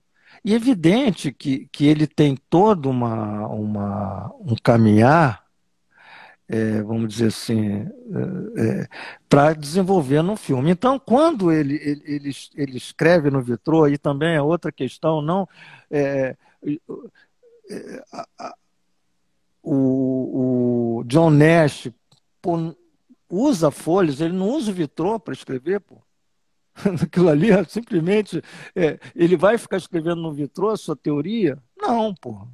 E 0.44 0.54
é 0.54 0.56
evidente 0.56 1.32
que, 1.32 1.68
que 1.72 1.86
ele 1.86 2.08
tem 2.08 2.36
todo 2.50 2.90
uma, 2.90 3.48
uma, 3.48 4.34
um 4.40 4.56
caminhar, 4.64 5.46
é, 6.48 6.82
vamos 6.82 7.10
dizer 7.10 7.28
assim, 7.28 7.88
é, 8.58 8.82
é 8.82 8.88
para 9.30 9.54
desenvolver 9.54 10.22
no 10.22 10.36
filme. 10.36 10.72
Então, 10.72 11.00
quando 11.00 11.52
ele, 11.52 11.76
ele, 11.76 12.04
ele, 12.06 12.32
ele, 12.56 12.78
escreve 12.78 13.30
no 13.30 13.42
Vitrô, 13.42 13.88
e 13.88 13.98
também 13.98 14.36
é 14.36 14.42
outra 14.42 14.72
questão, 14.72 15.22
não. 15.22 15.48
É, 15.90 16.36
a, 18.38 18.56
o, 19.64 21.00
o 21.00 21.04
John 21.06 21.30
Nash 21.30 21.90
pô, 22.42 22.76
usa 23.30 23.72
folhas, 23.72 24.20
ele 24.20 24.34
não 24.34 24.50
usa 24.50 24.72
o 24.72 24.74
vitrô 24.74 25.20
para 25.20 25.34
escrever, 25.34 25.80
pô. 25.80 26.02
Aquilo 27.02 27.30
ali, 27.30 27.50
simplesmente, 27.68 28.42
é, 28.76 29.00
ele 29.16 29.38
vai 29.38 29.58
ficar 29.58 29.78
escrevendo 29.78 30.22
no 30.22 30.34
vitrô 30.34 30.70
a 30.70 30.78
sua 30.78 30.96
teoria? 30.96 31.58
Não, 31.78 32.14
pô. 32.14 32.48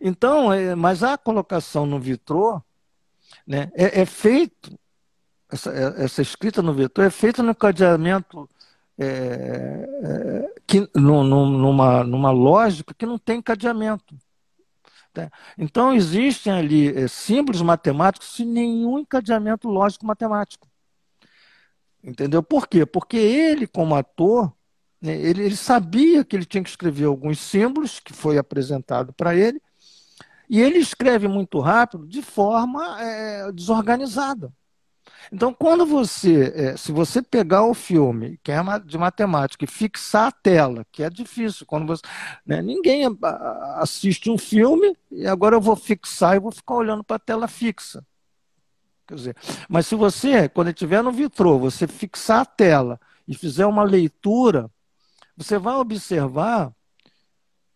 Então, 0.00 0.52
é, 0.52 0.74
mas 0.74 1.02
a 1.02 1.16
colocação 1.16 1.86
no 1.86 2.00
vitrô 2.00 2.60
né, 3.46 3.70
é, 3.74 4.00
é 4.00 4.06
feito, 4.06 4.78
essa, 5.50 5.72
é, 5.72 6.04
essa, 6.04 6.22
escrita 6.22 6.62
no 6.62 6.72
vitrô 6.72 7.04
é 7.04 7.10
feita 7.10 7.42
no 7.42 7.52
encadeamento 7.52 8.48
é, 8.98 9.06
é, 9.06 10.54
que, 10.66 10.88
no, 10.94 11.22
no, 11.22 11.46
numa, 11.46 12.04
numa 12.04 12.30
lógica 12.30 12.92
que 12.92 13.06
não 13.06 13.18
tem 13.18 13.38
encadeamento. 13.38 14.16
Né? 15.18 15.30
Então, 15.58 15.92
existem 15.92 16.52
ali 16.52 16.96
é, 16.96 17.08
símbolos 17.08 17.60
matemáticos 17.60 18.36
sem 18.36 18.46
nenhum 18.46 19.00
encadeamento 19.00 19.68
lógico-matemático. 19.68 20.68
Entendeu? 22.02 22.40
Por 22.40 22.68
quê? 22.68 22.86
Porque 22.86 23.16
ele, 23.16 23.66
como 23.66 23.96
ator, 23.96 24.52
né, 25.02 25.16
ele, 25.20 25.42
ele 25.42 25.56
sabia 25.56 26.24
que 26.24 26.36
ele 26.36 26.44
tinha 26.44 26.62
que 26.62 26.70
escrever 26.70 27.06
alguns 27.06 27.40
símbolos 27.40 27.98
que 27.98 28.12
foi 28.12 28.38
apresentado 28.38 29.12
para 29.12 29.34
ele, 29.34 29.60
e 30.48 30.60
ele 30.60 30.78
escreve 30.78 31.26
muito 31.26 31.58
rápido 31.58 32.06
de 32.06 32.22
forma 32.22 33.02
é, 33.02 33.50
desorganizada. 33.50 34.52
Então, 35.32 35.52
quando 35.52 35.84
você, 35.84 36.52
é, 36.54 36.76
se 36.76 36.92
você 36.92 37.22
pegar 37.22 37.64
o 37.64 37.74
filme, 37.74 38.38
que 38.42 38.52
é 38.52 38.58
de 38.84 38.98
matemática, 38.98 39.64
e 39.64 39.68
fixar 39.68 40.28
a 40.28 40.32
tela, 40.32 40.86
que 40.90 41.02
é 41.02 41.10
difícil, 41.10 41.66
quando 41.66 41.86
você, 41.86 42.02
né, 42.46 42.62
ninguém 42.62 43.04
assiste 43.76 44.30
um 44.30 44.38
filme 44.38 44.96
e 45.10 45.26
agora 45.26 45.56
eu 45.56 45.60
vou 45.60 45.76
fixar 45.76 46.36
e 46.36 46.40
vou 46.40 46.52
ficar 46.52 46.74
olhando 46.74 47.04
para 47.04 47.16
a 47.16 47.20
tela 47.20 47.48
fixa. 47.48 48.04
Quer 49.06 49.14
dizer, 49.14 49.36
mas 49.68 49.86
se 49.86 49.94
você, 49.94 50.48
quando 50.48 50.68
estiver 50.68 51.02
no 51.02 51.10
vitrô, 51.10 51.58
você 51.58 51.86
fixar 51.86 52.40
a 52.42 52.44
tela 52.44 53.00
e 53.26 53.34
fizer 53.34 53.66
uma 53.66 53.82
leitura, 53.82 54.70
você 55.36 55.58
vai 55.58 55.74
observar 55.74 56.72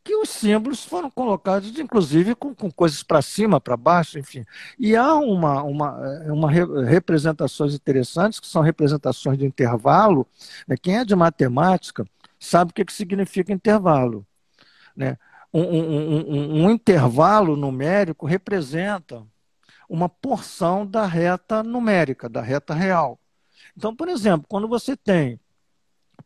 que 0.05 0.15
os 0.17 0.29
símbolos 0.31 0.85
foram 0.85 1.11
colocados, 1.11 1.79
inclusive, 1.79 2.35
com, 2.35 2.55
com 2.55 2.71
coisas 2.71 3.03
para 3.03 3.23
cima, 3.23 3.61
para 3.61 3.77
baixo, 3.77 4.19
enfim. 4.19 4.45
E 4.79 4.97
há 4.97 5.15
uma, 5.15 5.63
uma, 5.63 5.97
uma 6.27 6.51
representações 6.51 7.75
interessantes, 7.75 8.41
que 8.41 8.47
são 8.47 8.63
representações 8.63 9.39
de 9.39 9.47
intervalo. 9.47 10.27
Né? 10.67 10.77
Quem 10.77 10.99
é 10.99 11.05
de 11.05 11.15
matemática 11.15 12.05
sabe 12.39 12.73
o 12.73 12.75
que, 12.75 12.85
que 12.85 12.93
significa 12.93 13.53
intervalo. 13.53 14.27
Né? 14.97 15.17
Um, 15.53 15.63
um, 15.63 16.19
um, 16.19 16.65
um 16.65 16.71
intervalo 16.71 17.57
numérico 17.57 18.27
representa 18.27 19.25
uma 19.89 20.09
porção 20.09 20.87
da 20.87 21.07
reta 21.07 21.63
numérica, 21.63 22.29
da 22.29 22.41
reta 22.41 22.75
real. 22.75 23.21
Então, 23.77 23.95
por 23.95 24.09
exemplo, 24.09 24.47
quando 24.49 24.67
você 24.67 24.97
tem 24.97 25.39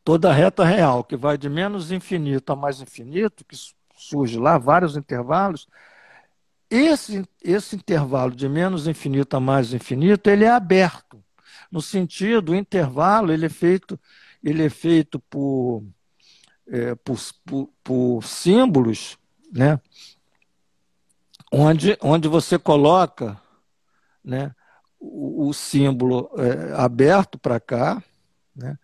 toda 0.06 0.30
a 0.30 0.32
reta 0.32 0.64
real, 0.64 1.02
que 1.02 1.16
vai 1.16 1.36
de 1.36 1.48
menos 1.48 1.90
infinito 1.90 2.52
a 2.52 2.54
mais 2.54 2.80
infinito, 2.80 3.44
que 3.44 3.56
surge 3.96 4.38
lá, 4.38 4.56
vários 4.56 4.96
intervalos, 4.96 5.66
esse, 6.70 7.24
esse 7.42 7.74
intervalo 7.74 8.30
de 8.32 8.48
menos 8.48 8.86
infinito 8.86 9.36
a 9.36 9.40
mais 9.40 9.74
infinito, 9.74 10.30
ele 10.30 10.44
é 10.44 10.50
aberto. 10.50 11.20
No 11.72 11.82
sentido, 11.82 12.52
o 12.52 12.54
intervalo 12.54 13.32
ele 13.32 13.46
é 13.46 13.48
feito, 13.48 13.98
ele 14.44 14.64
é 14.64 14.70
feito 14.70 15.18
por, 15.18 15.82
é, 16.68 16.94
por, 16.94 17.18
por, 17.44 17.70
por, 17.82 18.22
símbolos, 18.22 19.18
né? 19.52 19.80
onde, 21.52 21.98
onde 22.00 22.28
você 22.28 22.60
coloca 22.60 23.36
né, 24.22 24.54
o, 25.00 25.48
o 25.48 25.52
símbolo 25.52 26.30
é, 26.38 26.74
aberto 26.80 27.36
para 27.40 27.58
cá, 27.58 28.00
né? 28.54 28.78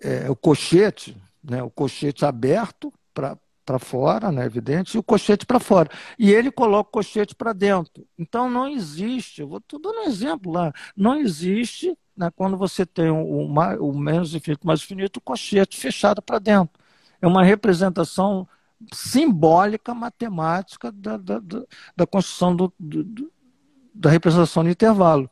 É, 0.00 0.30
o 0.30 0.36
cochete, 0.36 1.16
né, 1.42 1.62
o 1.62 1.70
cochete 1.70 2.24
aberto 2.24 2.92
para 3.12 3.78
fora, 3.78 4.32
né, 4.32 4.44
evidente, 4.44 4.96
e 4.96 4.98
o 4.98 5.02
cochete 5.02 5.46
para 5.46 5.60
fora. 5.60 5.88
E 6.18 6.32
ele 6.32 6.50
coloca 6.50 6.88
o 6.88 6.92
cochete 6.92 7.34
para 7.34 7.52
dentro. 7.52 8.06
Então 8.18 8.50
não 8.50 8.68
existe, 8.68 9.40
eu 9.40 9.48
vou 9.48 9.62
dando 9.70 10.00
um 10.00 10.04
exemplo 10.04 10.52
lá, 10.52 10.72
não 10.96 11.16
existe 11.16 11.96
né, 12.16 12.30
quando 12.36 12.56
você 12.56 12.84
tem 12.84 13.10
o, 13.10 13.16
o, 13.16 13.90
o 13.90 13.98
menos 13.98 14.34
infinito 14.34 14.66
mais 14.66 14.80
infinito, 14.82 15.16
o 15.18 15.22
cochete 15.22 15.78
fechado 15.78 16.20
para 16.20 16.38
dentro. 16.38 16.78
É 17.20 17.26
uma 17.26 17.42
representação 17.42 18.46
simbólica, 18.92 19.94
matemática 19.94 20.90
da, 20.92 21.16
da, 21.16 21.38
da, 21.38 21.62
da 21.96 22.06
construção 22.06 22.54
do, 22.54 22.72
do, 22.78 23.32
da 23.94 24.10
representação 24.10 24.64
de 24.64 24.70
intervalo. 24.70 25.30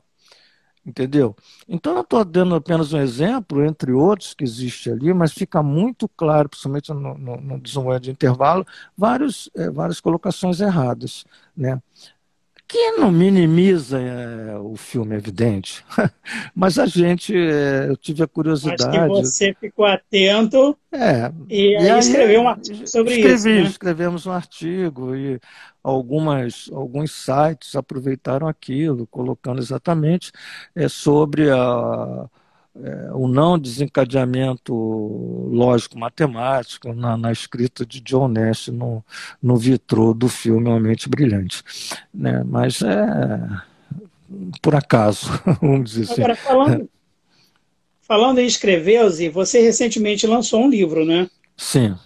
Entendeu? 0.88 1.36
Então, 1.68 1.96
eu 1.96 2.00
estou 2.00 2.24
dando 2.24 2.54
apenas 2.54 2.94
um 2.94 2.98
exemplo, 2.98 3.62
entre 3.62 3.92
outros 3.92 4.32
que 4.32 4.42
existe 4.42 4.90
ali, 4.90 5.12
mas 5.12 5.34
fica 5.34 5.62
muito 5.62 6.08
claro, 6.08 6.48
principalmente 6.48 6.90
no, 6.94 7.18
no, 7.18 7.36
no 7.36 7.60
desenvolvimento 7.60 8.04
de 8.04 8.10
intervalo, 8.10 8.66
vários, 8.96 9.50
é, 9.54 9.68
várias 9.68 10.00
colocações 10.00 10.60
erradas. 10.62 11.26
Né? 11.54 11.78
Que 12.68 12.92
não 12.92 13.10
minimiza 13.10 13.98
é, 13.98 14.58
o 14.58 14.76
filme, 14.76 15.14
é 15.14 15.18
evidente. 15.18 15.82
Mas 16.54 16.78
a 16.78 16.84
gente, 16.84 17.34
é, 17.34 17.86
eu 17.88 17.96
tive 17.96 18.22
a 18.22 18.26
curiosidade. 18.28 18.84
Acho 18.84 19.08
que 19.08 19.08
você 19.08 19.56
ficou 19.58 19.86
atento 19.86 20.76
é, 20.92 21.32
e, 21.48 21.72
e 21.72 21.76
aí 21.76 21.98
escreveu 21.98 22.42
um 22.42 22.48
artigo 22.48 22.86
sobre 22.86 23.14
escrevi, 23.14 23.36
isso. 23.36 23.48
Né? 23.48 23.62
Escrevemos 23.62 24.26
um 24.26 24.32
artigo 24.32 25.16
e 25.16 25.40
algumas, 25.82 26.68
alguns 26.70 27.10
sites 27.12 27.74
aproveitaram 27.74 28.46
aquilo, 28.46 29.06
colocando 29.06 29.60
exatamente 29.60 30.30
é, 30.76 30.88
sobre 30.88 31.50
a 31.50 32.28
é, 32.76 33.10
o 33.12 33.26
não 33.26 33.58
desencadeamento 33.58 34.74
lógico-matemático 35.50 36.92
na, 36.92 37.16
na, 37.16 37.32
escrita 37.32 37.84
de 37.84 38.00
John 38.00 38.28
Nash 38.28 38.68
no, 38.68 39.04
no 39.42 39.56
vitrô 39.56 40.14
do 40.14 40.28
filme 40.28 40.68
Uma 40.68 40.78
Mente 40.78 41.08
Brilhante. 41.08 41.62
Né? 42.14 42.42
Mas 42.44 42.82
é 42.82 43.68
por 44.60 44.74
acaso, 44.74 45.30
vamos 45.60 45.90
dizer 45.90 46.12
assim. 46.12 46.22
Agora, 46.22 46.36
falando, 46.36 46.90
falando 48.02 48.38
em 48.38 48.46
escrever, 48.46 49.04
Ozzy, 49.04 49.28
você 49.28 49.60
recentemente 49.60 50.26
lançou 50.26 50.62
um 50.62 50.70
livro, 50.70 51.04
né? 51.04 51.28
Sim. 51.56 51.96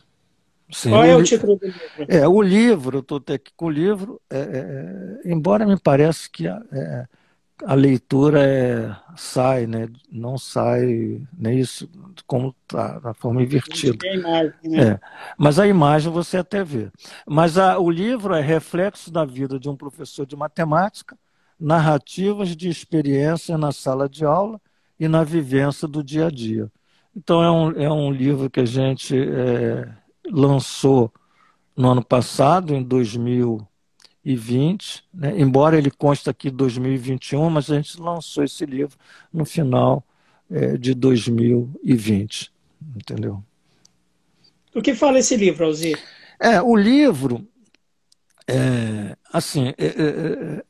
Sim, 0.71 0.89
Qual 0.89 1.05
é 1.05 1.15
o 1.15 1.23
título 1.23 1.57
do 1.57 1.67
livro? 1.67 2.07
É, 2.09 2.27
o 2.27 2.41
livro, 2.41 2.97
eu 2.97 3.01
estou 3.01 3.19
aqui 3.19 3.53
com 3.55 3.67
o 3.67 3.71
livro, 3.71 4.19
é, 4.31 4.39
é, 4.39 5.29
é, 5.29 5.31
embora 5.31 5.67
me 5.67 5.79
pareça 5.79 6.27
que 6.33 6.47
é, 6.47 7.05
a 7.65 7.75
leitura 7.75 8.43
é, 8.45 8.97
sai, 9.17 9.67
né? 9.67 9.89
não 10.11 10.37
sai 10.37 11.21
nem 11.37 11.59
isso 11.59 11.89
como 12.27 12.55
está, 12.63 13.01
na 13.01 13.15
forma 13.15 13.43
invertida. 13.43 14.07
A 14.07 14.15
imagem, 14.15 14.53
né? 14.65 14.83
é. 14.83 15.01
Mas 15.39 15.59
a 15.59 15.67
imagem 15.67 16.13
você 16.13 16.39
até 16.39 16.65
vê. 16.65 16.91
Mas 17.27 17.59
a, 17.59 17.79
o 17.79 17.91
livro 17.91 18.35
é 18.35 18.41
reflexo 18.41 19.11
da 19.11 19.25
vida 19.25 19.59
de 19.59 19.69
um 19.69 19.77
professor 19.77 20.27
de 20.27 20.37
matemática, 20.37 21.17
narrativas 21.59 22.57
de 22.57 22.69
experiência 22.69 23.57
na 23.57 23.71
sala 23.73 24.09
de 24.09 24.25
aula 24.25 24.61
e 24.99 25.07
na 25.07 25.23
vivência 25.23 25.87
do 25.87 26.03
dia 26.03 26.27
a 26.27 26.31
dia. 26.31 26.71
Então 27.15 27.43
é 27.43 27.51
um, 27.51 27.71
é 27.83 27.93
um 27.93 28.11
livro 28.11 28.51
que 28.51 28.61
a 28.61 28.65
gente 28.65 29.17
é, 29.17 29.89
lançou 30.31 31.13
no 31.77 31.91
ano 31.91 32.05
passado, 32.05 32.75
em 32.75 32.83
2000 32.83 33.67
2020, 34.25 35.05
né? 35.12 35.41
embora 35.41 35.77
ele 35.77 35.91
conste 35.91 36.31
aqui 36.31 36.51
2021, 36.51 37.51
mas 37.51 37.70
a 37.70 37.77
gente 37.77 38.01
lançou 38.01 38.45
esse 38.45 38.64
livro 38.64 38.97
no 39.33 39.45
final 39.45 40.05
é, 40.51 40.77
de 40.77 40.95
2020, 40.95 42.53
entendeu? 42.97 43.43
O 44.75 44.81
que 44.81 44.95
fala 44.95 45.18
esse 45.18 45.37
livro, 45.37 45.66
Alzir? 45.66 45.99
É, 46.41 46.62
o 46.62 46.75
livro, 46.75 47.47
é, 48.47 49.16
assim, 49.33 49.75
é, 49.77 49.87
é, 49.87 49.89
é, 49.89 50.64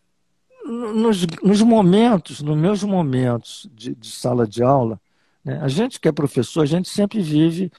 nos, 0.64 1.26
nos, 1.42 1.62
momentos, 1.62 2.42
nos 2.42 2.56
meus 2.56 2.82
momentos 2.82 3.68
de, 3.72 3.94
de 3.94 4.10
sala 4.10 4.46
de 4.46 4.62
aula, 4.62 5.00
né, 5.44 5.58
a 5.62 5.68
gente 5.68 6.00
que 6.00 6.08
é 6.08 6.12
professor, 6.12 6.62
a 6.62 6.66
gente 6.66 6.88
sempre 6.88 7.20
vive, 7.20 7.70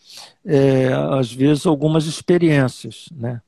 é, 0.45 0.89
às 1.17 1.31
vezes, 1.31 1.65
algumas 1.65 2.05
experiências, 2.05 3.09
né? 3.11 3.41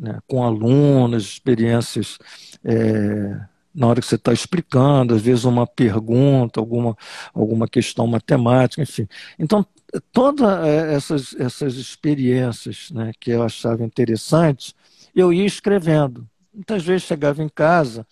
Né, 0.00 0.18
com 0.26 0.42
alunos, 0.42 1.24
experiências 1.24 2.18
é, 2.64 3.38
na 3.74 3.86
hora 3.86 4.00
que 4.00 4.06
você 4.06 4.16
está 4.16 4.32
explicando, 4.32 5.14
às 5.14 5.22
vezes 5.22 5.44
uma 5.44 5.66
pergunta, 5.66 6.58
alguma, 6.58 6.96
alguma 7.34 7.68
questão 7.68 8.06
matemática, 8.06 8.82
enfim. 8.82 9.06
Então, 9.38 9.64
todas 10.10 10.64
é, 10.64 10.94
essas, 10.94 11.34
essas 11.38 11.74
experiências 11.74 12.90
né, 12.90 13.12
que 13.20 13.30
eu 13.30 13.42
achava 13.42 13.84
interessantes, 13.84 14.74
eu 15.14 15.32
ia 15.32 15.44
escrevendo. 15.44 16.26
Muitas 16.52 16.82
vezes 16.82 17.06
chegava 17.06 17.42
em 17.42 17.48
casa, 17.48 18.06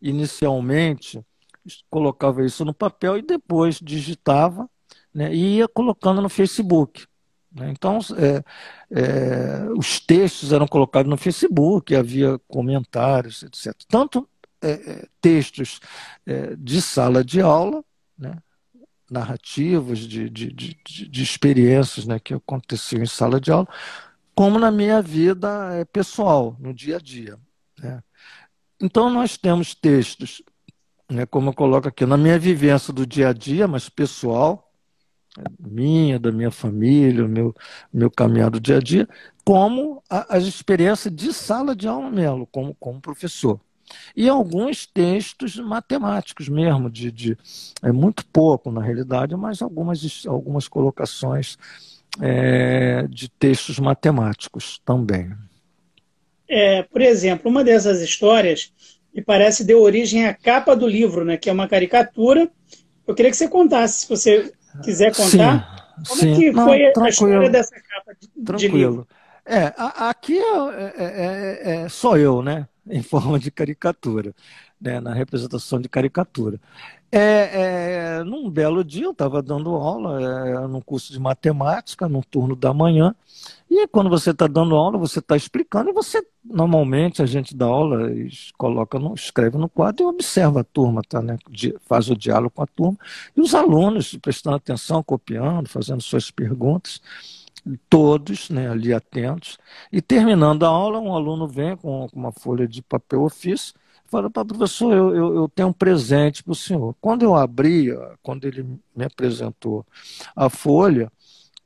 inicialmente, 0.00 1.24
colocava 1.88 2.44
isso 2.44 2.64
no 2.64 2.74
papel 2.74 3.16
e 3.16 3.22
depois 3.22 3.80
digitava 3.82 4.68
né, 5.12 5.34
e 5.34 5.56
ia 5.56 5.66
colocando 5.66 6.20
no 6.20 6.28
Facebook. 6.28 7.06
Né? 7.54 7.70
Então, 7.70 7.98
é, 8.16 8.44
é, 8.90 9.68
os 9.76 10.00
textos 10.00 10.52
eram 10.52 10.66
colocados 10.66 11.08
no 11.08 11.16
Facebook, 11.16 11.94
havia 11.94 12.38
comentários, 12.48 13.42
etc. 13.42 13.72
Tanto 13.88 14.28
é, 14.60 14.70
é, 14.70 15.08
textos 15.20 15.80
é, 16.26 16.56
de 16.56 16.82
sala 16.82 17.22
de 17.24 17.40
aula, 17.40 17.84
né? 18.18 18.36
narrativas 19.10 20.00
de, 20.00 20.28
de, 20.28 20.50
de, 20.50 20.76
de, 20.84 21.22
experiências 21.22 22.06
né? 22.06 22.18
que 22.18 22.34
aconteciam 22.34 23.02
em 23.02 23.06
sala 23.06 23.40
de 23.40 23.52
aula, 23.52 23.68
como 24.34 24.58
na 24.58 24.70
minha 24.70 25.00
vida 25.00 25.70
é, 25.74 25.84
pessoal, 25.84 26.56
no 26.58 26.74
dia 26.74 26.96
a 26.96 27.00
dia. 27.00 27.38
Né? 27.78 28.02
Então, 28.80 29.08
nós 29.08 29.36
temos 29.36 29.74
textos, 29.74 30.42
né, 31.10 31.24
como 31.26 31.50
eu 31.50 31.54
coloco 31.54 31.88
aqui, 31.88 32.04
na 32.04 32.16
minha 32.16 32.38
vivência 32.38 32.92
do 32.92 33.06
dia 33.06 33.28
a 33.28 33.32
dia, 33.32 33.68
mas 33.68 33.88
pessoal, 33.88 34.63
minha, 35.58 36.18
da 36.18 36.30
minha 36.30 36.50
família, 36.50 37.24
o 37.24 37.28
meu, 37.28 37.54
meu 37.92 38.10
caminhar 38.10 38.50
do 38.50 38.60
dia 38.60 38.76
a 38.76 38.80
dia, 38.80 39.08
como 39.44 40.02
a, 40.08 40.36
as 40.36 40.44
experiências 40.44 41.14
de 41.14 41.32
sala 41.32 41.74
de 41.74 41.88
aula 41.88 42.10
mesmo, 42.10 42.46
como, 42.46 42.74
como 42.74 43.00
professor. 43.00 43.60
E 44.16 44.28
alguns 44.28 44.86
textos 44.86 45.56
matemáticos 45.56 46.48
mesmo, 46.48 46.90
de, 46.90 47.10
de 47.10 47.38
é 47.82 47.92
muito 47.92 48.24
pouco 48.26 48.70
na 48.70 48.82
realidade, 48.82 49.36
mas 49.36 49.60
algumas, 49.60 50.24
algumas 50.26 50.66
colocações 50.68 51.58
é, 52.20 53.06
de 53.08 53.28
textos 53.28 53.78
matemáticos 53.78 54.80
também. 54.84 55.32
É, 56.48 56.82
por 56.84 57.00
exemplo, 57.00 57.50
uma 57.50 57.64
dessas 57.64 58.00
histórias 58.00 58.72
me 59.14 59.22
parece 59.22 59.64
deu 59.64 59.80
origem 59.80 60.26
à 60.26 60.34
capa 60.34 60.74
do 60.74 60.88
livro, 60.88 61.24
né, 61.24 61.36
que 61.36 61.48
é 61.48 61.52
uma 61.52 61.68
caricatura. 61.68 62.50
Eu 63.06 63.14
queria 63.14 63.30
que 63.30 63.36
você 63.36 63.48
contasse, 63.48 64.02
se 64.02 64.08
você 64.08 64.52
quiser 64.82 65.14
contar, 65.14 65.94
sim, 66.04 66.04
como 66.08 66.20
sim. 66.20 66.32
é 66.32 66.36
que 66.36 66.50
Não, 66.52 66.64
foi 66.66 66.78
tranquilo, 66.78 67.04
a 67.04 67.08
história 67.08 67.50
dessa 67.50 67.74
capa 67.74 68.14
de, 68.20 68.44
tranquilo. 68.44 68.72
de 68.72 68.78
livro? 68.78 69.08
É, 69.46 69.74
aqui 69.76 70.38
é, 70.38 70.42
é, 70.42 71.04
é, 71.04 71.84
é, 71.84 71.88
só 71.88 72.16
eu, 72.16 72.42
né? 72.42 72.66
Em 72.88 73.02
forma 73.02 73.38
de 73.38 73.50
caricatura. 73.50 74.34
Né, 74.84 75.00
na 75.00 75.14
representação 75.14 75.80
de 75.80 75.88
caricatura. 75.88 76.60
É, 77.10 78.18
é, 78.18 78.24
num 78.24 78.50
belo 78.50 78.84
dia 78.84 79.04
eu 79.04 79.12
estava 79.12 79.40
dando 79.40 79.70
aula 79.70 80.20
é, 80.20 80.66
num 80.66 80.80
curso 80.80 81.12
de 81.12 81.18
matemática, 81.18 82.08
no 82.08 82.22
turno 82.22 82.54
da 82.54 82.74
manhã, 82.74 83.14
e 83.70 83.86
quando 83.88 84.10
você 84.10 84.30
está 84.30 84.46
dando 84.46 84.76
aula, 84.76 84.98
você 84.98 85.20
está 85.20 85.36
explicando, 85.36 85.90
e 85.90 85.92
você, 85.92 86.24
normalmente, 86.44 87.22
a 87.22 87.26
gente 87.26 87.56
dá 87.56 87.66
aula, 87.66 88.10
coloca 88.58 88.98
no, 88.98 89.14
escreve 89.14 89.56
no 89.56 89.68
quadro 89.68 90.04
e 90.04 90.06
observa 90.06 90.60
a 90.60 90.64
turma, 90.64 91.02
tá, 91.08 91.22
né? 91.22 91.38
faz 91.86 92.10
o 92.10 92.16
diálogo 92.16 92.50
com 92.50 92.62
a 92.62 92.66
turma, 92.66 92.98
e 93.36 93.40
os 93.40 93.54
alunos 93.54 94.16
prestando 94.16 94.56
atenção, 94.56 95.02
copiando, 95.02 95.68
fazendo 95.68 96.02
suas 96.02 96.30
perguntas, 96.30 97.00
todos 97.88 98.50
né, 98.50 98.68
ali 98.68 98.92
atentos, 98.92 99.58
e 99.90 100.02
terminando 100.02 100.64
a 100.64 100.68
aula, 100.68 100.98
um 100.98 101.14
aluno 101.14 101.48
vem 101.48 101.76
com 101.76 102.06
uma 102.12 102.32
folha 102.32 102.66
de 102.68 102.82
papel 102.82 103.22
ofício, 103.22 103.74
fala, 104.06 104.30
professor, 104.30 104.92
eu, 104.92 105.14
eu, 105.14 105.34
eu 105.36 105.48
tenho 105.48 105.68
um 105.68 105.72
presente 105.72 106.42
para 106.42 106.52
o 106.52 106.56
senhor. 106.56 106.94
Quando 107.00 107.22
eu 107.22 107.34
abri, 107.34 107.88
quando 108.22 108.44
ele 108.46 108.62
me 108.94 109.04
apresentou 109.04 109.84
a 110.36 110.48
folha, 110.48 111.10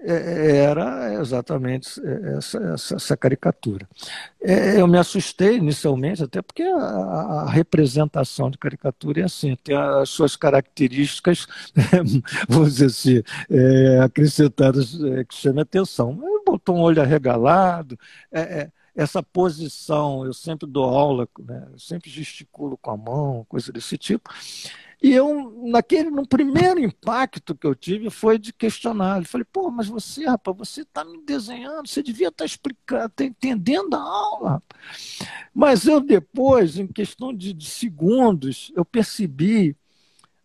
é, 0.01 0.59
era 0.59 1.14
exatamente 1.20 2.01
essa, 2.36 2.59
essa, 2.74 2.95
essa 2.95 3.16
caricatura. 3.16 3.89
É, 4.41 4.80
eu 4.80 4.86
me 4.86 4.97
assustei 4.97 5.57
inicialmente, 5.57 6.22
até 6.22 6.41
porque 6.41 6.62
a, 6.62 6.76
a, 6.78 7.51
representação 7.51 8.49
de 8.49 8.59
caricatura 8.59 9.22
é 9.22 9.24
assim, 9.24 9.57
tem 9.57 9.76
as 9.76 10.09
suas 10.11 10.36
características, 10.36 11.47
vamos 12.49 12.74
dizer 12.74 12.86
assim, 12.86 13.22
é, 13.51 14.01
acrescentadas 14.01 14.95
é, 15.03 15.24
que 15.24 15.34
chamam 15.34 15.62
atenção. 15.62 16.16
Botou 16.47 16.76
um 16.76 16.80
olho 16.80 17.03
arregalado, 17.03 17.99
é, 18.32 18.41
é, 18.41 18.72
essa 18.99 19.23
posição, 19.23 20.27
eu 20.27 20.35
sempre 20.35 20.69
dou 20.69 20.83
aula, 20.85 21.29
né, 21.39 21.69
eu 21.73 21.79
sempre 21.79 22.11
gesticulo 22.11 22.77
com 22.77 22.91
a 22.91 22.97
mão, 22.97 23.47
coisa 23.49 23.71
desse 23.71 23.97
tipo. 23.97 24.29
E 25.01 25.13
eu, 25.13 25.53
naquele, 25.69 26.11
no 26.11 26.27
primeiro 26.27 26.81
impacto 26.81 27.55
que 27.55 27.65
eu 27.65 27.77
tive 27.77 28.11
foi 28.11 28.37
de 28.37 28.53
questionar. 28.53 29.19
Eu 29.21 29.25
falei, 29.25 29.47
pô, 29.53 29.71
mas 29.71 29.87
você, 29.87 30.25
rapaz, 30.27 30.57
você 30.57 30.81
está 30.81 31.05
me 31.05 31.23
desenhando, 31.25 31.87
você 31.87 32.03
devia 32.03 32.27
estar 32.27 32.39
tá 32.39 32.45
explicando, 32.45 33.09
tá 33.11 33.25
entendendo 33.25 33.95
a 33.95 34.01
aula. 34.01 34.61
Mas 35.55 35.87
eu 35.87 36.01
depois, 36.01 36.77
em 36.77 36.89
questão 36.89 37.33
de, 37.33 37.53
de 37.53 37.71
segundos, 37.71 38.73
eu 38.75 38.85
percebi 38.85 39.77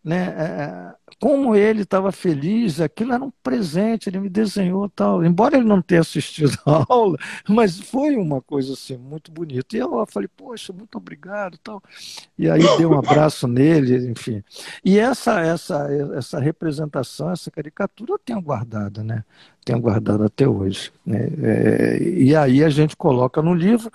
né, 0.04 0.36
é, 0.38 0.95
como 1.20 1.56
ele 1.56 1.84
estava 1.84 2.12
feliz, 2.12 2.82
aquilo 2.82 3.14
era 3.14 3.24
um 3.24 3.32
presente, 3.41 4.10
ele 4.10 4.20
me 4.20 4.30
desenhou 4.30 4.89
tal. 4.89 5.24
Embora 5.24 5.56
ele 5.56 5.66
não 5.66 5.82
tenha 5.82 6.01
assistido 6.01 6.58
a 6.66 6.86
aula, 6.91 7.18
mas 7.47 7.80
foi 7.80 8.18
uma 8.18 8.41
coisa 8.41 8.74
assim 8.74 8.97
muito 8.97 9.32
bonita. 9.32 9.78
E 9.78 9.80
eu 9.80 10.06
falei, 10.08 10.28
poxa, 10.28 10.74
muito 10.74 10.97
obrigado 10.97 11.58
tal. 11.60 11.82
E 12.38 12.49
aí 12.49 12.62
dei 12.78 12.86
um 12.86 12.97
abraço 12.97 13.47
nele, 13.47 14.10
enfim. 14.10 14.43
E 14.84 14.99
essa 14.99 15.39
essa 15.39 15.88
essa 16.16 16.39
representação, 16.39 17.32
essa 17.32 17.49
caricatura 17.49 18.14
eu 18.14 18.20
tenho 18.20 18.41
guardada, 18.41 19.01
né? 19.04 19.24
Tenho 19.64 19.80
guardado 19.80 20.24
até 20.24 20.45
hoje. 20.47 20.91
Né? 21.06 21.30
É, 21.41 22.04
e 22.04 22.36
aí 22.36 22.62
a 22.64 22.70
gente 22.70 22.97
coloca 22.97 23.41
no 23.41 23.54
livro 23.54 23.89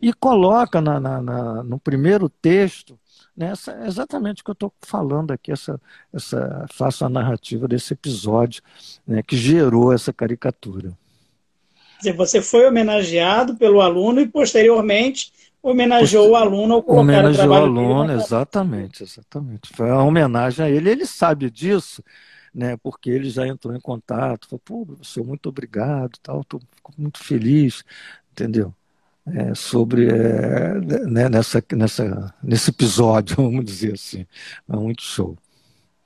e 0.00 0.12
coloca 0.12 0.80
na, 0.80 0.98
na, 0.98 1.22
na 1.22 1.62
no 1.62 1.78
primeiro 1.78 2.28
texto 2.28 2.98
Nessa, 3.36 3.72
é 3.72 3.86
exatamente 3.86 4.42
o 4.42 4.44
que 4.44 4.50
eu 4.50 4.54
estou 4.54 4.72
falando 4.82 5.30
aqui, 5.30 5.50
essa, 5.50 5.80
essa, 6.12 6.66
faço 6.70 7.04
a 7.04 7.08
narrativa 7.08 7.66
desse 7.66 7.94
episódio 7.94 8.62
né, 9.06 9.22
que 9.22 9.36
gerou 9.36 9.92
essa 9.92 10.12
caricatura. 10.12 10.92
Você 12.16 12.42
foi 12.42 12.66
homenageado 12.66 13.56
pelo 13.56 13.80
aluno 13.80 14.20
e, 14.20 14.28
posteriormente, 14.28 15.32
homenageou 15.62 16.30
o 16.30 16.36
aluno 16.36 16.74
ao 16.74 16.82
colocar 16.82 17.00
homenageou 17.00 17.48
o 17.48 17.54
aluno, 17.54 18.06
dele, 18.08 18.20
exatamente, 18.20 19.02
exatamente. 19.02 19.70
Foi 19.74 19.90
uma 19.90 20.02
homenagem 20.02 20.64
a 20.64 20.68
ele, 20.68 20.90
ele 20.90 21.06
sabe 21.06 21.48
disso, 21.48 22.02
né, 22.52 22.76
porque 22.82 23.08
ele 23.08 23.30
já 23.30 23.46
entrou 23.46 23.74
em 23.74 23.80
contato, 23.80 24.48
falou, 24.48 24.60
pô, 24.64 24.86
professor, 24.86 25.24
muito 25.24 25.48
obrigado, 25.48 26.18
tal, 26.22 26.40
estou 26.42 26.60
muito 26.98 27.22
feliz, 27.22 27.84
entendeu? 28.32 28.74
É, 29.26 29.54
sobre 29.54 30.08
é, 30.08 30.80
né, 31.06 31.28
nessa, 31.28 31.62
nessa, 31.72 32.34
nesse 32.42 32.70
episódio, 32.70 33.36
vamos 33.42 33.64
dizer 33.64 33.94
assim. 33.94 34.26
É 34.68 34.76
muito 34.76 35.02
show. 35.02 35.36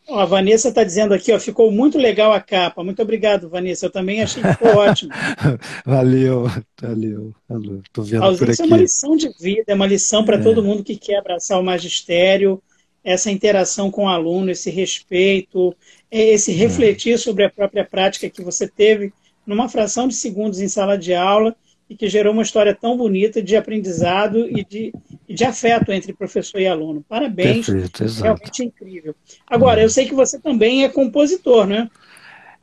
a 0.09 0.25
Vanessa 0.25 0.69
está 0.69 0.85
dizendo 0.85 1.15
aqui, 1.15 1.33
ó, 1.33 1.41
ficou 1.41 1.71
muito 1.73 1.99
legal 1.99 2.33
a 2.33 2.41
capa. 2.41 2.85
Muito 2.85 3.01
obrigado, 3.01 3.49
Vanessa. 3.49 3.87
Eu 3.87 3.91
também 3.91 4.23
achei 4.23 4.43
que 4.43 4.53
ficou 4.53 4.77
ótimo. 4.77 5.13
valeu, 5.85 6.47
valeu. 6.81 7.35
valeu. 7.49 7.83
Tô 7.93 8.03
vendo 8.03 8.25
a 8.25 8.37
por 8.37 8.51
aqui. 8.51 8.63
é 8.63 8.65
uma 8.65 8.77
lição 8.77 9.17
de 9.17 9.31
vida, 9.41 9.65
é 9.69 9.75
uma 9.75 9.87
lição 9.87 10.25
para 10.25 10.37
é. 10.37 10.43
todo 10.43 10.63
mundo 10.63 10.85
que 10.85 10.97
quer 10.97 11.17
abraçar 11.17 11.59
o 11.59 11.65
magistério, 11.65 12.63
essa 13.03 13.31
interação 13.31 13.91
com 13.91 14.05
o 14.05 14.09
aluno, 14.09 14.51
esse 14.51 14.69
respeito, 14.69 15.75
é, 16.11 16.33
esse 16.33 16.53
é. 16.53 16.55
refletir 16.55 17.19
sobre 17.19 17.45
a 17.45 17.51
própria 17.51 17.85
prática 17.85 18.29
que 18.29 18.43
você 18.43 18.69
teve 18.69 19.13
numa 19.47 19.69
fração 19.69 20.09
de 20.09 20.15
segundos 20.15 20.61
em 20.61 20.69
sala 20.69 20.99
de 20.99 21.15
aula 21.15 21.57
e 21.89 21.95
que 21.95 22.09
gerou 22.09 22.33
uma 22.33 22.43
história 22.43 22.75
tão 22.75 22.97
bonita 22.97 23.43
de 23.43 23.57
aprendizado 23.57 24.49
e 24.49 24.65
de, 24.65 24.93
de 25.29 25.45
afeto 25.45 25.93
entre 25.93 26.13
professor 26.13 26.61
e 26.61 26.67
aluno. 26.67 27.05
Parabéns, 27.09 27.67
Perfeito, 27.67 28.05
realmente 28.23 28.65
incrível. 28.65 29.15
Agora, 29.47 29.81
eu 29.81 29.89
sei 29.89 30.07
que 30.07 30.15
você 30.15 30.39
também 30.39 30.85
é 30.85 30.89
compositor, 30.89 31.67
né? 31.67 31.89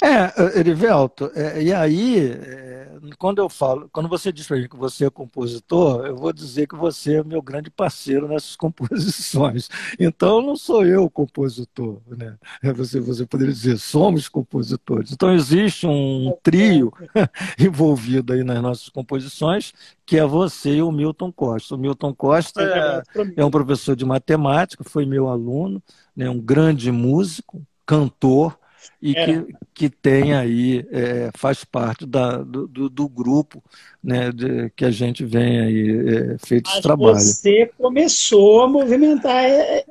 É, 0.03 0.59
Erivelto, 0.59 1.31
é, 1.33 1.63
e 1.63 1.73
aí, 1.73 2.31
é, 2.31 2.89
quando 3.17 3.39
eu 3.39 3.47
falo, 3.47 3.89
quando 3.89 4.09
você 4.09 4.33
diz 4.33 4.45
para 4.45 4.57
mim 4.57 4.67
que 4.67 4.75
você 4.75 5.05
é 5.05 5.09
compositor, 5.09 6.05
eu 6.05 6.17
vou 6.17 6.33
dizer 6.33 6.67
que 6.67 6.75
você 6.75 7.19
é 7.19 7.23
meu 7.23 7.41
grande 7.41 7.69
parceiro 7.69 8.27
nessas 8.27 8.53
composições. 8.57 9.69
Então, 9.97 10.41
não 10.41 10.57
sou 10.57 10.85
eu 10.85 11.05
o 11.05 11.09
compositor, 11.09 12.01
né? 12.05 12.37
É, 12.61 12.73
você, 12.73 12.99
você 12.99 13.25
poderia 13.25 13.53
dizer, 13.53 13.77
somos 13.77 14.27
compositores. 14.27 15.13
Então, 15.13 15.33
existe 15.33 15.87
um 15.87 16.37
trio 16.43 16.91
envolvido 17.57 18.33
aí 18.33 18.43
nas 18.43 18.61
nossas 18.61 18.89
composições, 18.89 19.71
que 20.05 20.17
é 20.17 20.25
você 20.25 20.75
e 20.75 20.81
o 20.83 20.91
Milton 20.91 21.31
Costa. 21.31 21.75
O 21.75 21.77
Milton 21.77 22.13
Costa 22.13 22.61
é, 22.61 23.03
é 23.37 23.45
um 23.45 23.49
professor 23.49 23.95
de 23.95 24.03
matemática, 24.03 24.83
foi 24.83 25.05
meu 25.05 25.29
aluno, 25.29 25.81
né, 26.13 26.29
um 26.29 26.41
grande 26.41 26.91
músico, 26.91 27.65
cantor, 27.85 28.59
e 29.01 29.13
que, 29.13 29.55
que 29.73 29.89
tem 29.89 30.33
aí, 30.33 30.85
é, 30.91 31.29
faz 31.35 31.63
parte 31.63 32.05
da, 32.05 32.37
do, 32.37 32.67
do 32.67 33.09
grupo 33.09 33.63
né, 34.03 34.31
de, 34.31 34.69
que 34.75 34.85
a 34.85 34.91
gente 34.91 35.25
vem 35.25 35.59
aí 35.59 36.07
é, 36.07 36.37
feito 36.37 36.67
Mas 36.67 36.73
esse 36.73 36.81
trabalho. 36.81 37.19
Você 37.19 37.71
começou 37.77 38.63
a 38.63 38.67
movimentar 38.67 39.43
é, 39.43 39.85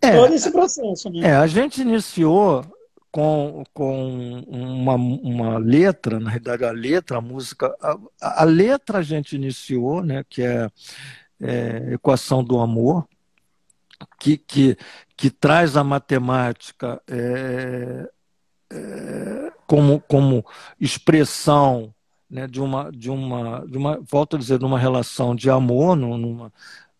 é, 0.00 0.16
todo 0.16 0.34
esse 0.34 0.50
processo. 0.50 1.10
Né? 1.10 1.28
É, 1.28 1.36
a 1.36 1.46
gente 1.46 1.80
iniciou 1.80 2.64
com, 3.10 3.64
com 3.72 4.44
uma, 4.48 4.94
uma 4.94 5.58
letra, 5.58 6.20
na 6.20 6.30
realidade 6.30 6.64
a 6.64 6.70
letra, 6.70 7.18
a 7.18 7.20
música, 7.20 7.74
a, 7.80 7.96
a 8.20 8.44
letra 8.44 8.98
a 8.98 9.02
gente 9.02 9.34
iniciou, 9.34 10.02
né, 10.02 10.24
que 10.28 10.42
é, 10.42 10.68
é 11.40 11.94
Equação 11.94 12.44
do 12.44 12.58
Amor, 12.58 13.08
que, 14.18 14.36
que, 14.36 14.76
que 15.16 15.30
traz 15.30 15.76
a 15.76 15.82
matemática 15.82 17.00
é, 17.08 18.08
como, 19.66 20.00
como 20.00 20.44
expressão 20.80 21.94
né, 22.30 22.46
de, 22.46 22.60
uma, 22.60 22.90
de, 22.90 23.10
uma, 23.10 23.66
de 23.66 23.76
uma, 23.78 24.00
volto 24.00 24.36
a 24.36 24.38
dizer, 24.38 24.58
de 24.58 24.64
uma 24.64 24.78
relação 24.78 25.34
de 25.34 25.48
amor, 25.48 25.96
numa, 25.96 26.52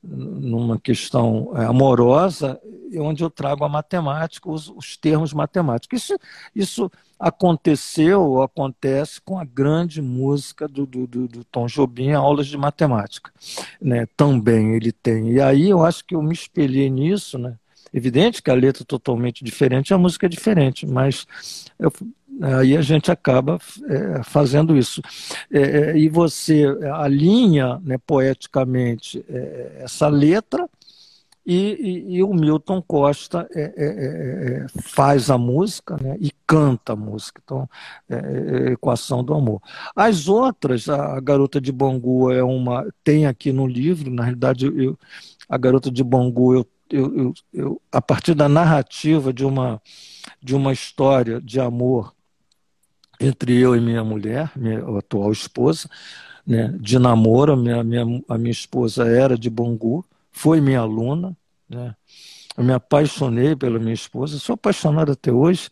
numa 0.03 0.79
questão 0.79 1.53
é, 1.55 1.65
amorosa, 1.65 2.61
onde 2.97 3.23
eu 3.23 3.31
trago 3.31 3.65
a 3.65 3.69
matemática, 3.69 4.51
os, 4.51 4.69
os 4.69 4.97
termos 4.97 5.33
matemáticos. 5.33 6.03
Isso, 6.03 6.19
isso 6.55 6.91
aconteceu, 7.19 8.41
acontece 8.43 9.21
com 9.21 9.39
a 9.39 9.45
grande 9.45 10.01
música 10.01 10.69
do, 10.69 10.87
do, 10.87 11.07
do, 11.07 11.45
Tom 11.45 11.67
Jobim, 11.67 12.13
aulas 12.13 12.47
de 12.47 12.57
matemática. 12.57 13.33
Né? 13.81 14.07
Também 14.17 14.75
ele 14.75 14.93
tem. 14.93 15.33
E 15.33 15.41
aí 15.41 15.69
eu 15.69 15.85
acho 15.85 16.05
que 16.05 16.15
eu 16.15 16.23
me 16.23 16.33
espelhei 16.33 16.89
nisso, 16.89 17.37
né? 17.37 17.59
Evidente 17.93 18.43
que 18.43 18.51
a 18.51 18.55
letra 18.55 18.83
é 18.83 18.87
totalmente 18.87 19.45
diferente, 19.45 19.95
a 19.95 19.99
música 19.99 20.27
é 20.27 20.29
diferente, 20.29 20.87
mas 20.87 21.27
eu, 21.79 21.93
aí 22.43 22.77
a 22.77 22.83
gente 22.83 23.11
acaba 23.11 23.59
é, 23.89 24.23
fazendo 24.23 24.77
isso. 24.77 25.01
É, 25.51 25.61
é 25.61 25.99
e 25.99 26.09
você 26.09 26.65
alinha 26.95 27.81
né, 27.83 27.97
poeticamente 28.07 29.25
é, 29.29 29.83
essa 29.83 30.09
letra 30.09 30.69
e, 31.49 31.55
e, 32.11 32.17
e, 32.17 32.23
o 32.23 32.35
Milton 32.35 32.83
Costa 32.83 33.49
é, 33.55 33.73
é, 33.75 34.67
faz 34.83 35.31
a 35.31 35.39
música 35.39 35.97
né, 35.99 36.15
e 36.21 36.31
canta 36.47 36.93
a 36.93 36.97
música. 36.97 37.41
Então, 37.43 37.67
é, 38.07 38.73
Equação 38.73 39.25
do 39.25 39.33
Amor. 39.33 39.63
As 39.97 40.29
outras, 40.29 40.91
a 40.91 41.19
Garota 41.21 41.59
de 41.59 41.73
Bangu 41.73 42.31
é 42.31 42.45
uma. 42.45 42.87
Tem 43.03 43.27
aqui 43.27 43.51
no 43.51 43.67
livro, 43.67 44.11
na 44.11 44.25
realidade, 44.25 44.67
eu, 44.67 44.99
a 45.49 45.57
Garota 45.57 45.91
de 45.91 46.05
Bangu 46.05 46.53
eu 46.53 46.67
eu, 46.91 47.35
eu, 47.53 47.83
a 47.93 48.01
partir 48.01 48.35
da 48.35 48.49
narrativa 48.49 49.33
de 49.33 49.45
uma, 49.45 49.81
de 50.43 50.55
uma 50.55 50.73
história 50.73 51.41
de 51.41 51.61
amor 51.61 52.15
entre 53.21 53.57
eu 53.59 53.75
e 53.77 53.81
minha 53.81 54.05
mulher, 54.05 54.53
minha 54.57 54.79
atual 54.99 55.33
esposa, 55.33 55.89
né, 56.47 56.75
de 56.81 56.99
namoro, 56.99 57.53
a 57.53 57.57
minha, 57.57 57.85
minha, 57.85 58.23
a 58.29 58.39
minha 58.39 58.53
esposa 58.53 59.07
era 59.07 59.37
de 59.37 59.51
Bangu, 59.51 60.05
foi 60.31 60.61
minha 60.61 60.81
aluna, 60.81 61.37
Né? 61.69 61.95
Eu 62.57 62.65
me 62.65 62.73
apaixonei 62.73 63.55
pela 63.55 63.79
minha 63.79 63.95
esposa, 63.95 64.39
sou 64.39 64.55
apaixonado 64.55 65.13
até 65.13 65.31
hoje. 65.33 65.71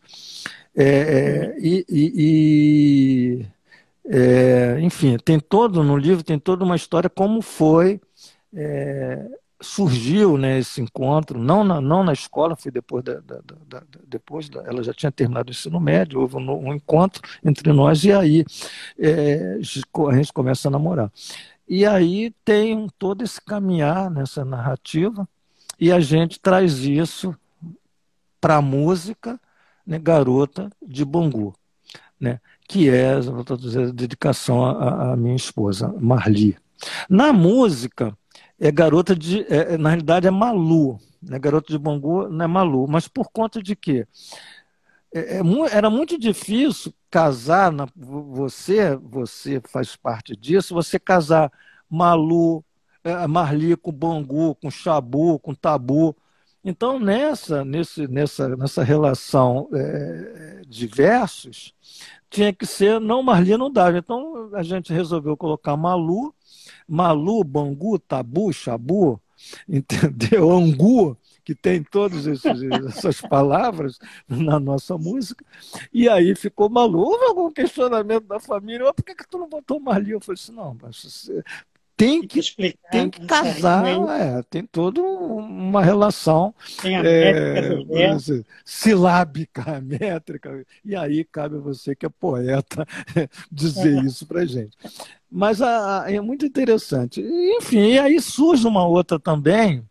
É, 0.74 0.84
é, 0.84 1.56
e, 1.58 1.84
e, 1.88 3.46
e 3.46 3.46
é, 4.08 4.78
enfim, 4.80 5.16
tem 5.18 5.40
todo 5.40 5.82
no 5.82 5.96
livro 5.96 6.22
tem 6.22 6.38
toda 6.38 6.64
uma 6.64 6.76
história 6.76 7.10
como 7.10 7.42
foi 7.42 8.00
é, 8.54 9.26
surgiu 9.61 10.36
né, 10.36 10.59
esse 10.59 10.80
encontro, 10.80 11.38
não 11.38 11.64
na, 11.64 11.80
não 11.80 12.04
na 12.04 12.12
escola, 12.12 12.54
foi 12.54 12.70
depois 12.70 13.02
da, 13.02 13.20
da, 13.20 13.40
da, 13.66 13.82
depois 14.07 14.48
da, 14.48 14.61
ela 14.62 14.82
já 14.82 14.92
tinha 14.92 15.11
terminado 15.11 15.48
o 15.48 15.52
ensino 15.52 15.80
médio, 15.80 16.20
houve 16.20 16.36
um, 16.36 16.68
um 16.68 16.74
encontro 16.74 17.22
entre 17.44 17.72
nós 17.72 18.04
e 18.04 18.12
aí 18.12 18.44
é, 18.98 19.59
a 19.59 20.14
gente 20.14 20.32
começa 20.32 20.68
a 20.68 20.70
namorar. 20.70 21.11
E 21.68 21.84
aí 21.86 22.32
tem 22.44 22.88
todo 22.98 23.24
esse 23.24 23.40
caminhar 23.40 24.11
nessa 24.11 24.44
narrativa 24.44 25.28
e 25.80 25.90
a 25.90 26.00
gente 26.00 26.38
traz 26.38 26.78
isso 26.78 27.34
para 28.40 28.57
a 28.57 28.62
música, 28.62 29.40
né, 29.86 29.98
Garota 29.98 30.70
de 30.86 31.04
Bangu, 31.04 31.54
né, 32.20 32.40
que 32.68 32.90
é 32.90 33.14
a 33.14 33.92
dedicação 33.92 34.64
à 34.64 35.16
minha 35.16 35.36
esposa, 35.36 35.94
Marli. 35.98 36.57
Na 37.09 37.32
música, 37.32 38.16
é 38.59 38.70
garota 38.70 39.14
de. 39.14 39.42
É, 39.52 39.74
é, 39.74 39.78
na 39.78 39.90
realidade, 39.90 40.26
é 40.26 40.30
Malu. 40.30 40.98
Né? 41.22 41.38
Garota 41.38 41.72
de 41.72 41.78
Bangu 41.78 42.28
não 42.28 42.44
é 42.44 42.48
Malu. 42.48 42.86
Mas 42.88 43.09
por 43.09 43.30
conta 43.30 43.62
de 43.62 43.76
quê? 43.76 44.07
É, 45.14 45.38
é, 45.38 45.42
era 45.72 45.90
muito 45.90 46.18
difícil 46.18 46.92
casar, 47.11 47.72
na, 47.72 47.86
você, 47.94 48.96
você 48.96 49.61
faz 49.68 49.96
parte 49.96 50.36
disso, 50.36 50.74
você 50.74 50.98
casar 50.98 51.50
Malu, 51.88 52.64
é, 53.04 53.26
Marli 53.26 53.76
com 53.76 53.92
Bangu, 53.92 54.54
com 54.57 54.70
Xabu, 54.70 55.38
com 55.38 55.54
Tabu. 55.54 56.16
Então, 56.64 56.98
nessa, 56.98 57.64
nesse, 57.64 58.09
nessa, 58.09 58.57
nessa 58.57 58.82
relação 58.82 59.68
é, 59.72 60.62
de 60.66 60.86
versos, 60.88 61.72
tinha 62.28 62.52
que 62.52 62.66
ser, 62.66 63.00
não, 63.00 63.22
Marli 63.22 63.57
não 63.57 63.70
dava. 63.70 63.98
Então, 63.98 64.50
a 64.52 64.62
gente 64.62 64.92
resolveu 64.92 65.36
colocar 65.36 65.76
Malu 65.76 66.34
Malu, 66.89 67.43
Bangu, 67.45 67.99
Tabu, 67.99 68.53
Xabu, 68.53 69.20
entendeu? 69.68 70.51
Angu, 70.53 71.16
que 71.45 71.55
tem 71.55 71.82
todas 71.82 72.26
essas 72.26 73.20
palavras 73.20 73.99
na 74.28 74.59
nossa 74.59 74.99
música. 74.99 75.45
E 75.93 76.09
aí 76.09 76.34
ficou 76.34 76.68
Malu. 76.68 77.01
Houve 77.01 77.24
algum 77.24 77.53
questionamento 77.53 78.26
da 78.26 78.41
família? 78.41 78.93
Por 78.93 79.05
que, 79.05 79.14
que 79.14 79.28
tu 79.28 79.39
não 79.39 79.49
botou 79.49 79.78
Marli? 79.78 80.11
Eu 80.11 80.20
falei 80.20 80.39
assim, 80.41 80.53
não, 80.53 80.76
mas 80.80 81.30
tem 81.97 82.26
que, 82.26 82.39
explicar, 82.39 82.91
tem 82.91 83.09
que 83.09 83.24
casar, 83.24 83.87
é, 84.11 84.43
tem 84.43 84.66
toda 84.66 85.01
uma 85.01 85.82
relação 85.82 86.55
é, 86.84 88.11
assim, 88.11 88.45
silábica, 88.62 89.80
métrica, 89.80 90.62
e 90.84 90.95
aí 90.95 91.24
cabe 91.24 91.57
a 91.57 91.61
você 91.61 91.97
que 91.97 92.05
é 92.05 92.11
poeta 92.11 92.87
dizer 93.51 93.97
é. 93.97 94.03
isso 94.03 94.26
para 94.26 94.45
gente. 94.45 94.76
Mas 95.31 95.61
a, 95.61 96.05
a, 96.05 96.12
é 96.12 96.20
muito 96.20 96.47
interessante. 96.47 97.20
Enfim, 97.20 97.99
aí 97.99 98.20
surge 98.20 98.66
uma 98.66 98.87
outra 98.87 99.18
também, 99.18 99.85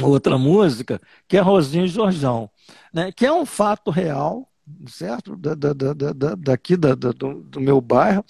outra 0.00 0.38
música, 0.38 1.00
que 1.26 1.36
é 1.36 1.40
Rosinho 1.40 1.84
e 1.84 1.88
Jorjão, 1.88 2.48
né, 2.92 3.10
que 3.12 3.26
é 3.26 3.32
um 3.32 3.44
fato 3.44 3.90
real, 3.90 4.48
certo? 4.86 5.36
Da, 5.36 5.54
da, 5.54 5.72
da, 5.72 6.34
daqui 6.36 6.76
da, 6.76 6.94
do, 6.94 7.12
do, 7.12 7.60
meu 7.60 7.80
bairro, 7.80 8.24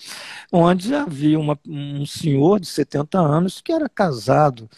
onde 0.50 0.94
havia 0.94 1.38
uma, 1.38 1.58
um 1.66 2.06
senhor 2.06 2.58
de 2.60 2.66
70 2.66 3.18
anos 3.18 3.60
que 3.60 3.72
era 3.72 3.88
casado 3.88 4.68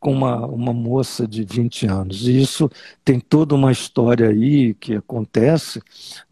com 0.00 0.12
uma, 0.12 0.46
uma 0.46 0.72
moça 0.72 1.28
de 1.28 1.44
20 1.44 1.86
anos. 1.86 2.26
E 2.26 2.40
isso 2.40 2.70
tem 3.04 3.20
toda 3.20 3.54
uma 3.54 3.70
história 3.70 4.28
aí 4.30 4.74
que 4.74 4.94
acontece, 4.96 5.82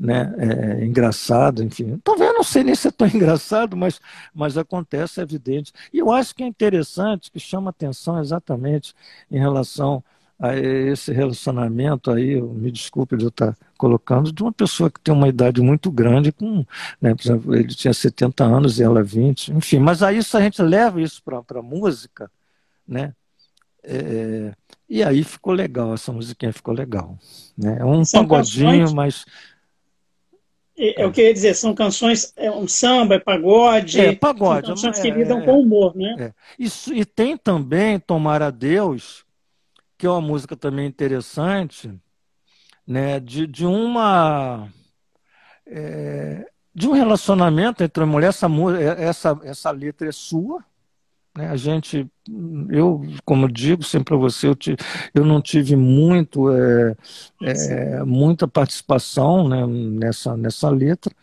né? 0.01 0.35
É, 0.39 0.85
engraçado, 0.85 1.62
enfim. 1.62 2.01
Talvez 2.03 2.33
não 2.33 2.43
sei 2.43 2.64
nem 2.64 2.75
se 2.75 2.89
é 2.89 2.91
tão 2.91 3.07
engraçado, 3.14 3.77
mas, 3.77 4.01
mas 4.35 4.57
acontece, 4.57 5.21
é 5.21 5.23
evidente. 5.23 5.73
E 5.93 5.99
eu 5.99 6.11
acho 6.11 6.35
que 6.35 6.43
é 6.43 6.47
interessante, 6.47 7.31
que 7.31 7.39
chama 7.39 7.71
atenção 7.71 8.19
exatamente 8.19 8.95
em 9.31 9.39
relação 9.39 10.03
a 10.39 10.57
esse 10.57 11.12
relacionamento 11.12 12.11
aí, 12.11 12.41
me 12.41 12.71
desculpe 12.71 13.16
de 13.16 13.25
eu 13.25 13.29
estar 13.29 13.57
colocando, 13.77 14.33
de 14.33 14.43
uma 14.43 14.53
pessoa 14.53 14.91
que 14.91 15.01
tem 15.01 15.12
uma 15.12 15.29
idade 15.29 15.61
muito 15.61 15.91
grande, 15.91 16.31
com, 16.31 16.64
né, 17.01 17.14
por 17.14 17.23
exemplo, 17.23 17.55
ele 17.57 17.75
tinha 17.75 17.93
70 17.93 18.45
anos 18.45 18.79
e 18.79 18.85
ela 18.85 19.03
20, 19.03 19.53
enfim, 19.53 19.81
mas 19.81 20.03
aí 20.03 20.23
se 20.23 20.37
a 20.37 20.41
gente 20.41 20.62
leva 20.62 21.03
isso 21.03 21.23
para 21.25 21.43
a 21.59 21.62
música, 21.62 22.31
né, 22.87 23.14
é, 23.85 24.53
e 24.89 25.03
aí 25.03 25.22
ficou 25.22 25.53
legal, 25.53 25.95
essa 25.95 26.12
musiquinha 26.12 26.53
ficou 26.53 26.74
legal. 26.74 27.18
Né? 27.57 27.79
É 27.81 27.85
um 27.85 28.05
são 28.05 28.22
pagodinho, 28.22 28.70
canções, 28.70 28.93
mas. 28.93 29.26
É, 30.76 31.05
eu 31.05 31.12
queria 31.12 31.35
dizer, 31.35 31.55
são 31.55 31.74
canções, 31.74 32.33
é 32.37 32.51
um 32.51 32.66
samba, 32.66 33.16
é 33.16 33.18
pagode. 33.18 34.01
É, 34.01 34.14
pagode. 34.14 34.66
São 34.66 34.74
canções 34.74 34.99
que 35.01 35.11
lidam 35.11 35.41
é, 35.41 35.45
com 35.45 35.61
humor, 35.61 35.97
né? 35.97 36.16
É. 36.18 36.33
Isso, 36.59 36.95
e 36.95 37.05
tem 37.05 37.37
também 37.37 37.99
Tomar 37.99 38.43
a 38.43 38.51
Deus, 38.51 39.24
que 39.97 40.07
é 40.07 40.11
uma 40.11 40.20
música 40.20 40.57
também 40.57 40.87
interessante, 40.87 41.93
né, 42.87 43.20
de, 43.20 43.47
de 43.47 43.66
uma 43.66 44.68
é, 45.66 46.47
de 46.74 46.89
um 46.89 46.93
relacionamento 46.93 47.83
entre 47.83 48.03
a 48.03 48.07
mulher, 48.07 48.29
essa, 48.29 48.47
essa, 48.99 49.41
essa 49.43 49.70
letra 49.70 50.09
é 50.09 50.12
sua, 50.12 50.64
né, 51.39 51.49
a 51.49 51.57
gente, 51.57 52.05
eu, 52.68 53.01
como 53.24 53.49
digo 53.49 53.84
sempre 53.84 54.07
para 54.07 54.16
você, 54.16 54.49
eu, 54.49 54.57
te, 54.57 54.76
eu 55.14 55.24
não 55.24 55.41
tive 55.41 55.76
muito, 55.76 56.51
é, 56.51 56.97
é, 57.43 58.03
muita 58.03 58.49
participação 58.49 59.49
né, 59.49 59.64
nessa, 59.64 60.36
nessa 60.36 60.68
letra, 60.68 61.14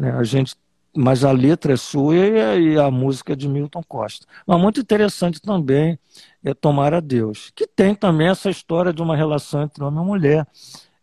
né, 0.00 0.12
a 0.12 0.22
gente 0.22 0.54
mas 0.96 1.24
a 1.24 1.32
letra 1.32 1.72
é 1.72 1.76
sua 1.76 2.14
e 2.14 2.78
a, 2.78 2.88
música 2.88 3.32
é 3.32 3.36
de 3.36 3.48
Milton 3.48 3.82
Costa. 3.82 4.26
Mas 4.46 4.60
muito 4.60 4.78
interessante 4.78 5.42
também 5.42 5.98
é 6.44 6.54
Tomar 6.54 6.94
a 6.94 7.00
Deus, 7.00 7.50
que 7.52 7.66
tem 7.66 7.96
também 7.96 8.28
essa 8.28 8.48
história 8.48 8.92
de 8.92 9.02
uma 9.02 9.16
relação 9.16 9.64
entre 9.64 9.82
homem 9.82 10.04
e 10.04 10.06
mulher, 10.06 10.46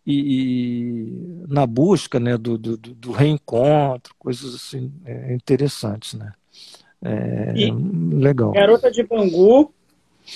e, 0.06 1.44
e 1.44 1.46
na 1.46 1.68
busca 1.68 2.22
né, 2.22 2.38
do, 2.38 2.58
do, 2.58 2.78
do, 2.78 3.12
reencontro, 3.12 4.16
coisas 4.18 4.56
assim 4.56 4.94
é, 5.04 5.34
interessantes. 5.34 6.14
Né? 6.14 6.32
É, 7.04 7.54
legal. 8.12 8.52
Garota 8.52 8.92
de 8.92 9.04
Bangu, 9.04 9.74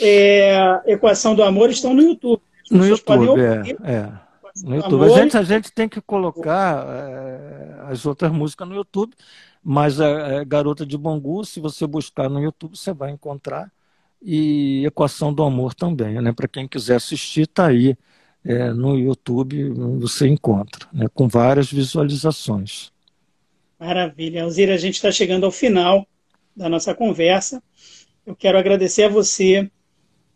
é, 0.01 0.81
Equação 0.87 1.35
do 1.35 1.43
Amor 1.43 1.69
estão 1.69 1.93
no 1.93 2.01
YouTube. 2.01 2.41
No 2.71 2.85
YouTube, 2.85 3.39
é. 3.39 3.91
é. 3.91 4.11
No 4.63 4.75
YouTube. 4.75 5.05
A 5.05 5.09
gente, 5.09 5.37
a 5.37 5.43
gente 5.43 5.71
tem 5.71 5.87
que 5.87 6.01
colocar 6.01 6.85
é, 6.87 7.91
as 7.91 8.05
outras 8.05 8.31
músicas 8.31 8.67
no 8.67 8.75
YouTube, 8.75 9.13
mas 9.63 9.99
a, 9.99 10.07
é, 10.07 10.35
é, 10.37 10.45
Garota 10.45 10.85
de 10.85 10.97
Bangu, 10.97 11.45
se 11.45 11.59
você 11.59 11.85
buscar 11.85 12.29
no 12.29 12.41
YouTube, 12.41 12.75
você 12.75 12.93
vai 12.93 13.11
encontrar. 13.11 13.71
E 14.21 14.83
Equação 14.85 15.31
do 15.31 15.43
Amor 15.43 15.75
também, 15.75 16.19
né? 16.19 16.31
Para 16.31 16.47
quem 16.47 16.67
quiser 16.67 16.95
assistir, 16.95 17.41
está 17.41 17.67
aí 17.67 17.95
é, 18.43 18.71
no 18.71 18.97
YouTube, 18.97 19.69
você 19.99 20.27
encontra, 20.27 20.87
né? 20.91 21.05
com 21.13 21.27
várias 21.27 21.71
visualizações. 21.71 22.91
Maravilha. 23.79 24.43
Alzira, 24.43 24.73
a 24.73 24.77
gente 24.77 24.95
está 24.95 25.11
chegando 25.11 25.45
ao 25.45 25.51
final 25.51 26.07
da 26.55 26.69
nossa 26.69 26.93
conversa. 26.93 27.61
Eu 28.25 28.35
quero 28.35 28.57
agradecer 28.57 29.03
a 29.03 29.09
você. 29.09 29.69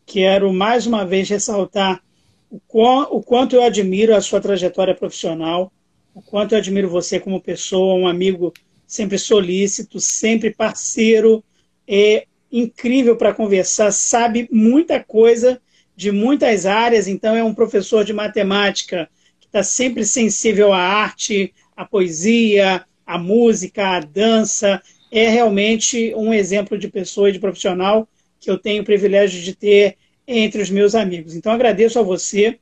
Quero 0.06 0.52
mais 0.52 0.86
uma 0.86 1.06
vez 1.06 1.30
ressaltar 1.30 2.02
o, 2.50 3.18
o 3.18 3.22
quanto 3.22 3.56
eu 3.56 3.64
admiro 3.64 4.16
a 4.16 4.22
sua 4.22 4.42
trajetória 4.42 4.96
profissional, 4.96 5.72
o 6.14 6.22
quanto 6.22 6.54
eu 6.54 6.58
admiro 6.58 6.90
você 6.90 7.20
como 7.20 7.42
pessoa, 7.42 7.94
um 7.94 8.08
amigo 8.08 8.54
sempre 8.88 9.20
solícito, 9.20 10.00
sempre 10.00 10.52
parceiro, 10.52 11.44
é 11.88 12.26
incrível 12.52 13.16
para 13.16 13.34
conversar, 13.34 13.92
sabe 13.92 14.50
muita 14.52 15.00
coisa 15.04 15.62
de 15.96 16.12
muitas 16.12 16.66
áreas, 16.66 17.08
então 17.08 17.36
é 17.36 17.44
um 17.44 17.54
professor 17.54 18.04
de 18.04 18.14
matemática 18.14 19.10
que 19.40 19.46
está 19.46 19.62
sempre 19.62 20.04
sensível 20.04 20.74
à 20.74 20.80
arte, 20.80 21.54
à 21.76 21.86
poesia, 21.86 22.84
à 23.06 23.18
música, 23.18 23.98
à 23.98 24.00
dança. 24.00 24.82
É 25.12 25.28
realmente 25.30 26.14
um 26.16 26.34
exemplo 26.34 26.78
de 26.78 26.88
pessoa 26.88 27.30
e 27.30 27.34
de 27.34 27.39
profissional 27.39 28.07
que 28.39 28.49
eu 28.49 28.57
tenho 28.57 28.82
o 28.82 28.86
privilégio 28.86 29.41
de 29.41 29.55
ter 29.55 29.97
entre 30.28 30.62
os 30.62 30.70
meus 30.70 30.93
amigos. 30.95 31.36
Então, 31.36 31.51
agradeço 31.51 31.99
a 31.99 32.03
você 32.03 32.60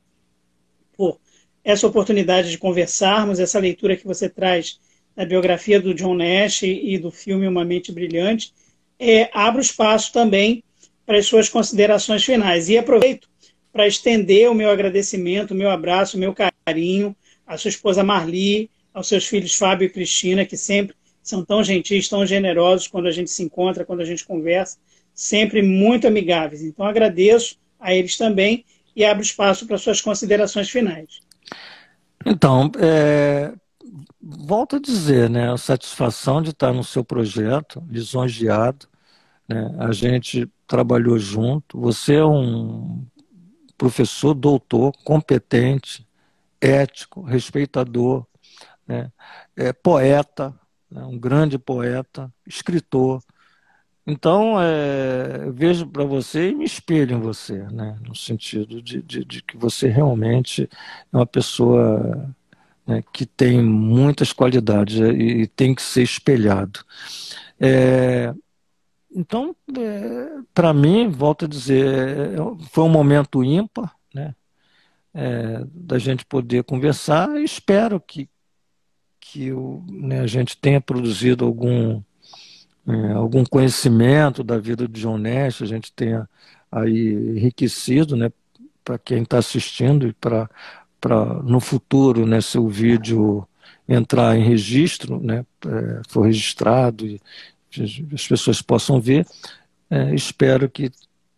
por 0.96 1.18
essa 1.62 1.86
oportunidade 1.86 2.50
de 2.50 2.58
conversarmos, 2.58 3.38
essa 3.38 3.58
leitura 3.58 3.96
que 3.96 4.06
você 4.06 4.28
traz 4.28 4.80
da 5.14 5.24
biografia 5.24 5.80
do 5.80 5.92
John 5.92 6.14
Nash 6.14 6.62
e 6.62 6.96
do 6.96 7.10
filme 7.10 7.46
Uma 7.46 7.64
Mente 7.64 7.92
Brilhante. 7.92 8.52
É, 8.98 9.28
abro 9.32 9.60
espaço 9.60 10.12
também 10.12 10.64
para 11.04 11.18
as 11.18 11.26
suas 11.26 11.48
considerações 11.48 12.24
finais. 12.24 12.68
E 12.68 12.78
aproveito 12.78 13.28
para 13.72 13.86
estender 13.86 14.50
o 14.50 14.54
meu 14.54 14.70
agradecimento, 14.70 15.52
o 15.52 15.54
meu 15.54 15.70
abraço, 15.70 16.16
o 16.16 16.20
meu 16.20 16.34
carinho 16.34 17.14
à 17.46 17.56
sua 17.56 17.68
esposa 17.68 18.02
Marli, 18.02 18.70
aos 18.92 19.08
seus 19.08 19.26
filhos 19.26 19.54
Fábio 19.54 19.86
e 19.86 19.90
Cristina, 19.90 20.44
que 20.44 20.56
sempre 20.56 20.94
são 21.28 21.44
tão 21.44 21.62
gentis, 21.62 22.08
tão 22.08 22.24
generosos 22.24 22.88
quando 22.88 23.06
a 23.06 23.10
gente 23.10 23.30
se 23.30 23.42
encontra, 23.42 23.84
quando 23.84 24.00
a 24.00 24.04
gente 24.04 24.24
conversa 24.24 24.78
sempre 25.14 25.62
muito 25.62 26.06
amigáveis. 26.06 26.62
Então 26.62 26.86
agradeço 26.86 27.56
a 27.78 27.92
eles 27.94 28.16
também 28.16 28.64
e 28.94 29.04
abro 29.04 29.22
espaço 29.22 29.66
para 29.66 29.78
suas 29.78 30.00
considerações 30.00 30.70
finais. 30.70 31.20
Então, 32.24 32.70
é, 32.80 33.52
volto 34.20 34.76
a 34.76 34.80
dizer, 34.80 35.30
né, 35.30 35.52
a 35.52 35.56
satisfação 35.56 36.42
de 36.42 36.50
estar 36.50 36.72
no 36.72 36.84
seu 36.84 37.04
projeto, 37.04 37.82
lisonjeado, 37.88 38.86
né, 39.48 39.74
a 39.78 39.92
gente 39.92 40.48
trabalhou 40.66 41.18
junto, 41.18 41.80
você 41.80 42.16
é 42.16 42.24
um 42.24 43.04
professor 43.76 44.34
doutor, 44.34 44.92
competente, 45.04 46.06
ético, 46.60 47.22
respeitador, 47.22 48.26
né, 48.86 49.10
é, 49.56 49.72
poeta, 49.72 50.54
né, 50.90 51.04
um 51.04 51.18
grande 51.18 51.58
poeta, 51.58 52.32
escritor. 52.46 53.22
Então, 54.06 54.60
é, 54.60 55.50
vejo 55.52 55.86
para 55.86 56.04
você 56.04 56.50
e 56.50 56.54
me 56.54 56.64
espelho 56.64 57.16
em 57.16 57.20
você, 57.20 57.58
né, 57.64 57.98
no 58.06 58.14
sentido 58.14 58.80
de, 58.80 59.02
de, 59.02 59.24
de 59.24 59.42
que 59.42 59.56
você 59.56 59.88
realmente 59.88 60.68
é 61.12 61.16
uma 61.16 61.26
pessoa 61.26 62.34
né, 62.86 63.04
que 63.12 63.26
tem 63.26 63.62
muitas 63.62 64.32
qualidades 64.32 64.98
e, 64.98 65.42
e 65.42 65.46
tem 65.46 65.74
que 65.74 65.82
ser 65.82 66.02
espelhado. 66.02 66.80
É, 67.60 68.32
então, 69.14 69.54
é, 69.76 70.40
para 70.54 70.72
mim, 70.72 71.08
volto 71.08 71.44
a 71.44 71.48
dizer, 71.48 71.86
é, 71.86 72.36
foi 72.70 72.84
um 72.84 72.88
momento 72.88 73.44
ímpar, 73.44 73.94
né, 74.14 74.34
é, 75.12 75.64
da 75.70 75.98
gente 75.98 76.24
poder 76.24 76.64
conversar. 76.64 77.28
E 77.36 77.44
espero 77.44 78.00
que, 78.00 78.28
que 79.30 79.52
o, 79.52 79.84
né, 79.88 80.20
a 80.20 80.26
gente 80.26 80.56
tenha 80.56 80.80
produzido 80.80 81.44
algum, 81.44 82.02
é, 82.86 83.12
algum 83.12 83.44
conhecimento 83.44 84.42
da 84.42 84.58
vida 84.58 84.88
de 84.88 85.00
John 85.00 85.18
Nash, 85.18 85.60
a 85.62 85.66
gente 85.66 85.92
tenha 85.92 86.28
aí 86.72 87.12
enriquecido, 87.36 88.16
né, 88.16 88.30
para 88.82 88.98
quem 88.98 89.22
está 89.22 89.38
assistindo 89.38 90.08
e 90.08 90.14
para 90.14 90.48
no 91.44 91.60
futuro, 91.60 92.26
né, 92.26 92.38
vídeo 92.68 93.46
entrar 93.86 94.36
em 94.36 94.42
registro, 94.42 95.20
né, 95.20 95.44
é, 95.66 96.00
for 96.08 96.22
registrado 96.22 97.06
e 97.06 97.20
as 98.12 98.26
pessoas 98.26 98.62
possam 98.62 98.98
ver, 98.98 99.26
é, 99.90 100.14
espero 100.14 100.70
que, 100.70 100.90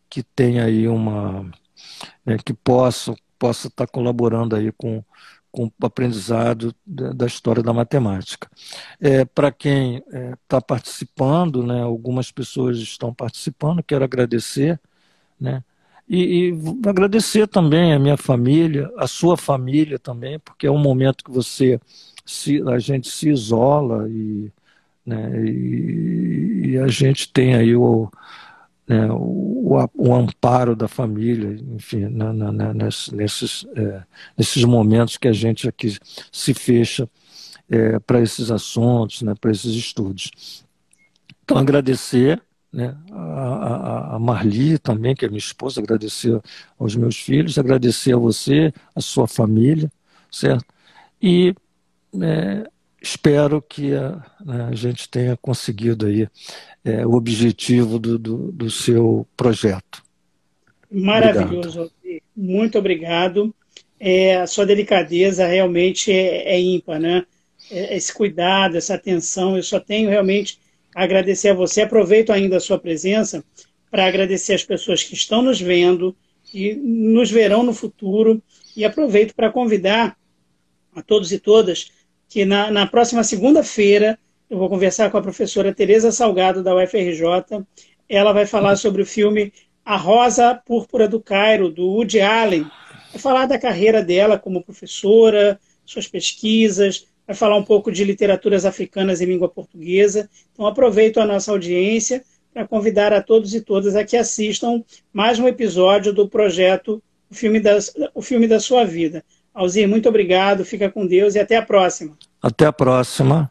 que 0.09 0.23
tenha 0.23 0.65
aí 0.65 0.87
uma 0.87 1.51
é, 2.25 2.37
que 2.39 2.55
possa 2.55 3.15
possa 3.39 3.69
estar 3.69 3.87
tá 3.87 3.93
colaborando 3.93 4.55
aí 4.55 4.71
com, 4.71 5.03
com 5.51 5.67
o 5.67 5.87
aprendizado 5.87 6.75
da 6.87 7.27
história 7.27 7.63
da 7.63 7.73
matemática. 7.73 8.49
É, 9.01 9.25
para 9.25 9.51
quem 9.51 9.97
está 9.97 10.17
é, 10.17 10.37
tá 10.47 10.61
participando, 10.61 11.63
né, 11.67 11.83
algumas 11.83 12.31
pessoas 12.31 12.79
estão 12.79 13.13
participando, 13.13 13.83
quero 13.83 14.05
agradecer, 14.05 14.81
né, 15.41 15.63
e, 16.09 16.51
e 16.51 16.89
agradecer 16.89 17.47
também 17.47 17.93
a 17.93 17.99
minha 17.99 18.17
família, 18.17 18.91
a 18.97 19.07
sua 19.07 19.37
família 19.37 19.99
também, 19.99 20.39
porque 20.41 20.67
é 20.67 20.71
um 20.71 20.79
momento 20.79 21.25
que 21.25 21.31
você 21.31 21.81
se, 22.25 22.63
a 22.69 22.79
gente 22.79 23.09
se 23.09 23.29
isola 23.29 24.09
e, 24.09 24.51
né, 25.05 25.45
e, 25.45 26.71
e 26.71 26.79
a 26.79 26.89
gente 26.89 27.33
tem 27.33 27.55
aí 27.55 27.75
o, 27.75 28.11
né, 28.91 29.09
o, 29.13 29.77
o, 29.95 30.15
amparo 30.15 30.75
da 30.75 30.89
família, 30.89 31.57
enfim, 31.77 32.07
na, 32.09 32.33
na, 32.33 32.51
na, 32.51 32.75
nesses, 32.75 33.65
é, 33.77 34.03
nesses 34.37 34.65
momentos 34.65 35.17
que 35.17 35.29
a 35.29 35.33
gente 35.33 35.69
aqui 35.69 35.97
se 36.33 36.53
fecha 36.53 37.09
é, 37.69 38.01
para 38.01 38.21
esses 38.21 38.51
assuntos, 38.51 39.23
né, 39.23 39.33
para 39.41 39.53
esses 39.53 39.77
estudos. 39.77 40.65
Então, 41.45 41.57
agradecer 41.57 42.43
né? 42.73 42.97
A, 43.11 44.15
a, 44.15 44.19
Marli 44.19 44.79
também, 44.79 45.15
que 45.15 45.25
é 45.25 45.29
minha 45.29 45.39
esposa, 45.39 45.81
agradecer 45.81 46.41
aos 46.79 46.95
meus 46.95 47.17
filhos, 47.17 47.59
agradecer 47.59 48.15
a 48.15 48.19
você, 48.19 48.73
a 48.95 49.01
sua 49.01 49.27
família, 49.27 49.91
certo? 50.31 50.65
E 51.21 51.53
é, 52.21 52.71
espero 53.01 53.63
que 53.63 53.95
a, 53.95 54.23
né, 54.45 54.69
a, 54.71 54.75
gente 54.75 55.09
tenha 55.09 55.37
conseguido 55.37 56.07
aí 56.07 56.29
é, 56.85 57.07
o 57.07 57.15
objetivo 57.15 57.99
do, 57.99 58.19
do, 58.19 58.53
do, 58.53 58.71
seu 58.71 59.27
projeto. 59.37 60.03
Maravilhoso, 60.91 61.83
obrigado. 61.83 62.23
muito 62.37 62.79
obrigado. 62.79 63.55
É, 63.99 64.37
a 64.37 64.47
sua 64.47 64.67
delicadeza 64.67 65.47
realmente 65.47 66.13
é, 66.13 66.55
é 66.55 66.61
ímpar, 66.61 67.01
né? 67.01 67.25
É, 67.71 67.97
esse 67.97 68.13
cuidado, 68.13 68.77
essa 68.77 68.95
atenção, 68.95 69.57
eu 69.57 69.63
só 69.63 69.79
tenho 69.79 70.11
realmente 70.11 70.59
agradecer 70.95 71.51
a 71.51 71.55
você. 71.55 71.83
Aproveito 71.83 72.31
ainda 72.31 72.57
a 72.57 72.61
sua 72.61 72.79
presença 72.79 73.45
para 73.91 74.07
agradecer 74.07 74.55
as 74.55 74.65
pessoas 74.65 75.03
que 75.03 75.15
estão 75.15 75.43
nos 75.43 75.61
vendo 75.61 76.17
e 76.53 76.75
nos 76.75 77.31
verão 77.31 77.63
no 77.63 77.73
futuro. 77.73 78.43
E 78.77 78.85
aproveito 78.85 79.35
para 79.35 79.51
convidar 79.51 80.17
a 80.95 81.03
todos 81.03 81.33
e 81.33 81.39
todas 81.39 81.91
que 82.31 82.45
na, 82.45 82.71
na 82.71 82.87
próxima 82.87 83.25
segunda-feira 83.25 84.17
eu 84.49 84.57
vou 84.57 84.69
conversar 84.69 85.11
com 85.11 85.19
a 85.19 85.23
professora 85.23 85.75
Tereza 85.75 86.13
Salgado, 86.13 86.63
da 86.63 86.75
UFRJ. 86.75 87.65
Ela 88.09 88.33
vai 88.33 88.47
falar 88.47 88.77
sobre 88.77 89.03
o 89.03 89.07
filme 89.07 89.53
A 89.85 89.97
Rosa 89.97 90.55
Púrpura 90.55 91.09
do 91.09 91.21
Cairo, 91.21 91.69
do 91.69 91.87
Woody 91.89 92.21
Allen. 92.21 92.63
Vai 93.11 93.21
falar 93.21 93.47
da 93.47 93.59
carreira 93.59 94.01
dela 94.01 94.39
como 94.39 94.63
professora, 94.63 95.59
suas 95.85 96.07
pesquisas, 96.07 97.09
vai 97.27 97.35
falar 97.35 97.57
um 97.57 97.65
pouco 97.65 97.91
de 97.91 98.05
literaturas 98.05 98.65
africanas 98.65 99.21
em 99.21 99.27
língua 99.27 99.49
portuguesa. 99.49 100.31
Então, 100.53 100.67
aproveito 100.67 101.19
a 101.19 101.27
nossa 101.27 101.51
audiência 101.51 102.23
para 102.55 102.67
convidar 102.67 103.13
a 103.13 103.21
todos 103.21 103.55
e 103.55 103.61
todas 103.61 103.97
a 103.97 104.05
que 104.05 104.17
assistam 104.17 104.85
mais 105.13 105.41
um 105.41 105.49
episódio 105.49 106.13
do 106.13 106.29
projeto 106.29 107.03
O 107.29 107.35
Filme 107.35 107.61
o 108.15 108.23
filme 108.23 108.47
da 108.47 108.61
Sua 108.61 108.85
Vida. 108.85 109.25
Alzir, 109.55 109.89
muito 109.89 110.09
obrigado, 110.09 110.65
fica 110.65 110.91
com 110.91 111.07
Deus 111.07 111.35
e 111.35 111.39
até 111.39 111.57
a 111.57 111.63
próxima. 111.63 112.17
Até 112.41 112.67
a 112.67 112.73
próxima. 112.73 113.51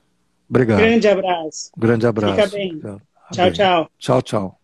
Obrigado. 0.49 0.79
Grande 0.79 1.07
abraço. 1.07 1.71
Grande 1.77 2.07
abraço. 2.07 2.35
Fica 2.35 2.47
bem. 2.47 2.79
Tchau, 3.31 3.51
tchau. 3.51 3.89
Tchau, 3.99 4.21
tchau. 4.21 4.58